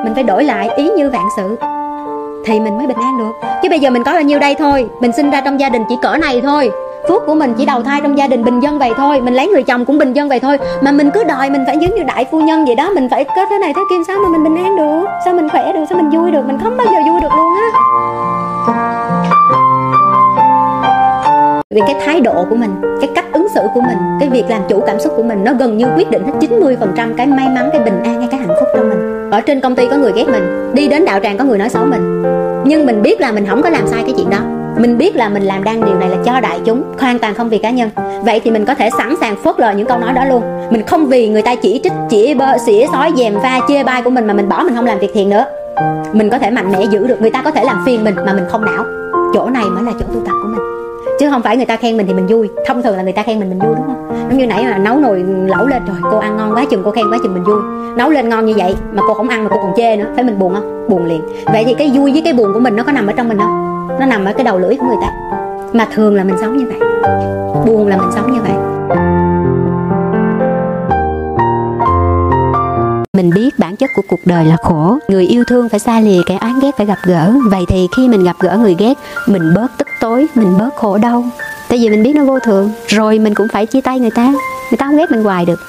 Mình 0.03 0.13
phải 0.15 0.23
đổi 0.23 0.43
lại 0.43 0.69
ý 0.75 0.89
như 0.89 1.09
vạn 1.09 1.25
sự, 1.37 1.55
thì 2.45 2.59
mình 2.59 2.77
mới 2.77 2.87
bình 2.87 2.97
an 2.97 3.17
được. 3.17 3.47
Chứ 3.63 3.69
bây 3.69 3.79
giờ 3.79 3.89
mình 3.89 4.03
có 4.03 4.13
bao 4.13 4.21
nhiêu 4.21 4.39
đây 4.39 4.55
thôi, 4.59 4.89
mình 4.99 5.11
sinh 5.11 5.31
ra 5.31 5.41
trong 5.41 5.59
gia 5.59 5.69
đình 5.69 5.83
chỉ 5.89 5.95
cỡ 6.01 6.17
này 6.17 6.41
thôi. 6.41 6.71
Phước 7.09 7.25
của 7.25 7.35
mình 7.35 7.53
chỉ 7.57 7.65
đầu 7.65 7.83
thai 7.83 8.01
trong 8.01 8.17
gia 8.17 8.27
đình 8.27 8.43
bình 8.43 8.59
dân 8.59 8.79
vậy 8.79 8.91
thôi, 8.97 9.21
mình 9.21 9.33
lấy 9.33 9.47
người 9.47 9.63
chồng 9.63 9.85
cũng 9.85 9.97
bình 9.97 10.13
dân 10.13 10.29
vậy 10.29 10.39
thôi. 10.39 10.57
Mà 10.81 10.91
mình 10.91 11.11
cứ 11.11 11.23
đòi 11.23 11.49
mình 11.49 11.63
phải 11.67 11.77
giống 11.77 11.95
như 11.95 12.03
đại 12.03 12.25
phu 12.31 12.41
nhân 12.41 12.65
vậy 12.65 12.75
đó, 12.75 12.89
mình 12.89 13.07
phải 13.11 13.23
có 13.23 13.45
thế 13.49 13.57
này 13.57 13.73
thế 13.75 13.81
kia, 13.89 13.95
sao 14.07 14.17
mà 14.23 14.29
mình 14.29 14.43
bình 14.43 14.63
an 14.63 14.75
được? 14.75 15.05
Sao 15.25 15.33
mình 15.33 15.49
khỏe 15.49 15.71
được? 15.73 15.85
Sao 15.89 15.97
mình 15.97 16.09
vui 16.09 16.31
được? 16.31 16.41
Mình 16.47 16.57
không 16.63 16.77
bao 16.77 16.87
giờ 16.87 17.11
vui 17.11 17.21
được 17.21 17.31
luôn 17.37 17.53
á 17.55 17.69
vì 21.73 21.81
cái 21.87 21.95
thái 22.05 22.21
độ 22.21 22.45
của 22.49 22.55
mình, 22.55 22.71
cái 23.01 23.09
cách 23.15 23.25
ứng 23.33 23.47
xử 23.53 23.61
của 23.73 23.81
mình, 23.81 23.97
cái 24.19 24.29
việc 24.29 24.43
làm 24.49 24.61
chủ 24.69 24.83
cảm 24.87 24.99
xúc 24.99 25.13
của 25.17 25.23
mình 25.23 25.43
nó 25.43 25.53
gần 25.53 25.77
như 25.77 25.85
quyết 25.95 26.11
định 26.11 26.23
hết 26.25 26.33
90% 26.39 27.13
cái 27.17 27.27
may 27.27 27.49
mắn, 27.49 27.69
cái 27.71 27.81
bình 27.81 28.03
an 28.03 28.19
hay 28.19 28.27
cái 28.31 28.39
hạnh 28.39 28.55
phúc 28.59 28.67
trong 28.75 28.89
mình. 28.89 29.29
Ở 29.31 29.41
trên 29.41 29.61
công 29.61 29.75
ty 29.75 29.87
có 29.91 29.97
người 29.97 30.11
ghét 30.15 30.25
mình, 30.27 30.73
đi 30.73 30.87
đến 30.87 31.05
đạo 31.05 31.19
tràng 31.23 31.37
có 31.37 31.43
người 31.43 31.57
nói 31.57 31.69
xấu 31.69 31.85
mình. 31.85 32.23
Nhưng 32.65 32.85
mình 32.85 33.01
biết 33.01 33.21
là 33.21 33.31
mình 33.31 33.45
không 33.49 33.61
có 33.61 33.69
làm 33.69 33.87
sai 33.87 34.03
cái 34.05 34.13
chuyện 34.17 34.29
đó. 34.29 34.37
Mình 34.77 34.97
biết 34.97 35.15
là 35.15 35.29
mình 35.29 35.43
làm 35.43 35.63
đang 35.63 35.85
điều 35.85 35.95
này 35.95 36.09
là 36.09 36.17
cho 36.25 36.39
đại 36.39 36.59
chúng, 36.65 36.83
hoàn 36.99 37.19
toàn 37.19 37.33
không 37.33 37.49
vì 37.49 37.57
cá 37.57 37.69
nhân. 37.69 37.89
Vậy 38.25 38.41
thì 38.43 38.51
mình 38.51 38.65
có 38.65 38.75
thể 38.75 38.89
sẵn 38.97 39.15
sàng 39.21 39.35
phớt 39.43 39.59
lờ 39.59 39.71
những 39.71 39.87
câu 39.87 39.99
nói 39.99 40.13
đó 40.13 40.25
luôn. 40.25 40.43
Mình 40.69 40.85
không 40.87 41.05
vì 41.05 41.29
người 41.29 41.41
ta 41.41 41.55
chỉ 41.55 41.79
trích, 41.83 41.93
chỉ 42.09 42.33
bơ, 42.33 42.57
xỉa, 42.57 42.85
sói, 42.91 43.11
dèm 43.17 43.33
pha, 43.43 43.59
chê 43.67 43.83
bai 43.83 44.01
của 44.01 44.09
mình 44.09 44.27
mà 44.27 44.33
mình 44.33 44.49
bỏ 44.49 44.63
mình 44.63 44.75
không 44.75 44.85
làm 44.85 44.99
việc 44.99 45.11
thiện 45.13 45.29
nữa. 45.29 45.45
Mình 46.13 46.29
có 46.29 46.37
thể 46.39 46.49
mạnh 46.49 46.71
mẽ 46.71 46.83
giữ 46.83 47.07
được, 47.07 47.21
người 47.21 47.31
ta 47.31 47.41
có 47.41 47.51
thể 47.51 47.63
làm 47.63 47.83
phiền 47.85 48.03
mình 48.03 48.15
mà 48.25 48.33
mình 48.33 48.45
không 48.49 48.65
não. 48.65 48.83
Chỗ 49.33 49.49
này 49.49 49.65
mới 49.65 49.83
là 49.83 49.91
chỗ 49.99 50.05
tu 50.13 50.25
tập 50.25 50.33
của 50.43 50.47
mình 50.47 50.82
chứ 51.19 51.29
không 51.29 51.41
phải 51.41 51.57
người 51.57 51.65
ta 51.65 51.77
khen 51.77 51.97
mình 51.97 52.07
thì 52.07 52.13
mình 52.13 52.27
vui. 52.27 52.49
Thông 52.65 52.81
thường 52.81 52.97
là 52.97 53.03
người 53.03 53.13
ta 53.13 53.23
khen 53.23 53.39
mình 53.39 53.49
mình 53.49 53.59
vui, 53.59 53.75
đúng 53.75 53.85
không? 53.87 54.27
Giống 54.29 54.39
như 54.39 54.47
nãy 54.47 54.63
mà 54.63 54.77
nấu 54.77 54.99
nồi 54.99 55.25
lẩu 55.47 55.67
lên 55.67 55.85
rồi 55.85 55.97
cô 56.11 56.17
ăn 56.17 56.37
ngon 56.37 56.53
quá 56.53 56.65
chừng, 56.69 56.81
cô 56.85 56.91
khen 56.91 57.05
quá 57.11 57.17
chừng 57.23 57.33
mình 57.33 57.43
vui. 57.43 57.59
Nấu 57.97 58.09
lên 58.09 58.29
ngon 58.29 58.45
như 58.45 58.53
vậy 58.57 58.75
mà 58.91 59.01
cô 59.07 59.13
không 59.13 59.29
ăn 59.29 59.43
mà 59.43 59.49
cô 59.49 59.57
còn 59.57 59.73
chê 59.77 59.95
nữa, 59.95 60.05
phải 60.15 60.23
mình 60.23 60.39
buồn 60.39 60.53
không? 60.53 60.87
Buồn 60.89 61.05
liền. 61.05 61.21
Vậy 61.45 61.63
thì 61.65 61.73
cái 61.73 61.91
vui 61.95 62.11
với 62.11 62.21
cái 62.21 62.33
buồn 62.33 62.53
của 62.53 62.59
mình 62.59 62.75
nó 62.75 62.83
có 62.83 62.91
nằm 62.91 63.07
ở 63.07 63.13
trong 63.17 63.29
mình 63.29 63.37
không? 63.37 63.87
Nó 63.99 64.05
nằm 64.05 64.25
ở 64.25 64.33
cái 64.33 64.43
đầu 64.43 64.59
lưỡi 64.59 64.75
của 64.75 64.85
người 64.85 64.97
ta. 65.01 65.11
Mà 65.73 65.87
thường 65.93 66.15
là 66.15 66.23
mình 66.23 66.35
sống 66.41 66.57
như 66.57 66.65
vậy. 66.65 66.89
Buồn 67.65 67.87
là 67.87 67.97
mình 67.97 68.09
sống 68.15 68.33
như 68.33 68.39
vậy. 68.41 68.53
Mình 73.17 73.29
biết 73.35 73.59
bản 73.59 73.75
chất 73.75 73.89
của 73.95 74.01
cuộc 74.07 74.19
đời 74.25 74.45
là 74.45 74.57
khổ. 74.63 74.97
Người 75.07 75.27
yêu 75.27 75.43
thương 75.47 75.69
phải 75.69 75.79
xa 75.79 75.99
lìa 75.99 76.21
kẻ 76.25 76.37
oán 76.41 76.59
ghét 76.61 76.71
phải 76.77 76.85
gặp 76.85 76.97
gỡ. 77.03 77.33
Vậy 77.51 77.61
thì 77.67 77.87
khi 77.97 78.07
mình 78.07 78.23
gặp 78.23 78.35
gỡ 78.39 78.57
người 78.57 78.75
ghét, 78.79 78.93
mình 79.27 79.53
bớt 79.55 79.67
tức 79.77 79.87
tối, 79.99 80.27
mình 80.35 80.57
bớt 80.59 80.75
khổ 80.75 80.97
đau. 80.97 81.23
Tại 81.69 81.79
vì 81.79 81.89
mình 81.89 82.03
biết 82.03 82.15
nó 82.15 82.25
vô 82.25 82.39
thường, 82.39 82.71
rồi 82.87 83.19
mình 83.19 83.35
cũng 83.35 83.47
phải 83.53 83.65
chia 83.65 83.81
tay 83.81 83.99
người 83.99 84.11
ta. 84.11 84.25
Người 84.71 84.77
ta 84.77 84.85
không 84.85 84.97
ghét 84.97 85.11
mình 85.11 85.23
hoài 85.23 85.45
được. 85.45 85.59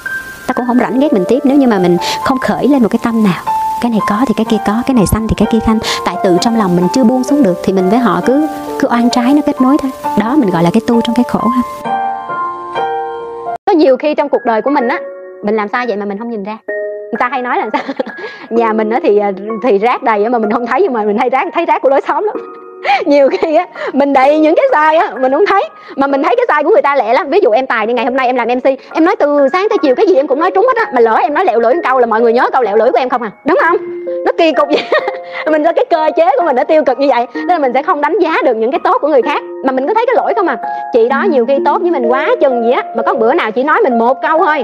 Ta 0.47 0.53
cũng 0.53 0.65
không 0.67 0.79
rảnh 0.79 0.99
ghét 0.99 1.13
mình 1.13 1.23
tiếp 1.27 1.39
nếu 1.43 1.57
như 1.57 1.67
mà 1.67 1.79
mình 1.79 1.97
không 2.23 2.39
khởi 2.39 2.67
lên 2.67 2.81
một 2.81 2.89
cái 2.89 2.99
tâm 3.03 3.23
nào. 3.23 3.43
Cái 3.81 3.91
này 3.91 3.99
có 4.09 4.25
thì 4.27 4.33
cái 4.37 4.45
kia 4.49 4.57
có, 4.67 4.83
cái 4.87 4.95
này 4.95 5.07
xanh 5.07 5.27
thì 5.27 5.35
cái 5.37 5.47
kia 5.51 5.59
xanh 5.65 5.79
tại 6.05 6.15
tự 6.23 6.37
trong 6.41 6.57
lòng 6.57 6.75
mình 6.75 6.87
chưa 6.93 7.03
buông 7.03 7.23
xuống 7.23 7.43
được 7.43 7.57
thì 7.63 7.73
mình 7.73 7.89
với 7.89 7.99
họ 7.99 8.21
cứ 8.25 8.47
cứ 8.79 8.87
oan 8.91 9.09
trái 9.09 9.33
nó 9.33 9.41
kết 9.45 9.61
nối 9.61 9.77
thôi. 9.81 9.91
Đó 10.19 10.35
mình 10.35 10.49
gọi 10.49 10.63
là 10.63 10.69
cái 10.73 10.81
tu 10.87 11.01
trong 11.01 11.15
cái 11.15 11.25
khổ 11.29 11.47
ha. 11.47 11.61
Có 13.65 13.73
nhiều 13.73 13.97
khi 13.97 14.15
trong 14.15 14.29
cuộc 14.29 14.45
đời 14.45 14.61
của 14.61 14.69
mình 14.69 14.87
á 14.87 14.99
mình 15.45 15.55
làm 15.55 15.67
sao 15.67 15.85
vậy 15.87 15.97
mà 15.97 16.05
mình 16.05 16.17
không 16.17 16.29
nhìn 16.29 16.43
ra. 16.43 16.57
Người 16.67 17.19
ta 17.19 17.29
hay 17.29 17.41
nói 17.41 17.57
là 17.57 17.69
sao? 17.73 17.81
Nhà 18.49 18.73
mình 18.73 18.89
á 18.89 18.99
thì 19.03 19.17
à, 19.17 19.31
thì 19.63 19.77
rác 19.77 20.03
đầy 20.03 20.29
mà 20.29 20.39
mình 20.39 20.51
không 20.51 20.65
thấy, 20.65 20.81
nhưng 20.81 20.93
mà 20.93 21.03
mình 21.03 21.17
hay 21.17 21.29
rác, 21.29 21.47
thấy 21.53 21.65
rác 21.65 21.81
của 21.81 21.89
lối 21.89 22.01
xóm 22.01 22.23
lắm. 22.23 22.35
Nhiều 23.05 23.29
khi 23.29 23.55
á, 23.55 23.65
mình 23.93 24.13
đầy 24.13 24.39
những 24.39 24.55
cái 24.55 24.65
sai 24.71 24.97
á, 24.97 25.09
mình 25.19 25.31
không 25.31 25.45
thấy. 25.45 25.63
Mà 25.95 26.07
mình 26.07 26.23
thấy 26.23 26.35
cái 26.35 26.45
sai 26.47 26.63
của 26.63 26.69
người 26.69 26.81
ta 26.81 26.95
lẹ 26.95 27.13
lắm. 27.13 27.29
Ví 27.29 27.39
dụ 27.43 27.51
em 27.51 27.67
tài 27.67 27.85
đi, 27.85 27.93
ngày 27.93 28.05
hôm 28.05 28.15
nay 28.15 28.27
em 28.27 28.35
làm 28.35 28.47
mc 28.47 28.63
em 28.93 29.05
nói 29.05 29.15
từ 29.15 29.47
sáng 29.51 29.67
tới 29.69 29.77
chiều 29.81 29.95
cái 29.95 30.07
gì 30.07 30.15
em 30.15 30.27
cũng 30.27 30.39
nói 30.39 30.51
trúng 30.51 30.67
hết 30.67 30.77
á. 30.85 30.91
Mà 30.93 31.01
lỡ 31.01 31.15
em 31.15 31.33
nói 31.33 31.45
lẹo 31.45 31.59
lưỡi 31.59 31.73
một 31.73 31.81
câu 31.83 31.99
là 31.99 32.05
mọi 32.05 32.21
người 32.21 32.33
nhớ 32.33 32.49
câu 32.53 32.61
lẹo 32.61 32.77
lưỡi 32.77 32.91
của 32.91 32.99
em 32.99 33.09
không 33.09 33.21
à? 33.21 33.31
Đúng 33.45 33.57
không? 33.61 33.77
Kỳ 34.37 34.51
cục 34.51 34.67
vậy? 34.67 34.83
Mình 35.51 35.63
ra 35.63 35.71
cái 35.71 35.85
cơ 35.89 36.09
chế 36.15 36.29
của 36.37 36.45
mình 36.45 36.55
nó 36.55 36.63
tiêu 36.63 36.83
cực 36.83 36.99
như 36.99 37.07
vậy, 37.09 37.27
nên 37.35 37.47
là 37.47 37.59
mình 37.59 37.73
sẽ 37.73 37.83
không 37.83 38.01
đánh 38.01 38.15
giá 38.21 38.35
được 38.45 38.53
những 38.53 38.71
cái 38.71 38.79
tốt 38.83 38.97
của 39.01 39.07
người 39.07 39.21
khác. 39.21 39.41
Mà 39.65 39.71
mình 39.71 39.87
có 39.87 39.93
thấy 39.93 40.05
cái 40.07 40.15
lỗi 40.15 40.33
không 40.35 40.47
à. 40.47 40.57
Chị 40.93 41.09
đó 41.09 41.23
nhiều 41.29 41.45
khi 41.45 41.57
tốt 41.65 41.81
với 41.81 41.91
mình 41.91 42.07
quá 42.07 42.29
chừng 42.41 42.63
gì 42.63 42.71
á, 42.71 42.83
mà 42.95 43.03
có 43.03 43.13
bữa 43.13 43.33
nào 43.33 43.51
chị 43.51 43.63
nói 43.63 43.81
mình 43.83 43.97
một 43.97 44.21
câu 44.21 44.37
thôi, 44.37 44.63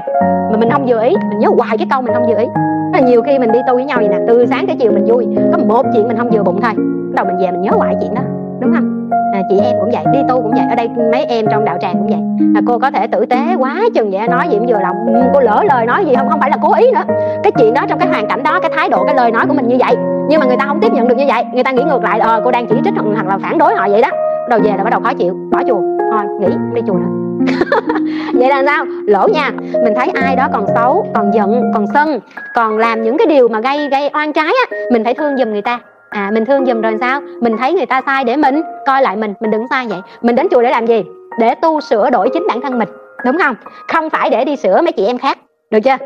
mà 0.52 0.58
mình 0.58 0.70
không 0.72 0.86
vừa 0.88 1.04
ý. 1.04 1.16
Mình 1.30 1.40
nhớ 1.40 1.48
hoài 1.58 1.78
cái 1.78 1.88
câu 1.92 2.02
mình 2.02 2.14
không 2.14 2.26
vừa 2.28 2.38
ý. 2.38 2.46
Là 2.94 3.00
nhiều 3.00 3.22
khi 3.22 3.40
mình 3.40 3.52
đi 3.52 3.60
tu 3.68 3.76
với 3.76 3.86
nhau 3.86 3.98
vậy 4.00 4.08
nè, 4.08 4.18
từ 4.28 4.46
sáng 4.46 4.68
tới 4.68 4.76
chiều 4.80 4.92
mình 4.92 5.06
vui, 5.06 5.28
có 5.52 5.58
một 5.58 5.86
chuyện 5.94 6.08
mình 6.08 6.18
không 6.18 6.30
vừa 6.30 6.44
bụng 6.44 6.62
thôi. 6.62 6.72
Đầu 7.16 7.26
mình 7.26 7.38
về 7.38 7.52
mình 7.52 7.62
nhớ 7.62 7.72
hoài 7.72 7.96
chuyện 8.02 8.14
đó, 8.14 8.22
đúng 8.60 8.74
không? 8.74 9.10
À, 9.42 9.48
chị 9.50 9.60
em 9.64 9.76
cũng 9.80 9.89
vậy 9.92 10.04
đi 10.14 10.20
tu 10.30 10.42
cũng 10.42 10.52
vậy 10.52 10.66
ở 10.70 10.76
đây 10.76 10.89
mấy 11.12 11.26
em 11.26 11.46
trong 11.52 11.66
đạo 11.66 11.78
tràng 11.82 11.94
cũng 11.94 12.08
vậy. 12.08 12.50
À, 12.56 12.62
cô 12.68 12.80
có 12.80 12.92
thể 12.92 13.08
tử 13.08 13.26
tế 13.26 13.56
quá 13.60 13.82
chừng 13.94 14.12
vậy 14.12 14.28
nói 14.28 14.48
gì 14.50 14.58
cũng 14.58 14.68
vừa 14.68 14.80
lòng. 14.80 14.96
Ừ, 15.14 15.22
cô 15.34 15.39
lỡ 15.39 15.64
lời 15.70 15.86
nói 15.86 16.06
gì 16.06 16.14
không 16.18 16.30
không 16.30 16.39
phải 16.39 16.50
là 16.50 16.58
cố 16.62 16.74
ý 16.74 16.92
nữa. 16.92 17.04
Cái 17.44 17.52
chuyện 17.58 17.74
đó 17.74 17.82
trong 17.89 18.00
cái 18.00 18.08
hoàn 18.08 18.28
cảnh 18.28 18.44
đó 18.44 18.60
cái 18.60 18.72
thái 18.76 18.89
độ 18.89 19.04
cái 19.06 19.16
lời 19.16 19.32
nói 19.32 19.46
của 19.48 19.54
mình 19.54 19.68
như 19.68 19.78
vậy. 19.80 19.96
Nhưng 20.30 20.39
mà 20.39 20.46
người 20.46 20.58
ta 20.60 20.66
không 20.66 20.82
tiếp 20.82 20.94
nhận 20.94 21.08
được 21.08 21.16
như 21.16 21.26
vậy 21.28 21.44
người 21.54 21.64
ta 21.64 21.72
nghĩ 21.72 21.84
ngược 21.84 22.04
lại 22.04 22.20
ờ, 22.20 22.42
cô 22.46 22.52
đang 22.52 22.68
chỉ 22.68 22.76
trích 22.86 22.94
hoặc 23.16 23.28
là 23.28 23.38
phản 23.38 23.58
đối 23.58 23.76
họ 23.76 23.89
vậy 23.89 24.02
đó. 24.02 24.10
Đầu 24.50 24.60
về 24.64 24.72
là 24.78 24.84
bắt 24.84 24.89
đầu 24.89 25.02
khó 25.04 25.14
chịu 25.14 25.36
bỏ 25.52 25.60
chùa. 25.68 25.82
Thôi 26.12 26.22
nghỉ 26.39 26.48
đi 26.74 26.82
chùa 26.88 26.94
nữa. 26.94 27.22
Vậy 28.34 28.50
là 28.50 28.64
sao? 28.66 28.86
Lỗ 29.08 29.28
nha 29.28 29.52
mình 29.84 29.94
thấy 29.96 30.08
ai 30.14 30.36
đó 30.36 30.48
còn 30.54 30.66
xấu 30.76 31.08
còn 31.14 31.34
giận 31.34 31.72
còn 31.74 31.86
sân 31.94 32.20
còn 32.56 32.78
làm 32.78 33.04
những 33.04 33.18
cái 33.18 33.28
điều 33.28 33.48
mà 33.48 33.60
gây 33.60 33.89
gây 33.89 34.10
oan 34.14 34.34
trái 34.34 34.54
á 34.70 34.78
mình 34.92 35.04
phải 35.04 35.14
thương 35.14 35.38
giùm 35.38 35.52
người 35.52 35.62
ta 35.62 35.80
à 36.12 36.32
mình 36.34 36.45
thương 36.45 36.66
giùm 36.66 36.82
rồi 36.82 36.93
sao? 36.99 37.22
Mình 37.41 37.57
thấy 37.57 37.74
người 37.74 37.86
ta 37.86 38.01
sai 38.05 38.24
để 38.24 38.38
mình. 38.38 38.62
Coi 38.86 39.01
lại 39.01 39.16
mình 39.16 39.34
mình 39.39 39.51
đừng 39.51 39.68
sai 39.70 39.88
vậy. 39.89 39.99
Mình 40.22 40.36
đến 40.36 40.47
chùa 40.51 40.62
để 40.62 40.70
làm 40.70 40.86
gì? 40.86 41.03
Để 41.39 41.55
tu 41.55 41.82
sửa 41.82 42.09
đổi 42.09 42.30
chính 42.34 42.47
bản 42.47 42.62
thân 42.62 42.80
mình, 42.80 42.89
đúng 43.26 43.38
không? 43.38 43.55
Không 43.93 44.09
phải 44.09 44.30
để 44.30 44.45
đi 44.45 44.55
sửa 44.55 44.82
mấy 44.82 44.91
chị 44.91 45.05
em 45.05 45.18
khác, 45.18 45.38
được 45.72 45.80
chưa? 45.84 45.97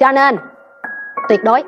Cho 0.00 0.12
nên, 0.12 0.36
tuyệt 1.28 1.40
đối, 1.44 1.62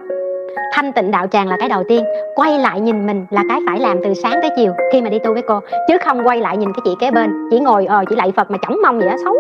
thanh 0.73 0.93
tịnh 0.93 1.11
đạo 1.11 1.27
tràng 1.27 1.49
là 1.49 1.57
cái 1.61 1.69
đầu 1.69 1.85
tiên. 1.89 2.05
Quay 2.35 2.59
lại 2.59 2.81
nhìn 2.81 3.07
mình 3.07 3.27
là 3.31 3.43
cái 3.49 3.61
phải 3.67 3.81
làm 3.81 3.99
từ 4.05 4.15
sáng 4.15 4.39
tới 4.43 4.51
chiều 4.57 4.73
khi 4.93 5.03
mà 5.03 5.11
đi 5.11 5.19
tu 5.19 5.33
với 5.33 5.43
cô. 5.43 5.61
Chứ 5.89 5.99
không 6.05 6.27
quay 6.27 6.41
lại 6.41 6.57
nhìn 6.57 6.73
cái 6.73 6.81
chị 6.85 6.91
kế 7.01 7.11
bên, 7.11 7.49
chỉ 7.51 7.61
ngồi 7.61 7.87
ờ 7.87 8.05
chỉ 8.11 8.17
lạy 8.17 8.33
phật 8.37 8.51
mà 8.51 8.59
chỏng 8.67 8.79
mông 8.83 8.99
vậy 8.99 9.09
đó 9.09 9.15
xấu. 9.25 9.35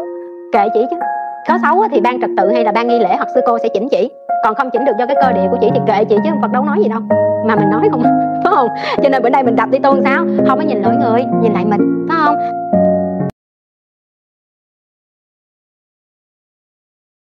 Kệ 0.52 0.68
chị 0.74 0.80
chứ 0.90 0.96
có 1.48 1.58
xấu 1.62 1.84
thì 1.90 2.00
ban 2.00 2.20
trật 2.20 2.30
tự 2.36 2.52
hay 2.52 2.64
là 2.64 2.72
ban 2.72 2.88
nghi 2.88 2.98
lễ 2.98 3.16
hoặc 3.16 3.28
sư 3.34 3.40
cô 3.46 3.58
sẽ 3.58 3.68
chỉnh 3.68 3.88
chỉ. 3.88 4.10
Còn 4.44 4.54
không 4.54 4.70
chỉnh 4.70 4.84
được 4.84 4.92
do 4.98 5.06
cái 5.06 5.16
cơ 5.22 5.32
địa 5.32 5.48
của 5.50 5.58
chị 5.60 5.70
thì 5.74 5.80
kệ 5.86 6.04
chị 6.04 6.16
chứ 6.24 6.30
phật 6.42 6.50
đâu 6.52 6.64
nói 6.64 6.78
gì 6.82 6.88
đâu. 6.88 7.00
Mà 7.46 7.56
mình 7.56 7.70
nói 7.70 7.88
không, 7.90 8.02
phải 8.44 8.52
không? 8.54 8.68
Cho 9.02 9.08
nên 9.08 9.22
bữa 9.22 9.28
nay 9.28 9.42
mình 9.42 9.56
đập 9.56 9.68
đi 9.70 9.78
tôn 9.78 10.00
sao? 10.04 10.26
Không 10.48 10.58
có 10.58 10.64
nhìn 10.64 10.82
lỗi 10.82 10.94
người, 10.96 11.24
nhìn 11.42 11.52
lại 11.52 11.64
mình, 11.64 12.06
phải 12.08 12.18
không? 12.24 12.36